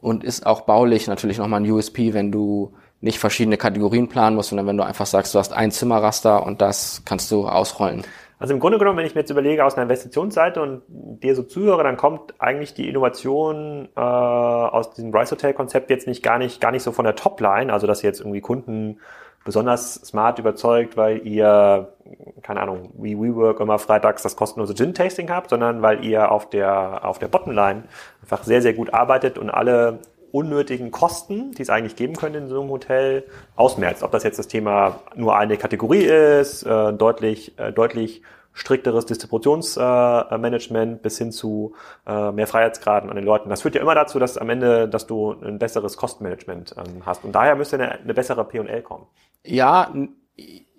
und 0.00 0.24
ist 0.24 0.46
auch 0.46 0.62
baulich 0.62 1.06
natürlich 1.06 1.38
nochmal 1.38 1.60
ein 1.60 1.70
USP, 1.70 2.12
wenn 2.12 2.32
du 2.32 2.72
nicht 3.00 3.18
verschiedene 3.18 3.56
Kategorien 3.56 4.08
planen 4.08 4.36
musst, 4.36 4.50
sondern 4.50 4.66
wenn 4.66 4.76
du 4.76 4.82
einfach 4.82 5.06
sagst, 5.06 5.34
du 5.34 5.38
hast 5.38 5.52
ein 5.52 5.70
Zimmerraster 5.70 6.44
und 6.44 6.60
das 6.60 7.02
kannst 7.04 7.30
du 7.30 7.48
ausrollen. 7.48 8.02
Also 8.38 8.52
im 8.52 8.60
Grunde 8.60 8.78
genommen, 8.78 8.98
wenn 8.98 9.06
ich 9.06 9.14
mir 9.14 9.22
jetzt 9.22 9.30
überlege 9.30 9.64
aus 9.64 9.74
einer 9.74 9.84
Investitionsseite 9.84 10.60
und 10.60 10.82
dir 10.88 11.34
so 11.34 11.42
zuhöre, 11.42 11.82
dann 11.82 11.96
kommt 11.96 12.34
eigentlich 12.38 12.74
die 12.74 12.88
Innovation 12.88 13.88
äh, 13.96 14.00
aus 14.00 14.92
diesem 14.92 15.14
Rise 15.14 15.32
Hotel 15.32 15.54
Konzept 15.54 15.88
jetzt 15.88 16.06
nicht 16.06 16.22
gar 16.22 16.38
nicht 16.38 16.60
gar 16.60 16.70
nicht 16.70 16.82
so 16.82 16.92
von 16.92 17.04
der 17.06 17.16
Topline, 17.16 17.72
also 17.72 17.86
dass 17.86 18.02
jetzt 18.02 18.20
irgendwie 18.20 18.42
Kunden 18.42 19.00
besonders 19.44 19.94
smart 19.94 20.38
überzeugt, 20.38 20.98
weil 20.98 21.26
ihr 21.26 21.94
keine 22.42 22.60
Ahnung, 22.60 22.90
wie 22.98 23.16
WeWork 23.16 23.60
immer 23.60 23.78
freitags 23.78 24.22
das 24.22 24.36
kostenlose 24.36 24.74
Gin 24.74 24.92
Tasting 24.92 25.30
habt, 25.30 25.48
sondern 25.48 25.80
weil 25.80 26.04
ihr 26.04 26.30
auf 26.30 26.50
der 26.50 27.06
auf 27.06 27.18
der 27.18 27.28
Bottomline 27.28 27.84
einfach 28.20 28.44
sehr 28.44 28.60
sehr 28.60 28.74
gut 28.74 28.92
arbeitet 28.92 29.38
und 29.38 29.48
alle 29.48 30.00
unnötigen 30.36 30.90
Kosten, 30.90 31.52
die 31.52 31.62
es 31.62 31.70
eigentlich 31.70 31.96
geben 31.96 32.14
könnte 32.14 32.38
in 32.38 32.48
so 32.48 32.60
einem 32.60 32.70
Hotel, 32.70 33.24
ausmerzt. 33.56 34.02
Ob 34.02 34.12
das 34.12 34.22
jetzt 34.22 34.38
das 34.38 34.48
Thema 34.48 35.00
nur 35.14 35.36
eine 35.36 35.56
Kategorie 35.56 36.04
ist, 36.04 36.62
äh, 36.62 36.92
deutlich, 36.92 37.58
äh, 37.58 37.72
deutlich 37.72 38.22
strikteres 38.52 39.06
Distributionsmanagement 39.06 40.92
äh, 40.94 41.02
bis 41.02 41.18
hin 41.18 41.32
zu 41.32 41.74
äh, 42.06 42.32
mehr 42.32 42.46
Freiheitsgraden 42.46 43.10
an 43.10 43.16
den 43.16 43.24
Leuten. 43.24 43.50
Das 43.50 43.62
führt 43.62 43.74
ja 43.74 43.80
immer 43.80 43.94
dazu, 43.94 44.18
dass 44.18 44.38
am 44.38 44.48
Ende, 44.50 44.88
dass 44.88 45.06
du 45.06 45.32
ein 45.32 45.58
besseres 45.58 45.96
Kostenmanagement 45.96 46.74
ähm, 46.78 47.04
hast. 47.04 47.24
Und 47.24 47.32
daher 47.32 47.56
müsste 47.56 47.76
eine, 47.76 47.92
eine 47.92 48.14
bessere 48.14 48.44
P&L 48.44 48.82
kommen. 48.82 49.06
Ja, 49.44 49.92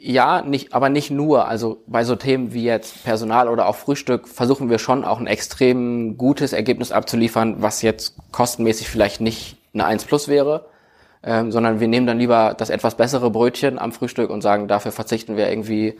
ja, 0.07 0.41
nicht, 0.41 0.73
aber 0.73 0.87
nicht 0.87 1.11
nur. 1.11 1.49
Also 1.49 1.83
bei 1.85 2.05
so 2.05 2.15
Themen 2.15 2.53
wie 2.53 2.63
jetzt 2.63 3.03
Personal 3.03 3.49
oder 3.49 3.67
auch 3.67 3.75
Frühstück 3.75 4.29
versuchen 4.29 4.69
wir 4.69 4.79
schon 4.79 5.03
auch 5.03 5.19
ein 5.19 5.27
extrem 5.27 6.17
gutes 6.17 6.53
Ergebnis 6.53 6.93
abzuliefern, 6.93 7.61
was 7.61 7.81
jetzt 7.81 8.15
kostenmäßig 8.31 8.87
vielleicht 8.87 9.19
nicht 9.19 9.57
eine 9.73 9.83
1 9.83 10.05
plus 10.05 10.29
wäre, 10.29 10.67
ähm, 11.23 11.51
sondern 11.51 11.81
wir 11.81 11.89
nehmen 11.89 12.07
dann 12.07 12.19
lieber 12.19 12.55
das 12.57 12.69
etwas 12.69 12.95
bessere 12.95 13.29
Brötchen 13.29 13.77
am 13.77 13.91
Frühstück 13.91 14.29
und 14.29 14.41
sagen, 14.41 14.69
dafür 14.69 14.93
verzichten 14.93 15.35
wir 15.35 15.49
irgendwie 15.49 15.99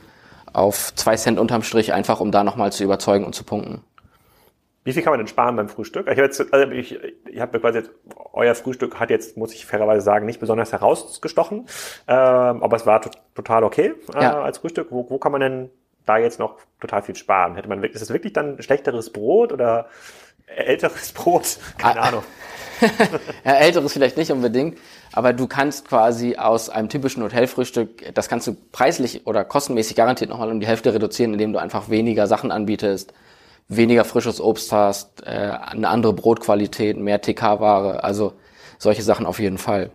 auf 0.54 0.94
zwei 0.94 1.16
Cent 1.16 1.38
unterm 1.38 1.62
Strich, 1.62 1.92
einfach 1.92 2.20
um 2.20 2.32
da 2.32 2.44
nochmal 2.44 2.72
zu 2.72 2.84
überzeugen 2.84 3.26
und 3.26 3.34
zu 3.34 3.44
punkten. 3.44 3.82
Wie 4.84 4.92
viel 4.92 5.02
kann 5.02 5.12
man 5.12 5.18
denn 5.18 5.26
sparen 5.26 5.56
beim 5.56 5.68
Frühstück? 5.68 6.06
Ich 6.06 6.12
habe 6.12 6.22
jetzt, 6.22 6.52
also 6.52 6.70
ich, 6.70 6.98
ich 7.26 7.40
habe 7.40 7.60
quasi 7.60 7.78
jetzt, 7.78 7.90
euer 8.32 8.54
Frühstück 8.54 8.98
hat 8.98 9.10
jetzt, 9.10 9.36
muss 9.36 9.52
ich 9.52 9.66
fairerweise 9.66 10.00
sagen, 10.00 10.24
nicht 10.24 10.40
besonders 10.40 10.72
herausgestochen, 10.72 11.66
ähm, 12.06 12.62
aber 12.62 12.76
es 12.76 12.86
war 12.86 13.02
total 13.34 13.64
okay 13.64 13.94
äh, 14.14 14.22
ja. 14.22 14.40
als 14.40 14.58
Frühstück. 14.58 14.88
Wo, 14.90 15.10
wo 15.10 15.18
kann 15.18 15.32
man 15.32 15.40
denn 15.40 15.70
da 16.06 16.16
jetzt 16.16 16.38
noch 16.38 16.56
total 16.80 17.02
viel 17.02 17.16
sparen? 17.16 17.54
Hätte 17.54 17.68
man, 17.68 17.82
ist 17.84 18.00
es 18.00 18.10
wirklich 18.10 18.32
dann 18.32 18.62
schlechteres 18.62 19.12
Brot 19.12 19.52
oder 19.52 19.88
älteres 20.46 21.12
Brot? 21.14 21.58
Keine 21.76 22.00
ah, 22.00 22.08
Ahnung. 22.08 22.24
ja, 23.44 23.54
älteres 23.54 23.92
vielleicht 23.92 24.16
nicht 24.16 24.30
unbedingt, 24.30 24.78
aber 25.12 25.32
du 25.32 25.48
kannst 25.48 25.88
quasi 25.88 26.36
aus 26.36 26.70
einem 26.70 26.88
typischen 26.88 27.22
Hotelfrühstück, 27.24 28.14
das 28.14 28.28
kannst 28.28 28.46
du 28.46 28.56
preislich 28.72 29.26
oder 29.26 29.44
kostenmäßig 29.44 29.96
garantiert 29.96 30.30
nochmal 30.30 30.50
um 30.50 30.60
die 30.60 30.66
Hälfte 30.66 30.94
reduzieren, 30.94 31.32
indem 31.32 31.52
du 31.52 31.58
einfach 31.58 31.90
weniger 31.90 32.28
Sachen 32.28 32.52
anbietest 32.52 33.12
weniger 33.68 34.04
frisches 34.04 34.40
Obst 34.40 34.72
hast, 34.72 35.22
äh, 35.26 35.28
eine 35.28 35.88
andere 35.88 36.12
Brotqualität, 36.14 36.96
mehr 36.96 37.20
TK-Ware, 37.20 38.02
also 38.02 38.32
solche 38.78 39.02
Sachen 39.02 39.26
auf 39.26 39.38
jeden 39.38 39.58
Fall. 39.58 39.90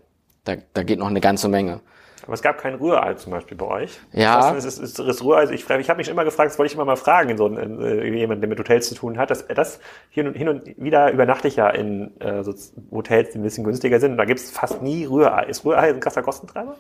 Da, 0.46 0.56
da 0.74 0.84
geht 0.84 1.00
noch 1.00 1.08
eine 1.08 1.22
ganze 1.22 1.48
Menge. 1.48 1.82
Aber 2.26 2.36
es 2.36 2.42
gab 2.42 2.58
kein 2.58 2.76
Rührei 2.76 3.16
zum 3.16 3.32
Beispiel 3.34 3.58
bei 3.58 3.66
euch. 3.66 4.00
Ja. 4.14 4.54
Das 4.54 4.64
ist, 4.64 4.78
ist, 4.78 5.00
ist 5.00 5.24
Rührei, 5.24 5.44
ich, 5.52 5.70
ich 5.70 5.90
habe 5.90 5.98
mich 5.98 6.08
immer 6.08 6.24
gefragt, 6.24 6.52
das 6.52 6.60
wollte 6.60 6.72
ich 6.72 6.76
immer 6.76 6.86
mal 6.86 6.96
fragen, 6.96 7.30
in 7.30 7.38
so 7.38 7.50
äh, 7.50 8.18
jemand, 8.18 8.42
der 8.42 8.48
mit 8.48 8.60
Hotels 8.60 8.88
zu 8.88 8.96
tun 8.96 9.18
hat, 9.18 9.30
dass 9.30 9.46
das 9.48 9.80
hin 10.10 10.28
und, 10.28 10.34
hin 10.36 10.48
und 10.48 10.64
wieder 10.78 11.12
übernachte 11.12 11.50
ich 11.50 11.58
ja 11.58 11.70
in 11.70 12.20
äh, 12.22 12.44
so 12.44 12.54
Hotels, 12.92 13.32
die 13.32 13.40
ein 13.40 13.44
bisschen 13.44 13.66
günstiger 13.66 14.00
sind 14.00 14.12
und 14.12 14.18
da 14.18 14.26
gibt's 14.26 14.52
fast 14.52 14.82
nie 14.82 15.06
Rührei. 15.06 15.46
Ist 15.48 15.66
Rührei 15.66 15.90
ein 15.90 16.00
krasser 16.00 16.22
Kostentreiber? 16.22 16.78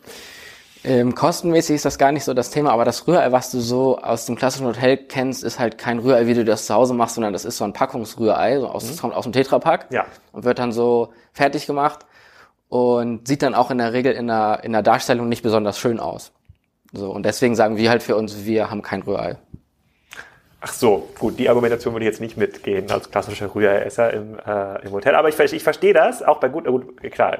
Ähm, 0.86 1.16
kostenmäßig 1.16 1.76
ist 1.76 1.86
das 1.86 1.98
gar 1.98 2.12
nicht 2.12 2.26
so 2.26 2.34
das 2.34 2.50
Thema, 2.50 2.72
aber 2.72 2.84
das 2.84 3.08
Rührei, 3.08 3.32
was 3.32 3.52
du 3.52 3.62
so 3.62 4.00
aus 4.00 4.26
dem 4.26 4.36
klassischen 4.36 4.68
Hotel 4.68 4.98
kennst, 4.98 5.44
ist 5.44 5.58
halt 5.58 5.78
kein 5.78 6.00
Rührei, 6.00 6.28
wie 6.28 6.34
du 6.34 6.44
das 6.44 6.66
zu 6.66 6.74
Hause 6.74 6.94
machst, 6.94 7.16
sondern 7.16 7.32
das 7.32 7.46
ist 7.46 7.58
so 7.58 7.64
ein 7.64 7.72
Packungsrührei, 7.72 8.60
so 8.60 8.68
aus, 8.68 8.84
mhm. 8.84 8.88
das 8.90 8.98
kommt 8.98 9.14
aus 9.14 9.24
dem 9.24 9.32
Tetrapack 9.32 9.88
ja. 9.92 10.06
und 10.34 10.44
wird 10.44 10.60
dann 10.60 10.74
so 10.74 11.14
fertig 11.32 11.68
gemacht 11.68 12.06
und 12.68 13.28
sieht 13.28 13.44
dann 13.44 13.56
auch 13.56 13.72
in 13.72 13.78
der 13.78 13.94
Regel 13.94 14.12
in 14.14 14.28
der, 14.28 14.62
in 14.64 14.74
der 14.74 14.82
Darstellung 14.82 15.30
nicht 15.30 15.44
besonders 15.44 15.80
schön 15.80 16.00
aus. 16.00 16.34
So, 16.92 17.12
und 17.12 17.24
deswegen 17.24 17.56
sagen 17.56 17.78
wir 17.78 17.90
halt 17.90 18.04
für 18.04 18.16
uns, 18.16 18.46
wir 18.46 18.70
haben 18.70 18.82
kein 18.82 19.02
Rührei. 19.04 19.38
Ach 20.66 20.72
so, 20.72 21.10
gut, 21.20 21.38
die 21.40 21.50
Argumentation 21.50 21.94
würde 21.94 22.06
ich 22.06 22.10
jetzt 22.10 22.22
nicht 22.22 22.38
mitgehen 22.38 22.90
als 22.90 23.12
klassischer 23.12 23.54
Rühresser 23.54 24.14
im, 24.14 24.40
äh, 24.40 24.86
im 24.86 24.94
Hotel. 24.94 25.14
Aber 25.14 25.28
ich, 25.28 25.38
ich 25.38 25.62
verstehe 25.62 25.94
das, 25.94 26.24
auch 26.24 26.40
bei 26.40 26.48
gut, 26.48 26.64
gut, 26.64 27.02
klar, 27.12 27.38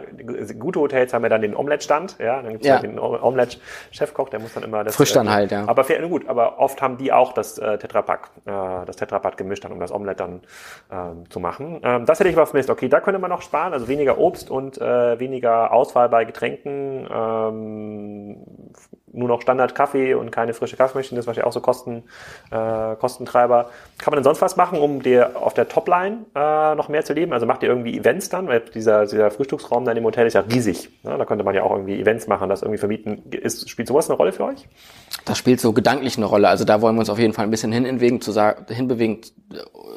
gute 0.60 0.82
Hotels 0.82 1.14
haben 1.14 1.24
ja 1.24 1.30
dann 1.30 1.42
den 1.42 1.56
Omelette-Stand, 1.56 2.18
ja, 2.20 2.42
dann 2.42 2.52
gibt's 2.52 2.68
ja. 2.68 2.80
den 2.80 3.00
Omelette-Chefkoch, 3.00 4.28
der 4.28 4.42
muss 4.42 4.54
dann 4.54 4.64
immer 4.64 4.84
das... 4.84 4.98
Frisch 4.98 5.14
dann 5.14 5.28
äh, 5.28 5.30
halt, 5.30 5.52
ja. 5.54 5.64
Aber 5.68 5.86
fair, 5.86 6.06
gut, 6.06 6.28
aber 6.28 6.60
oft 6.60 6.82
haben 6.82 6.98
die 6.98 7.14
auch 7.14 7.32
das 7.32 7.58
äh, 7.60 7.78
Tetrapack, 7.78 8.30
äh, 8.46 8.52
das 8.86 8.98
Tetrapack 8.98 9.38
gemischt 9.38 9.64
dann, 9.64 9.72
um 9.72 9.80
das 9.80 9.94
Omelette 9.94 10.18
dann 10.18 10.42
ähm, 10.92 11.30
zu 11.30 11.40
machen. 11.40 11.80
Ähm, 11.82 12.06
das 12.06 12.20
hätte 12.20 12.30
ich 12.30 12.36
mal 12.36 12.46
vermisst. 12.46 12.70
Okay, 12.70 12.90
da 12.90 13.00
könnte 13.00 13.20
man 13.20 13.30
noch 13.30 13.42
sparen, 13.42 13.72
also 13.72 13.88
weniger 13.88 14.18
Obst 14.18 14.52
und 14.52 14.82
äh, 14.82 15.18
weniger 15.18 15.72
Auswahl 15.72 16.10
bei 16.10 16.26
Getränken, 16.26 17.08
ähm, 17.10 18.38
nur 19.14 19.28
noch 19.28 19.42
Standard-Kaffee 19.42 20.16
und 20.16 20.32
keine 20.32 20.54
frische 20.54 20.76
Kaffeemaschine, 20.76 21.18
das 21.18 21.24
ist 21.24 21.28
wahrscheinlich 21.28 21.48
auch 21.48 21.54
so 21.54 21.62
Kosten, 21.62 22.04
äh, 22.52 22.96
Kostentreiber. 22.96 23.70
Kann 23.98 24.12
man 24.12 24.18
denn 24.18 24.24
sonst 24.24 24.42
was 24.42 24.56
machen, 24.58 24.80
um 24.80 25.02
dir 25.02 25.32
auf 25.36 25.54
der 25.54 25.70
Topline 25.70 26.26
äh, 26.36 26.76
noch 26.76 26.90
mehr 26.90 27.06
zu 27.06 27.14
leben? 27.14 27.34
Also 27.34 27.46
macht 27.46 27.64
ihr 27.64 27.70
irgendwie 27.70 27.98
Events 27.98 28.30
dann? 28.30 28.48
Weil 28.48 28.62
dieser, 28.62 29.06
dieser 29.06 29.32
Frühstücksraum 29.32 29.86
dann 29.86 29.96
im 29.96 30.04
Hotel 30.04 30.28
ist 30.28 30.34
ja 30.34 30.42
riesig. 30.42 30.90
Ne? 31.04 31.18
Da 31.18 31.26
könnte 31.26 31.44
man 31.44 31.56
ja 31.56 31.64
auch 31.64 31.72
irgendwie 31.72 32.00
Events 32.00 32.28
machen, 32.28 32.50
das 32.50 32.62
irgendwie 32.62 32.80
vermieten. 32.80 33.24
Ist, 33.32 33.70
spielt 33.70 33.88
sowas 33.88 34.10
eine 34.10 34.18
Rolle 34.18 34.34
für 34.34 34.46
euch? 34.46 34.68
Das 35.26 35.38
spielt 35.38 35.62
so 35.62 35.74
gedanklich 35.74 36.18
eine 36.18 36.26
Rolle. 36.26 36.50
Also 36.50 36.66
da 36.66 36.82
wollen 36.82 36.96
wir 36.96 37.00
uns 37.02 37.10
auf 37.10 37.20
jeden 37.20 37.34
Fall 37.34 37.46
ein 37.46 37.52
bisschen 37.52 37.72
hinbewegen, 37.72 38.22
zu, 38.22 38.34
hinbewegen, 38.68 39.22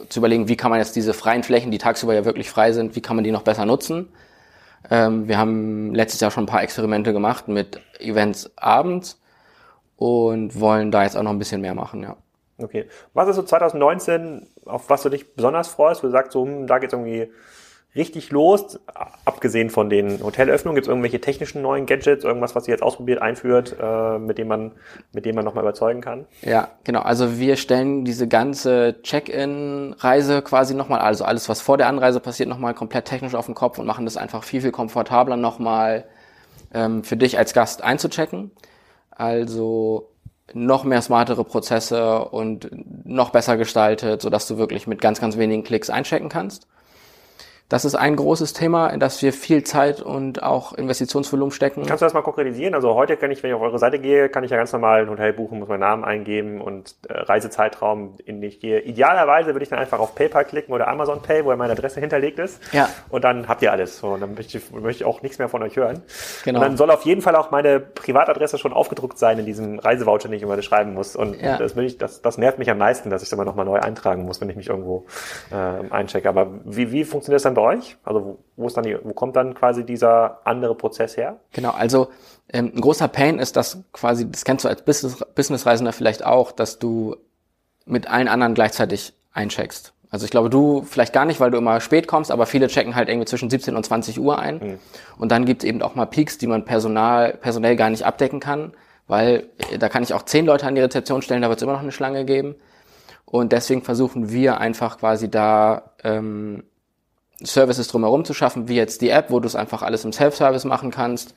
zu 0.08 0.20
überlegen, 0.20 0.48
wie 0.48 0.56
kann 0.56 0.70
man 0.70 0.78
jetzt 0.78 0.94
diese 0.94 1.14
freien 1.14 1.42
Flächen, 1.42 1.70
die 1.70 1.78
tagsüber 1.78 2.14
ja 2.14 2.24
wirklich 2.24 2.50
frei 2.50 2.72
sind, 2.72 2.96
wie 2.96 3.00
kann 3.00 3.16
man 3.16 3.24
die 3.24 3.32
noch 3.32 3.42
besser 3.42 3.64
nutzen? 3.64 4.08
Ähm, 4.90 5.28
wir 5.28 5.38
haben 5.38 5.94
letztes 5.94 6.20
Jahr 6.20 6.30
schon 6.30 6.44
ein 6.44 6.48
paar 6.48 6.62
Experimente 6.62 7.12
gemacht 7.12 7.48
mit 7.48 7.80
Events 7.98 8.50
abends 8.56 9.20
und 9.96 10.58
wollen 10.60 10.90
da 10.90 11.02
jetzt 11.02 11.16
auch 11.16 11.22
noch 11.22 11.30
ein 11.30 11.38
bisschen 11.38 11.60
mehr 11.60 11.74
machen, 11.74 12.02
ja. 12.02 12.16
Okay. 12.58 12.86
Was 13.12 13.28
ist 13.28 13.36
so 13.36 13.42
2019, 13.42 14.46
auf 14.64 14.88
was 14.88 15.02
du 15.02 15.10
dich 15.10 15.34
besonders 15.34 15.68
freust, 15.68 16.02
du 16.02 16.10
sagst, 16.10 16.32
so, 16.32 16.44
hm, 16.44 16.66
da 16.66 16.78
geht's 16.78 16.92
irgendwie 16.94 17.30
richtig 17.96 18.30
los? 18.30 18.78
Abgesehen 19.24 19.70
von 19.70 19.90
den 19.90 20.22
Hotelöffnungen, 20.22 20.76
gibt 20.76 20.86
es 20.86 20.88
irgendwelche 20.88 21.20
technischen 21.20 21.62
neuen 21.62 21.86
Gadgets, 21.86 22.24
irgendwas, 22.24 22.54
was 22.54 22.68
ihr 22.68 22.72
jetzt 22.72 22.82
ausprobiert, 22.82 23.22
einführt, 23.22 23.76
äh, 23.80 24.18
mit 24.18 24.38
dem 24.38 24.48
man, 24.48 24.72
mit 25.12 25.24
dem 25.24 25.34
man 25.34 25.44
nochmal 25.44 25.64
überzeugen 25.64 26.00
kann? 26.00 26.26
Ja, 26.42 26.68
genau. 26.84 27.00
Also 27.00 27.38
wir 27.38 27.56
stellen 27.56 28.04
diese 28.04 28.28
ganze 28.28 28.96
Check-in-Reise 29.02 30.42
quasi 30.42 30.74
nochmal, 30.74 31.00
also 31.00 31.24
alles, 31.24 31.48
was 31.48 31.60
vor 31.60 31.78
der 31.78 31.88
Anreise 31.88 32.20
passiert, 32.20 32.48
nochmal 32.48 32.74
komplett 32.74 33.06
technisch 33.06 33.34
auf 33.34 33.46
den 33.46 33.54
Kopf 33.54 33.78
und 33.78 33.86
machen 33.86 34.04
das 34.04 34.16
einfach 34.16 34.44
viel, 34.44 34.60
viel 34.60 34.72
komfortabler 34.72 35.36
nochmal 35.36 36.04
ähm, 36.74 37.02
für 37.02 37.16
dich 37.16 37.38
als 37.38 37.54
Gast 37.54 37.82
einzuchecken. 37.82 38.50
Also 39.10 40.10
noch 40.52 40.84
mehr 40.84 41.02
smartere 41.02 41.44
Prozesse 41.44 42.24
und 42.26 42.70
noch 43.04 43.30
besser 43.30 43.56
gestaltet, 43.56 44.22
sodass 44.22 44.46
du 44.46 44.58
wirklich 44.58 44.86
mit 44.86 45.00
ganz, 45.00 45.20
ganz 45.20 45.36
wenigen 45.36 45.64
Klicks 45.64 45.90
einchecken 45.90 46.28
kannst. 46.28 46.68
Das 47.68 47.84
ist 47.84 47.96
ein 47.96 48.14
großes 48.14 48.52
Thema, 48.52 48.88
in 48.88 49.00
das 49.00 49.20
wir 49.22 49.32
viel 49.32 49.64
Zeit 49.64 50.00
und 50.00 50.40
auch 50.40 50.72
Investitionsvolumen 50.72 51.50
stecken. 51.50 51.84
Kannst 51.84 52.00
du 52.00 52.06
das 52.06 52.14
mal 52.14 52.22
konkretisieren? 52.22 52.74
Also 52.74 52.94
heute 52.94 53.16
kann 53.16 53.32
ich, 53.32 53.42
wenn 53.42 53.50
ich 53.50 53.56
auf 53.56 53.62
eure 53.62 53.80
Seite 53.80 53.98
gehe, 53.98 54.28
kann 54.28 54.44
ich 54.44 54.52
ja 54.52 54.56
ganz 54.56 54.72
normal 54.72 55.02
ein 55.02 55.10
Hotel 55.10 55.32
buchen, 55.32 55.58
muss 55.58 55.68
meinen 55.68 55.80
Namen 55.80 56.04
eingeben 56.04 56.60
und 56.60 56.94
äh, 57.08 57.12
Reisezeitraum, 57.12 58.14
in 58.24 58.40
den 58.40 58.48
ich 58.48 58.60
gehe. 58.60 58.80
Idealerweise 58.80 59.52
würde 59.52 59.64
ich 59.64 59.68
dann 59.68 59.80
einfach 59.80 59.98
auf 59.98 60.14
PayPal 60.14 60.44
klicken 60.44 60.72
oder 60.72 60.86
Amazon 60.86 61.22
Pay, 61.22 61.44
wo 61.44 61.50
ja 61.50 61.56
meine 61.56 61.72
Adresse 61.72 61.98
hinterlegt 61.98 62.38
ist. 62.38 62.60
Ja. 62.72 62.88
Und 63.08 63.24
dann 63.24 63.48
habt 63.48 63.62
ihr 63.62 63.72
alles. 63.72 63.98
So, 63.98 64.10
und 64.10 64.20
dann 64.20 64.34
möchte 64.34 64.58
ich, 64.58 64.70
möchte 64.70 65.02
ich 65.02 65.04
auch 65.04 65.22
nichts 65.22 65.40
mehr 65.40 65.48
von 65.48 65.60
euch 65.64 65.74
hören. 65.74 66.02
Genau. 66.44 66.60
Und 66.60 66.64
dann 66.64 66.76
soll 66.76 66.92
auf 66.92 67.02
jeden 67.02 67.20
Fall 67.20 67.34
auch 67.34 67.50
meine 67.50 67.80
Privatadresse 67.80 68.58
schon 68.58 68.72
aufgedruckt 68.72 69.18
sein 69.18 69.40
in 69.40 69.44
diesem 69.46 69.80
Reisevoucher, 69.80 70.28
den 70.28 70.34
ich 70.34 70.42
immer 70.42 70.60
schreiben 70.62 70.94
muss. 70.94 71.16
Und 71.16 71.40
Ja. 71.40 71.58
das, 71.58 71.76
ich, 71.76 71.98
das, 71.98 72.22
das 72.22 72.38
nervt 72.38 72.60
mich 72.60 72.70
am 72.70 72.78
meisten, 72.78 73.10
dass 73.10 73.22
ich 73.22 73.28
es 73.28 73.32
immer 73.32 73.44
nochmal 73.44 73.64
neu 73.64 73.80
eintragen 73.80 74.24
muss, 74.24 74.40
wenn 74.40 74.50
ich 74.50 74.56
mich 74.56 74.68
irgendwo 74.68 75.06
äh, 75.50 75.92
einchecke. 75.92 76.28
Aber 76.28 76.46
wie, 76.64 76.92
wie 76.92 77.02
funktioniert 77.02 77.38
das 77.38 77.42
dann 77.42 77.55
bei 77.56 77.62
euch? 77.62 77.96
Also 78.04 78.38
wo, 78.56 78.66
ist 78.66 78.76
dann 78.76 78.84
die, 78.84 78.96
wo 79.02 79.12
kommt 79.12 79.34
dann 79.34 79.54
quasi 79.54 79.84
dieser 79.84 80.46
andere 80.46 80.76
Prozess 80.76 81.16
her? 81.16 81.40
Genau, 81.52 81.70
also 81.70 82.08
ähm, 82.52 82.72
ein 82.74 82.80
großer 82.80 83.08
Pain 83.08 83.40
ist, 83.40 83.56
dass 83.56 83.78
quasi, 83.92 84.30
das 84.30 84.44
kennst 84.44 84.64
du 84.64 84.68
als 84.68 84.82
Business, 84.82 85.24
Businessreisender 85.34 85.92
vielleicht 85.92 86.24
auch, 86.24 86.52
dass 86.52 86.78
du 86.78 87.16
mit 87.84 88.08
allen 88.08 88.28
anderen 88.28 88.54
gleichzeitig 88.54 89.14
eincheckst. 89.32 89.92
Also 90.10 90.24
ich 90.24 90.30
glaube, 90.30 90.50
du 90.50 90.82
vielleicht 90.82 91.12
gar 91.12 91.24
nicht, 91.24 91.40
weil 91.40 91.50
du 91.50 91.58
immer 91.58 91.80
spät 91.80 92.06
kommst, 92.06 92.30
aber 92.30 92.46
viele 92.46 92.68
checken 92.68 92.94
halt 92.94 93.08
irgendwie 93.08 93.26
zwischen 93.26 93.50
17 93.50 93.74
und 93.74 93.84
20 93.84 94.20
Uhr 94.20 94.38
ein. 94.38 94.78
Und 95.18 95.32
dann 95.32 95.44
gibt 95.44 95.62
es 95.62 95.68
eben 95.68 95.82
auch 95.82 95.94
mal 95.94 96.06
Peaks, 96.06 96.38
die 96.38 96.46
man 96.46 96.64
personal, 96.64 97.34
personell 97.34 97.74
gar 97.74 97.90
nicht 97.90 98.04
abdecken 98.04 98.38
kann, 98.38 98.72
weil 99.08 99.48
äh, 99.72 99.78
da 99.78 99.88
kann 99.88 100.02
ich 100.02 100.14
auch 100.14 100.22
zehn 100.22 100.46
Leute 100.46 100.66
an 100.66 100.74
die 100.74 100.80
Rezeption 100.80 101.22
stellen, 101.22 101.42
da 101.42 101.48
wird 101.48 101.58
es 101.58 101.62
immer 101.62 101.72
noch 101.72 101.80
eine 101.80 101.92
Schlange 101.92 102.24
geben. 102.24 102.54
Und 103.24 103.52
deswegen 103.52 103.82
versuchen 103.82 104.30
wir 104.30 104.58
einfach 104.60 104.98
quasi 104.98 105.28
da 105.28 105.90
ähm, 106.04 106.62
Services 107.42 107.88
drumherum 107.88 108.24
zu 108.24 108.34
schaffen, 108.34 108.68
wie 108.68 108.76
jetzt 108.76 109.00
die 109.02 109.10
App, 109.10 109.30
wo 109.30 109.40
du 109.40 109.46
es 109.46 109.56
einfach 109.56 109.82
alles 109.82 110.04
im 110.04 110.12
Self-Service 110.12 110.64
machen 110.64 110.90
kannst. 110.90 111.34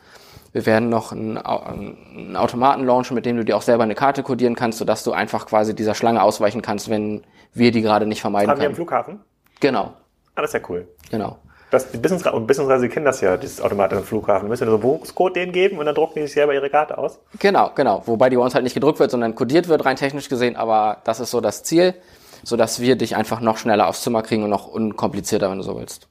Wir 0.52 0.66
werden 0.66 0.90
noch 0.90 1.12
einen, 1.12 1.38
einen 1.38 2.36
Automaten 2.36 2.86
launchen, 2.86 3.16
mit 3.16 3.26
dem 3.26 3.38
du 3.38 3.46
dir 3.46 3.56
auch 3.58 3.62
selber 3.62 3.84
eine 3.84 3.96
Karte 3.96 4.24
codieren 4.24 4.56
kannst, 4.56 4.80
sodass 4.80 5.04
du 5.04 5.12
einfach 5.12 5.46
quasi 5.46 5.76
dieser 5.76 5.94
Schlange 5.94 6.24
ausweichen 6.24 6.62
kannst, 6.62 6.90
wenn 6.90 7.24
wir 7.54 7.72
die 7.72 7.82
gerade 7.82 8.06
nicht 8.06 8.22
vermeiden 8.22 8.50
Haben 8.50 8.60
wir 8.60 8.68
am 8.68 8.74
können. 8.74 8.76
Flughafen? 8.76 9.20
Genau, 9.60 9.94
Ah, 10.36 10.42
das 10.42 10.52
ist 10.54 10.62
ja 10.62 10.70
cool. 10.70 10.88
genau. 11.12 11.38
Das, 11.72 11.86
Business, 11.92 12.26
und 12.26 12.48
Businessreise 12.48 12.90
kennen 12.90 13.06
das 13.06 13.22
ja, 13.22 13.38
dieses 13.38 13.62
Automat 13.62 13.94
am 13.94 14.04
Flughafen. 14.04 14.46
Da 14.46 14.50
müssen 14.50 14.62
wir 14.62 14.68
so 14.72 14.74
einen 14.78 14.82
Buchungscode 14.82 15.36
denen 15.36 15.52
geben 15.52 15.78
und 15.78 15.86
dann 15.86 15.94
drucken 15.94 16.14
die 16.16 16.22
sich 16.22 16.34
selber 16.34 16.54
ihre 16.56 16.70
Karte 16.70 16.98
aus. 16.98 17.20
Genau, 17.38 17.70
genau. 17.76 18.02
Wobei 18.08 18.30
die 18.30 18.38
bei 18.38 18.42
uns 18.42 18.56
halt 18.56 18.64
nicht 18.64 18.74
gedruckt 18.74 19.00
wird, 19.00 19.12
sondern 19.12 19.36
codiert 19.36 19.68
wird, 19.68 19.86
rein 19.86 19.96
technisch 19.98 20.30
gesehen, 20.30 20.56
aber 20.56 20.98
das 21.04 21.20
ist 21.20 21.30
so 21.30 21.42
das 21.42 21.62
Ziel, 21.64 21.94
sodass 22.44 22.80
wir 22.80 22.96
dich 22.96 23.16
einfach 23.16 23.42
noch 23.42 23.58
schneller 23.58 23.88
aufs 23.88 24.04
Zimmer 24.04 24.24
kriegen 24.24 24.44
und 24.44 24.50
noch 24.50 24.68
unkomplizierter, 24.68 25.50
wenn 25.50 25.58
du 25.58 25.64
so 25.64 25.78
willst. 25.78 26.08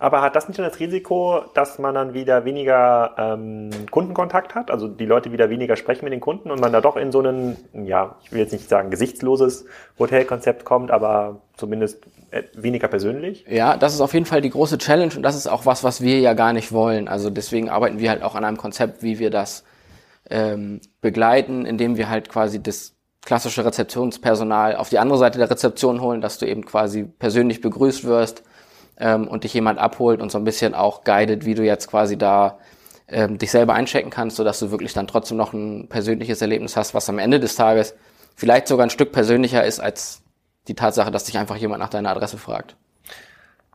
Aber 0.00 0.22
hat 0.22 0.34
das 0.34 0.48
nicht 0.48 0.58
dann 0.58 0.64
das 0.64 0.80
Risiko, 0.80 1.42
dass 1.52 1.78
man 1.78 1.94
dann 1.94 2.14
wieder 2.14 2.46
weniger 2.46 3.14
ähm, 3.18 3.68
Kundenkontakt 3.90 4.54
hat? 4.54 4.70
Also 4.70 4.88
die 4.88 5.04
Leute 5.04 5.30
wieder 5.30 5.50
weniger 5.50 5.76
sprechen 5.76 6.06
mit 6.06 6.12
den 6.14 6.20
Kunden 6.20 6.50
und 6.50 6.58
man 6.58 6.72
da 6.72 6.80
doch 6.80 6.96
in 6.96 7.12
so 7.12 7.20
ein, 7.20 7.58
ja, 7.74 8.16
ich 8.24 8.32
will 8.32 8.40
jetzt 8.40 8.52
nicht 8.52 8.66
sagen 8.66 8.90
gesichtsloses 8.90 9.66
Hotelkonzept 9.98 10.64
kommt, 10.64 10.90
aber 10.90 11.42
zumindest 11.54 12.02
äh, 12.30 12.44
weniger 12.54 12.88
persönlich? 12.88 13.44
Ja, 13.46 13.76
das 13.76 13.92
ist 13.92 14.00
auf 14.00 14.14
jeden 14.14 14.24
Fall 14.24 14.40
die 14.40 14.48
große 14.48 14.78
Challenge 14.78 15.12
und 15.14 15.22
das 15.22 15.36
ist 15.36 15.48
auch 15.48 15.66
was, 15.66 15.84
was 15.84 16.00
wir 16.00 16.18
ja 16.20 16.32
gar 16.32 16.54
nicht 16.54 16.72
wollen. 16.72 17.06
Also 17.06 17.28
deswegen 17.28 17.68
arbeiten 17.68 17.98
wir 17.98 18.08
halt 18.08 18.22
auch 18.22 18.34
an 18.34 18.46
einem 18.46 18.56
Konzept, 18.56 19.02
wie 19.02 19.18
wir 19.18 19.28
das 19.28 19.64
ähm, 20.30 20.80
begleiten, 21.02 21.66
indem 21.66 21.98
wir 21.98 22.08
halt 22.08 22.30
quasi 22.30 22.62
das 22.62 22.94
klassische 23.30 23.64
Rezeptionspersonal 23.64 24.74
auf 24.74 24.88
die 24.88 24.98
andere 24.98 25.16
Seite 25.16 25.38
der 25.38 25.48
Rezeption 25.48 26.00
holen, 26.00 26.20
dass 26.20 26.38
du 26.38 26.48
eben 26.48 26.64
quasi 26.64 27.04
persönlich 27.04 27.60
begrüßt 27.60 28.02
wirst 28.02 28.42
ähm, 28.98 29.28
und 29.28 29.44
dich 29.44 29.54
jemand 29.54 29.78
abholt 29.78 30.20
und 30.20 30.32
so 30.32 30.38
ein 30.38 30.42
bisschen 30.42 30.74
auch 30.74 31.04
guidet, 31.04 31.44
wie 31.44 31.54
du 31.54 31.62
jetzt 31.62 31.86
quasi 31.86 32.18
da 32.18 32.58
ähm, 33.06 33.38
dich 33.38 33.52
selber 33.52 33.74
einchecken 33.74 34.10
kannst, 34.10 34.36
sodass 34.36 34.58
du 34.58 34.72
wirklich 34.72 34.94
dann 34.94 35.06
trotzdem 35.06 35.36
noch 35.36 35.52
ein 35.52 35.86
persönliches 35.88 36.42
Erlebnis 36.42 36.76
hast, 36.76 36.92
was 36.92 37.08
am 37.08 37.20
Ende 37.20 37.38
des 37.38 37.54
Tages 37.54 37.94
vielleicht 38.34 38.66
sogar 38.66 38.84
ein 38.84 38.90
Stück 38.90 39.12
persönlicher 39.12 39.64
ist 39.64 39.78
als 39.78 40.22
die 40.66 40.74
Tatsache, 40.74 41.12
dass 41.12 41.22
dich 41.22 41.38
einfach 41.38 41.54
jemand 41.54 41.78
nach 41.78 41.88
deiner 41.88 42.10
Adresse 42.10 42.36
fragt. 42.36 42.74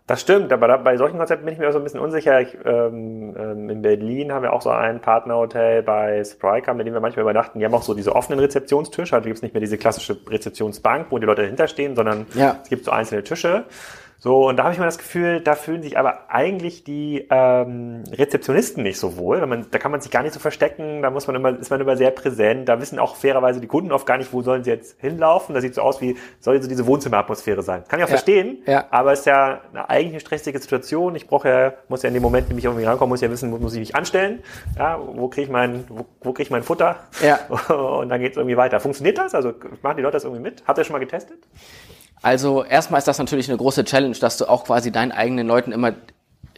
Das 0.08 0.22
stimmt, 0.22 0.54
aber 0.54 0.68
da, 0.68 0.78
bei 0.78 0.98
solchen 0.98 1.18
Konzepten 1.18 1.46
bin 1.46 1.54
ich 1.56 1.60
mir 1.60 1.68
auch 1.68 1.72
so 1.72 1.80
ein 1.80 1.84
bisschen 1.84 2.00
unsicher. 2.00 2.40
Ich, 2.40 2.56
ähm, 2.64 3.36
ähm, 3.36 3.70
in 3.72 3.82
Berlin 3.82 4.32
haben 4.32 4.44
wir 4.44 4.54
auch 4.54 4.62
so 4.62 4.70
ein 4.70 5.02
Partnerhotel 5.02 5.82
bei 5.82 6.24
Spryker, 6.24 6.76
mit 6.76 6.86
dem 6.86 6.94
wir 6.94 7.02
manchmal 7.02 7.24
übernachten. 7.24 7.58
Die 7.58 7.66
haben 7.66 7.74
auch 7.74 7.82
so 7.82 7.96
diese 7.96 8.16
offenen 8.16 8.38
Rezeptionstische. 8.40 9.16
Also 9.16 9.26
gibt 9.26 9.38
es 9.38 9.42
nicht 9.42 9.56
mehr 9.56 9.62
diese 9.62 9.80
klassische 9.80 10.16
Rezeptionsbank, 10.30 11.08
wo 11.10 11.18
die 11.18 11.26
Leute 11.26 11.42
dahinter 11.42 11.68
stehen, 11.68 11.96
sondern 11.96 12.28
Ja. 12.36 12.58
es 12.62 12.70
gibt 12.70 12.86
so 12.86 12.92
einzelne 12.92 13.24
Tische. 13.24 13.64
So, 14.26 14.48
und 14.50 14.58
da 14.58 14.64
habe 14.64 14.74
ich 14.74 14.80
mal 14.80 14.86
das 14.86 14.98
Gefühl, 14.98 15.40
da 15.40 15.54
fühlen 15.54 15.84
sich 15.84 16.00
aber 16.00 16.32
eigentlich 16.32 16.84
die 16.84 17.28
ähm, 17.30 18.04
Rezeptionisten 18.12 18.82
nicht 18.82 18.98
so 18.98 19.18
wohl. 19.18 19.46
Man, 19.46 19.68
da 19.70 19.78
kann 19.78 19.92
man 19.92 20.02
sich 20.02 20.10
gar 20.10 20.24
nicht 20.24 20.34
so 20.34 20.40
verstecken, 20.40 21.04
da 21.04 21.12
muss 21.12 21.28
man 21.28 21.36
immer, 21.36 21.50
ist 21.60 21.70
man 21.70 21.80
immer 21.80 21.96
sehr 21.96 22.10
präsent. 22.10 22.68
Da 22.68 22.82
wissen 22.82 22.98
auch 22.98 23.18
fairerweise 23.18 23.62
die 23.62 23.68
Kunden 23.68 23.92
oft 23.92 24.08
gar 24.08 24.18
nicht, 24.18 24.34
wo 24.34 24.42
sollen 24.42 24.64
sie 24.64 24.72
jetzt 24.72 25.00
hinlaufen. 25.00 25.54
Das 25.54 25.62
sieht 25.62 25.76
so 25.76 25.84
aus 25.84 26.02
wie, 26.02 26.18
soll 26.40 26.60
so 26.60 26.68
diese 26.68 26.88
Wohnzimmeratmosphäre 26.88 27.62
sein. 27.62 27.84
Kann 27.88 28.00
ich 28.00 28.04
auch 28.06 28.10
Ja. 28.10 28.16
verstehen, 28.16 28.64
Ja. 28.66 28.86
aber 28.90 29.12
es 29.14 29.20
ist 29.20 29.26
ja 29.26 29.62
eine 29.72 29.88
eigentlich 29.92 30.14
eine 30.14 30.20
stressige 30.22 30.58
Situation. 30.58 31.14
Ich 31.16 31.28
brauche 31.28 31.48
ja, 31.48 31.74
muss 31.88 32.02
ja 32.02 32.08
in 32.08 32.16
dem 32.16 32.24
Moment, 32.24 32.50
wenn 32.50 32.58
ich 32.58 32.66
irgendwie 32.66 32.86
rankomme, 32.86 33.10
muss 33.10 33.22
ja 33.22 33.30
wissen, 33.30 33.52
wo 33.52 33.58
muss 33.58 33.74
ich 33.74 33.80
mich 33.80 33.94
anstellen. 33.96 34.42
Ja, 34.76 35.00
wo 35.06 35.28
kriege 35.28 35.46
ich 35.46 35.52
mein, 35.52 35.84
wo, 35.88 36.04
wo 36.22 36.34
kriege 36.34 36.42
ich 36.48 36.50
mein 36.50 36.64
Futter? 36.64 36.96
Ja. 37.24 37.42
Und 37.76 38.10
dann 38.10 38.20
geht 38.20 38.32
es 38.32 38.38
irgendwie 38.38 38.58
weiter. 38.58 38.80
Funktioniert 38.80 39.20
das? 39.20 39.36
Also 39.36 39.54
machen 39.84 39.98
die 39.98 40.02
Leute 40.02 40.14
das 40.14 40.24
irgendwie 40.24 40.42
mit? 40.42 40.64
Habt 40.66 40.80
ihr 40.80 40.84
schon 40.84 40.94
mal 40.94 41.00
getestet? 41.00 41.38
Also 42.26 42.64
erstmal 42.64 42.98
ist 42.98 43.08
das 43.08 43.20
natürlich 43.20 43.50
eine 43.50 43.58
große 43.60 43.84
Challenge, 43.86 44.16
dass 44.16 44.38
du 44.38 44.50
auch 44.50 44.64
quasi 44.64 44.92
deinen 44.92 45.12
eigenen 45.12 45.46
Leuten 45.46 45.72
immer 45.72 45.94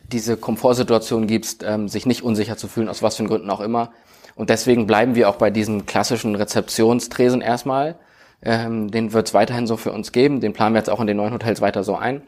diese 0.10 0.38
Komfortsituation 0.38 1.28
gibst, 1.28 1.62
ähm, 1.62 1.90
sich 1.90 2.06
nicht 2.06 2.24
unsicher 2.24 2.56
zu 2.56 2.70
fühlen, 2.70 2.88
aus 2.88 3.04
was 3.04 3.18
für 3.18 3.26
Gründen 3.26 3.50
auch 3.50 3.60
immer. 3.60 3.92
Und 4.36 4.50
deswegen 4.50 4.88
bleiben 4.88 5.16
wir 5.16 5.28
auch 5.28 5.36
bei 5.36 5.50
diesem 5.50 5.86
klassischen 5.86 6.36
Rezeptionstresen 6.36 7.42
erstmal. 7.42 7.96
Ähm, 8.42 8.92
den 8.92 9.12
wird 9.12 9.28
es 9.28 9.34
weiterhin 9.34 9.68
so 9.68 9.76
für 9.76 9.92
uns 9.92 10.14
geben. 10.14 10.40
Den 10.40 10.54
planen 10.54 10.74
wir 10.74 10.80
jetzt 10.80 10.90
auch 10.90 11.02
in 11.02 11.08
den 11.08 11.18
neuen 11.18 11.34
Hotels 11.34 11.60
weiter 11.60 11.84
so 11.84 11.98
ein. 11.98 12.22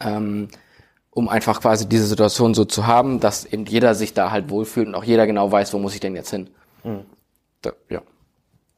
Ähm, 0.00 0.48
um 1.10 1.28
einfach 1.28 1.60
quasi 1.60 1.86
diese 1.86 2.06
Situation 2.06 2.54
so 2.54 2.64
zu 2.64 2.86
haben, 2.86 3.20
dass 3.20 3.44
eben 3.44 3.66
jeder 3.66 3.94
sich 3.94 4.14
da 4.14 4.30
halt 4.30 4.48
wohlfühlt 4.48 4.88
und 4.88 4.94
auch 4.94 5.04
jeder 5.04 5.26
genau 5.26 5.52
weiß, 5.52 5.74
wo 5.74 5.78
muss 5.78 5.92
ich 5.92 6.00
denn 6.00 6.16
jetzt 6.16 6.30
hin. 6.30 6.48
Da, 7.60 7.72
ja. 7.90 8.00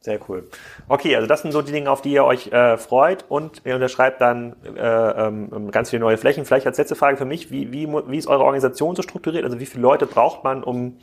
Sehr 0.01 0.19
cool. 0.27 0.49
Okay, 0.87 1.15
also 1.15 1.27
das 1.27 1.43
sind 1.43 1.51
so 1.51 1.61
die 1.61 1.71
Dinge, 1.71 1.91
auf 1.91 2.01
die 2.01 2.11
ihr 2.11 2.23
euch 2.23 2.47
äh, 2.47 2.77
freut 2.77 3.23
und 3.29 3.61
ihr 3.65 3.75
unterschreibt 3.75 4.19
dann 4.19 4.55
äh, 4.75 4.79
ähm, 4.79 5.69
ganz 5.69 5.91
viele 5.91 5.99
neue 5.99 6.17
Flächen. 6.17 6.43
Vielleicht 6.43 6.65
als 6.65 6.79
letzte 6.79 6.95
Frage 6.95 7.17
für 7.17 7.25
mich, 7.25 7.51
wie, 7.51 7.71
wie, 7.71 7.87
wie 7.87 8.17
ist 8.17 8.25
eure 8.25 8.43
Organisation 8.43 8.95
so 8.95 9.03
strukturiert? 9.03 9.43
Also 9.43 9.59
wie 9.59 9.67
viele 9.67 9.83
Leute 9.83 10.07
braucht 10.07 10.43
man, 10.43 10.63
um 10.63 10.97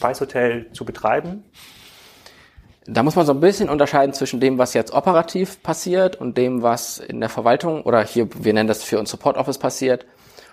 Weißhotel 0.00 0.72
zu 0.72 0.84
betreiben? 0.84 1.44
Da 2.86 3.04
muss 3.04 3.14
man 3.14 3.24
so 3.24 3.32
ein 3.32 3.38
bisschen 3.38 3.68
unterscheiden 3.68 4.12
zwischen 4.14 4.40
dem, 4.40 4.58
was 4.58 4.74
jetzt 4.74 4.92
operativ 4.92 5.62
passiert 5.62 6.16
und 6.16 6.36
dem, 6.36 6.62
was 6.62 6.98
in 6.98 7.20
der 7.20 7.28
Verwaltung 7.28 7.82
oder 7.82 8.02
hier, 8.02 8.28
wir 8.34 8.52
nennen 8.52 8.68
das 8.68 8.82
für 8.82 8.98
uns 8.98 9.10
Support 9.10 9.36
Office 9.36 9.58
passiert. 9.58 10.06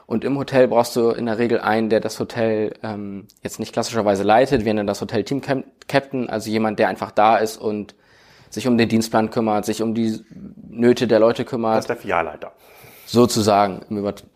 Und 0.07 0.23
im 0.23 0.37
Hotel 0.37 0.67
brauchst 0.69 0.95
du 0.95 1.09
in 1.09 1.25
der 1.25 1.37
Regel 1.37 1.59
einen, 1.59 1.89
der 1.89 1.99
das 1.99 2.17
Hotel 2.19 2.73
ähm, 2.81 3.27
jetzt 3.43 3.59
nicht 3.59 3.73
klassischerweise 3.73 4.23
leitet. 4.23 4.63
Wir 4.63 4.73
nennen 4.73 4.87
das 4.87 5.01
Hotel 5.01 5.23
Team 5.25 5.41
Cap- 5.41 5.65
Captain, 5.89 6.29
also 6.29 6.49
jemand, 6.49 6.79
der 6.79 6.87
einfach 6.87 7.11
da 7.11 7.35
ist 7.37 7.57
und 7.57 7.93
sich 8.49 8.67
um 8.69 8.77
den 8.77 8.87
Dienstplan 8.87 9.29
kümmert, 9.29 9.65
sich 9.65 9.81
um 9.81 9.93
die 9.93 10.23
Nöte 10.69 11.07
der 11.07 11.19
Leute 11.19 11.43
Das 11.43 11.49
kümmert, 11.49 11.79
ist 11.79 11.89
der 11.89 11.97
Filialleiter. 11.97 12.53
sozusagen. 13.05 13.81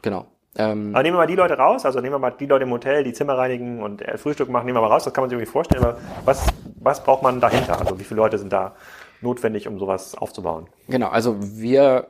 Genau. 0.01 0.25
Ähm, 0.57 0.93
Aber 0.93 1.03
nehmen 1.03 1.15
wir 1.15 1.19
mal 1.21 1.27
die 1.27 1.35
Leute 1.37 1.53
raus, 1.53 1.85
also 1.85 2.01
nehmen 2.01 2.15
wir 2.15 2.19
mal 2.19 2.31
die 2.31 2.45
Leute 2.47 2.65
im 2.65 2.71
Hotel, 2.71 3.05
die 3.05 3.13
Zimmer 3.13 3.37
reinigen 3.37 3.81
und 3.81 4.01
äh, 4.01 4.17
Frühstück 4.17 4.49
machen, 4.49 4.65
nehmen 4.65 4.75
wir 4.75 4.81
mal 4.81 4.87
raus, 4.91 5.05
das 5.05 5.13
kann 5.13 5.21
man 5.21 5.29
sich 5.29 5.37
irgendwie 5.37 5.49
vorstellen, 5.49 5.81
aber 5.85 5.97
was, 6.25 6.45
was 6.81 7.01
braucht 7.01 7.23
man 7.23 7.39
dahinter? 7.39 7.79
Also 7.79 7.97
wie 7.97 8.03
viele 8.03 8.17
Leute 8.17 8.37
sind 8.37 8.51
da 8.51 8.75
notwendig, 9.21 9.69
um 9.69 9.79
sowas 9.79 10.15
aufzubauen? 10.15 10.67
Genau, 10.89 11.07
also 11.07 11.37
wir, 11.39 12.07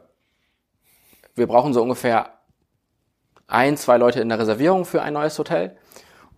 wir 1.36 1.46
brauchen 1.46 1.74
so 1.74 1.84
ungefähr 1.84 2.32
ein, 3.52 3.78
zwei 3.78 3.98
Leute 3.98 4.22
in 4.22 4.30
der 4.30 4.40
Reservierung 4.40 4.86
für 4.86 5.02
ein 5.02 5.14
neues 5.14 5.38
Hotel. 5.38 5.76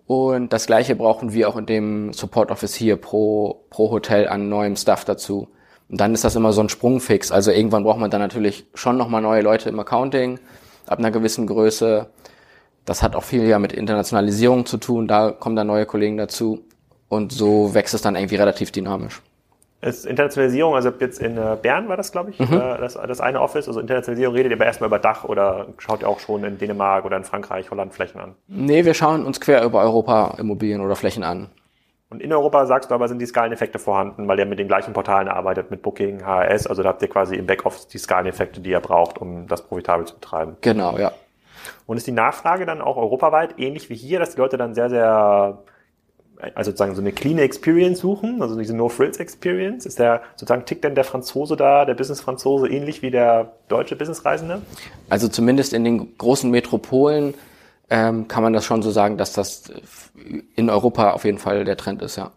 Und 0.05 0.51
das 0.51 0.65
gleiche 0.65 0.95
brauchen 0.95 1.33
wir 1.33 1.47
auch 1.47 1.55
in 1.55 1.65
dem 1.65 2.13
Support 2.13 2.51
Office 2.51 2.75
hier 2.75 2.97
pro, 2.97 3.65
pro 3.69 3.91
Hotel 3.91 4.27
an 4.27 4.49
neuem 4.49 4.75
Stuff 4.75 5.05
dazu. 5.05 5.47
Und 5.89 6.01
dann 6.01 6.13
ist 6.13 6.23
das 6.23 6.35
immer 6.35 6.53
so 6.53 6.61
ein 6.61 6.69
Sprungfix. 6.69 7.31
Also 7.31 7.51
irgendwann 7.51 7.83
braucht 7.83 7.99
man 7.99 8.11
dann 8.11 8.21
natürlich 8.21 8.65
schon 8.73 8.97
nochmal 8.97 9.21
neue 9.21 9.41
Leute 9.41 9.69
im 9.69 9.79
Accounting 9.79 10.39
ab 10.87 10.99
einer 10.99 11.11
gewissen 11.11 11.47
Größe. 11.47 12.07
Das 12.85 13.01
hat 13.01 13.15
auch 13.15 13.23
viel 13.23 13.43
ja 13.47 13.59
mit 13.59 13.71
Internationalisierung 13.71 14.65
zu 14.65 14.77
tun. 14.77 15.07
Da 15.07 15.31
kommen 15.31 15.55
dann 15.55 15.67
neue 15.67 15.85
Kollegen 15.85 16.17
dazu. 16.17 16.65
Und 17.07 17.31
so 17.31 17.73
wächst 17.73 17.93
es 17.93 18.01
dann 18.01 18.15
irgendwie 18.15 18.35
relativ 18.35 18.71
dynamisch. 18.71 19.21
Ist 19.83 20.05
Internationalisierung, 20.05 20.75
also 20.75 20.91
jetzt 20.99 21.19
in 21.19 21.37
äh, 21.37 21.57
Bern 21.61 21.89
war 21.89 21.97
das, 21.97 22.11
glaube 22.11 22.29
ich, 22.29 22.39
äh, 22.39 22.45
das, 22.47 22.93
das 22.93 23.19
eine 23.19 23.41
Office. 23.41 23.67
Also 23.67 23.81
Internationalisierung 23.81 24.35
redet 24.35 24.51
ihr 24.51 24.57
aber 24.57 24.65
erstmal 24.65 24.87
über 24.87 24.99
Dach 24.99 25.25
oder 25.25 25.67
schaut 25.77 26.03
ihr 26.03 26.07
auch 26.07 26.19
schon 26.19 26.43
in 26.45 26.57
Dänemark 26.57 27.03
oder 27.03 27.17
in 27.17 27.25
Frankreich, 27.25 27.69
Holland 27.69 27.93
Flächen 27.93 28.21
an? 28.21 28.35
Nee, 28.47 28.85
wir 28.85 28.93
schauen 28.93 29.25
uns 29.25 29.41
quer 29.41 29.63
über 29.65 29.81
Europa 29.81 30.35
Immobilien 30.39 30.81
oder 30.81 30.95
Flächen 30.95 31.23
an. 31.23 31.49
Und 32.09 32.21
in 32.21 32.31
Europa 32.31 32.67
sagst 32.67 32.91
du 32.91 32.95
aber, 32.95 33.07
sind 33.07 33.19
die 33.19 33.25
Skaleneffekte 33.25 33.79
vorhanden, 33.79 34.27
weil 34.27 34.37
ihr 34.37 34.45
mit 34.45 34.59
den 34.59 34.67
gleichen 34.67 34.93
Portalen 34.93 35.27
arbeitet, 35.27 35.71
mit 35.71 35.81
Booking, 35.81 36.23
HRS, 36.23 36.67
also 36.67 36.83
da 36.83 36.89
habt 36.89 37.01
ihr 37.01 37.07
quasi 37.09 37.35
im 37.35 37.47
Backoffice 37.47 37.87
die 37.87 37.97
Skaleneffekte, 37.97 38.61
die 38.61 38.69
ihr 38.69 38.79
braucht, 38.79 39.17
um 39.17 39.47
das 39.47 39.63
profitabel 39.63 40.05
zu 40.05 40.13
betreiben. 40.13 40.55
Genau, 40.61 40.97
ja. 40.97 41.11
Und 41.87 41.97
ist 41.97 42.05
die 42.05 42.11
Nachfrage 42.11 42.65
dann 42.67 42.81
auch 42.81 42.97
europaweit 42.97 43.55
ähnlich 43.57 43.89
wie 43.89 43.95
hier, 43.95 44.19
dass 44.19 44.35
die 44.35 44.39
Leute 44.39 44.57
dann 44.57 44.75
sehr, 44.75 44.89
sehr 44.89 45.57
also 46.55 46.71
sozusagen 46.71 46.95
so 46.95 47.01
eine 47.01 47.11
clean 47.11 47.37
Experience 47.37 47.99
suchen, 47.99 48.41
also 48.41 48.57
diese 48.57 48.75
No-Frills-Experience. 48.75 49.85
Ist 49.85 49.99
der 49.99 50.21
sozusagen 50.35 50.65
tickt 50.65 50.83
denn 50.83 50.95
der 50.95 51.03
Franzose 51.03 51.55
da, 51.55 51.85
der 51.85 51.93
Business-Franzose, 51.93 52.67
ähnlich 52.67 53.01
wie 53.01 53.11
der 53.11 53.53
deutsche 53.67 53.95
Businessreisende? 53.95 54.61
Also 55.09 55.27
zumindest 55.27 55.73
in 55.73 55.83
den 55.83 56.17
großen 56.17 56.49
Metropolen 56.49 57.33
ähm, 57.89 58.27
kann 58.27 58.43
man 58.43 58.53
das 58.53 58.65
schon 58.65 58.81
so 58.81 58.91
sagen, 58.91 59.17
dass 59.17 59.33
das 59.33 59.71
in 60.55 60.69
Europa 60.69 61.11
auf 61.11 61.25
jeden 61.25 61.37
Fall 61.37 61.65
der 61.65 61.77
Trend 61.77 62.01
ist, 62.01 62.15
ja. 62.15 62.31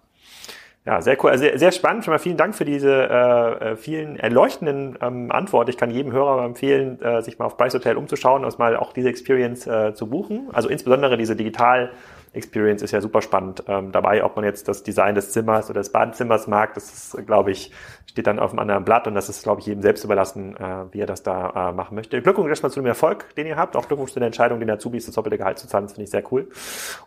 Ja, 0.86 1.02
sehr 1.02 1.22
cool, 1.24 1.30
also 1.30 1.42
sehr, 1.42 1.58
sehr 1.58 1.72
spannend. 1.72 2.04
Schon 2.04 2.12
mal 2.14 2.18
vielen 2.18 2.36
Dank 2.36 2.54
für 2.54 2.64
diese 2.64 3.08
äh, 3.10 3.72
äh 3.72 3.76
vielen 3.76 4.16
erleuchtenden 4.16 4.96
ähm, 5.02 5.32
Antworten. 5.32 5.68
Ich 5.70 5.76
kann 5.76 5.90
jedem 5.90 6.12
Hörer 6.12 6.44
empfehlen, 6.44 7.02
äh, 7.02 7.22
sich 7.22 7.40
mal 7.40 7.46
auf 7.46 7.56
Price 7.56 7.74
Hotel 7.74 7.96
umzuschauen 7.96 8.44
und 8.44 8.58
mal 8.60 8.76
auch 8.76 8.92
diese 8.92 9.08
Experience 9.08 9.66
äh, 9.66 9.94
zu 9.94 10.06
buchen. 10.06 10.48
Also 10.52 10.68
insbesondere 10.68 11.16
diese 11.16 11.34
digital 11.34 11.90
Experience 12.36 12.82
ist 12.82 12.92
ja 12.92 13.00
super 13.00 13.22
spannend 13.22 13.64
ähm, 13.68 13.92
dabei, 13.92 14.24
ob 14.24 14.36
man 14.36 14.44
jetzt 14.44 14.68
das 14.68 14.82
Design 14.82 15.14
des 15.14 15.32
Zimmers 15.32 15.70
oder 15.70 15.80
des 15.80 15.90
Badezimmers 15.90 16.46
mag. 16.46 16.74
Das 16.74 16.92
ist, 16.92 17.26
glaube 17.26 17.50
ich, 17.50 17.72
steht 18.06 18.26
dann 18.26 18.38
auf 18.38 18.50
einem 18.50 18.60
anderen 18.60 18.84
Blatt 18.84 19.06
und 19.06 19.14
das 19.14 19.28
ist, 19.28 19.42
glaube 19.42 19.60
ich, 19.60 19.66
jedem 19.66 19.82
selbst 19.82 20.04
überlassen, 20.04 20.56
äh, 20.56 20.84
wie 20.92 21.00
er 21.00 21.06
das 21.06 21.22
da 21.22 21.70
äh, 21.70 21.72
machen 21.72 21.94
möchte. 21.94 22.20
Glückwunsch 22.22 22.48
erstmal 22.48 22.72
zu 22.72 22.80
dem 22.80 22.86
Erfolg, 22.86 23.34
den 23.34 23.46
ihr 23.46 23.56
habt. 23.56 23.76
Auch 23.76 23.88
Glückwunsch 23.88 24.12
zu 24.12 24.18
der 24.18 24.26
Entscheidung, 24.26 24.60
den 24.60 24.70
Azubis 24.70 25.06
das 25.06 25.14
doppelte 25.14 25.38
Gehalt 25.38 25.58
zu 25.58 25.68
zahlen. 25.68 25.84
Das 25.84 25.92
finde 25.92 26.04
ich 26.04 26.10
sehr 26.10 26.22
cool. 26.32 26.48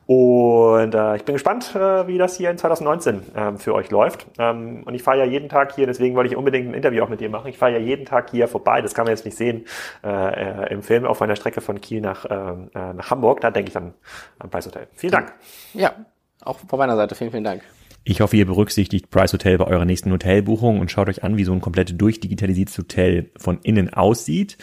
Und 0.05 0.93
äh, 0.93 1.15
ich 1.15 1.23
bin 1.23 1.33
gespannt, 1.33 1.75
äh, 1.75 2.07
wie 2.07 2.17
das 2.17 2.35
hier 2.35 2.49
in 2.49 2.57
2019 2.57 3.35
äh, 3.35 3.57
für 3.57 3.73
euch 3.73 3.89
läuft. 3.91 4.27
Ähm, 4.37 4.83
und 4.85 4.93
ich 4.93 5.03
fahre 5.03 5.19
ja 5.19 5.25
jeden 5.25 5.49
Tag 5.49 5.73
hier, 5.73 5.87
deswegen 5.87 6.15
wollte 6.15 6.29
ich 6.29 6.37
unbedingt 6.37 6.69
ein 6.69 6.73
Interview 6.73 7.03
auch 7.03 7.09
mit 7.09 7.21
dir 7.21 7.29
machen. 7.29 7.47
Ich 7.47 7.57
fahre 7.57 7.73
ja 7.73 7.79
jeden 7.79 8.05
Tag 8.05 8.29
hier 8.29 8.47
vorbei. 8.47 8.81
Das 8.81 8.93
kann 8.93 9.05
man 9.05 9.11
jetzt 9.11 9.25
nicht 9.25 9.37
sehen 9.37 9.65
äh, 10.03 10.09
äh, 10.09 10.73
im 10.73 10.83
Film 10.83 11.05
auf 11.05 11.19
meiner 11.19 11.35
Strecke 11.35 11.61
von 11.61 11.81
Kiel 11.81 12.01
nach, 12.01 12.25
äh, 12.25 12.33
äh 12.33 12.93
nach 12.93 13.09
Hamburg. 13.09 13.41
Da 13.41 13.51
denke 13.51 13.69
ich 13.69 13.77
an, 13.77 13.93
an 14.39 14.49
Preis 14.49 14.65
Hotel. 14.65 14.87
Vielen 14.93 15.11
Dank. 15.11 15.18
Ja, 15.73 16.05
auch 16.41 16.59
von 16.59 16.79
meiner 16.79 16.95
Seite. 16.95 17.15
Vielen, 17.15 17.31
vielen 17.31 17.43
Dank. 17.43 17.63
Ich 18.03 18.21
hoffe, 18.21 18.37
ihr 18.37 18.45
berücksichtigt 18.45 19.09
Price 19.09 19.33
Hotel 19.33 19.57
bei 19.57 19.65
eurer 19.65 19.85
nächsten 19.85 20.11
Hotelbuchung 20.11 20.79
und 20.79 20.89
schaut 20.89 21.09
euch 21.09 21.23
an, 21.23 21.37
wie 21.37 21.43
so 21.43 21.51
ein 21.51 21.61
komplett 21.61 21.99
durchdigitalisiertes 21.99 22.77
Hotel 22.77 23.29
von 23.37 23.59
innen 23.61 23.93
aussieht. 23.93 24.57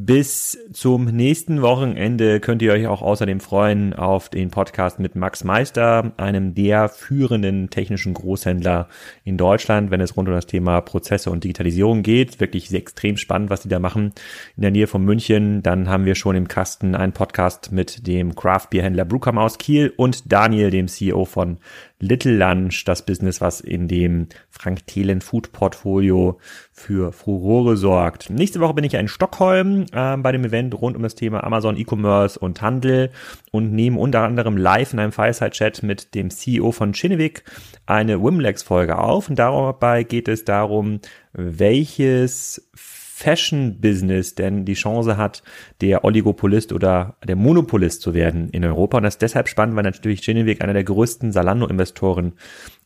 Bis 0.00 0.56
zum 0.72 1.06
nächsten 1.06 1.60
Wochenende 1.60 2.38
könnt 2.38 2.62
ihr 2.62 2.72
euch 2.72 2.86
auch 2.86 3.02
außerdem 3.02 3.40
freuen 3.40 3.94
auf 3.94 4.28
den 4.28 4.48
Podcast 4.48 5.00
mit 5.00 5.16
Max 5.16 5.42
Meister, 5.42 6.12
einem 6.16 6.54
der 6.54 6.88
führenden 6.88 7.68
technischen 7.68 8.14
Großhändler 8.14 8.88
in 9.24 9.36
Deutschland, 9.36 9.90
wenn 9.90 10.00
es 10.00 10.16
rund 10.16 10.28
um 10.28 10.36
das 10.36 10.46
Thema 10.46 10.82
Prozesse 10.82 11.32
und 11.32 11.42
Digitalisierung 11.42 12.04
geht. 12.04 12.38
Wirklich 12.38 12.72
extrem 12.72 13.16
spannend, 13.16 13.50
was 13.50 13.62
die 13.62 13.68
da 13.68 13.80
machen 13.80 14.12
in 14.56 14.62
der 14.62 14.70
Nähe 14.70 14.86
von 14.86 15.04
München. 15.04 15.64
Dann 15.64 15.88
haben 15.88 16.04
wir 16.04 16.14
schon 16.14 16.36
im 16.36 16.46
Kasten 16.46 16.94
einen 16.94 17.12
Podcast 17.12 17.72
mit 17.72 18.06
dem 18.06 18.36
Craft 18.36 18.68
Beer 18.70 18.84
Händler 18.84 19.04
Brukam 19.04 19.36
aus 19.36 19.58
Kiel 19.58 19.92
und 19.96 20.30
Daniel, 20.32 20.70
dem 20.70 20.86
CEO 20.86 21.24
von 21.24 21.58
Little 21.98 22.36
Lunch, 22.36 22.84
das 22.84 23.04
Business, 23.04 23.40
was 23.40 23.60
in 23.60 23.88
dem 23.88 24.28
Frank 24.48 24.86
Thelen 24.86 25.20
Food 25.20 25.50
Portfolio 25.50 26.38
für 26.78 27.12
Furore 27.12 27.76
sorgt. 27.76 28.30
Nächste 28.30 28.60
Woche 28.60 28.74
bin 28.74 28.84
ich 28.84 28.94
in 28.94 29.08
Stockholm 29.08 29.86
äh, 29.92 30.16
bei 30.16 30.32
dem 30.32 30.44
Event 30.44 30.74
rund 30.80 30.96
um 30.96 31.02
das 31.02 31.14
Thema 31.14 31.44
Amazon 31.44 31.76
E-Commerce 31.76 32.38
und 32.38 32.62
Handel 32.62 33.10
und 33.50 33.72
nehme 33.72 33.98
unter 33.98 34.22
anderem 34.22 34.56
live 34.56 34.92
in 34.92 35.00
einem 35.00 35.12
Fireside-Chat 35.12 35.82
mit 35.82 36.14
dem 36.14 36.30
CEO 36.30 36.72
von 36.72 36.92
Chinnevik 36.92 37.44
eine 37.86 38.22
Wimlex-Folge 38.22 38.98
auf. 38.98 39.28
Und 39.28 39.38
dabei 39.38 40.04
geht 40.04 40.28
es 40.28 40.44
darum, 40.44 41.00
welches 41.32 42.70
Fashion-Business 43.18 44.36
denn 44.36 44.64
die 44.64 44.74
Chance 44.74 45.16
hat, 45.16 45.42
der 45.80 46.04
Oligopolist 46.04 46.72
oder 46.72 47.16
der 47.26 47.34
Monopolist 47.34 48.00
zu 48.00 48.14
werden 48.14 48.48
in 48.50 48.64
Europa. 48.64 48.98
Und 48.98 49.02
das 49.02 49.14
ist 49.14 49.22
deshalb 49.22 49.48
spannend, 49.48 49.74
weil 49.74 49.82
natürlich 49.82 50.22
Genevieve 50.22 50.62
einer 50.62 50.72
der 50.72 50.84
größten 50.84 51.32
Salando-Investoren 51.32 52.34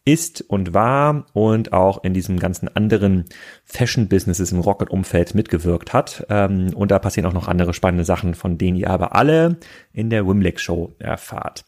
ist 0.05 0.43
und 0.43 0.75
war 0.75 1.27
und 1.33 1.73
auch 1.73 2.03
in 2.03 2.13
diesem 2.13 2.39
ganzen 2.41 2.69
anderen 2.75 3.25
Fashion-Businesses 3.65 4.51
im 4.51 4.59
Rocket-Umfeld 4.59 5.35
mitgewirkt 5.35 5.93
hat. 5.93 6.27
Ähm, 6.29 6.73
und 6.75 6.91
da 6.91 6.99
passieren 6.99 7.27
auch 7.27 7.33
noch 7.33 7.47
andere 7.47 7.73
spannende 7.73 8.05
Sachen, 8.05 8.35
von 8.35 8.59
denen 8.59 8.77
ihr 8.77 8.91
aber 8.91 9.15
alle 9.15 9.59
in 9.93 10.11
der 10.11 10.27
Wimleck 10.27 10.59
Show 10.59 10.93
erfahrt. 10.99 11.65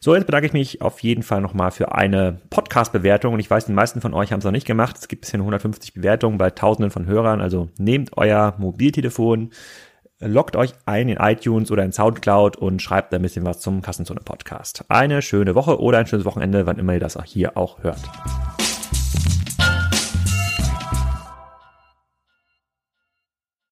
So, 0.00 0.14
jetzt 0.14 0.26
bedanke 0.26 0.46
ich 0.46 0.52
mich 0.52 0.82
auf 0.82 1.00
jeden 1.00 1.22
Fall 1.22 1.40
nochmal 1.40 1.70
für 1.70 1.92
eine 1.94 2.40
Podcast-Bewertung. 2.50 3.32
Und 3.32 3.40
ich 3.40 3.50
weiß, 3.50 3.64
die 3.64 3.72
meisten 3.72 4.02
von 4.02 4.12
euch 4.12 4.32
haben 4.32 4.40
es 4.40 4.44
noch 4.44 4.52
nicht 4.52 4.66
gemacht. 4.66 4.96
Es 4.98 5.08
gibt 5.08 5.22
bisher 5.22 5.40
150 5.40 5.94
Bewertungen 5.94 6.36
bei 6.36 6.50
Tausenden 6.50 6.90
von 6.90 7.06
Hörern. 7.06 7.40
Also 7.40 7.70
nehmt 7.78 8.18
euer 8.18 8.54
Mobiltelefon, 8.58 9.50
loggt 10.20 10.56
euch 10.56 10.74
ein 10.86 11.08
in 11.08 11.16
iTunes 11.18 11.70
oder 11.70 11.84
in 11.84 11.92
Soundcloud 11.92 12.56
und 12.56 12.82
schreibt 12.82 13.14
ein 13.14 13.22
bisschen 13.22 13.44
was 13.44 13.60
zum 13.60 13.82
Kassenzone 13.82 14.20
Podcast. 14.20 14.84
Eine 14.88 15.22
schöne 15.22 15.54
Woche 15.54 15.80
oder 15.80 15.98
ein 15.98 16.06
schönes 16.06 16.24
Wochenende, 16.24 16.66
wann 16.66 16.78
immer 16.78 16.94
ihr 16.94 17.00
das 17.00 17.16
auch 17.16 17.24
hier 17.24 17.56
auch 17.56 17.82
hört. 17.82 18.00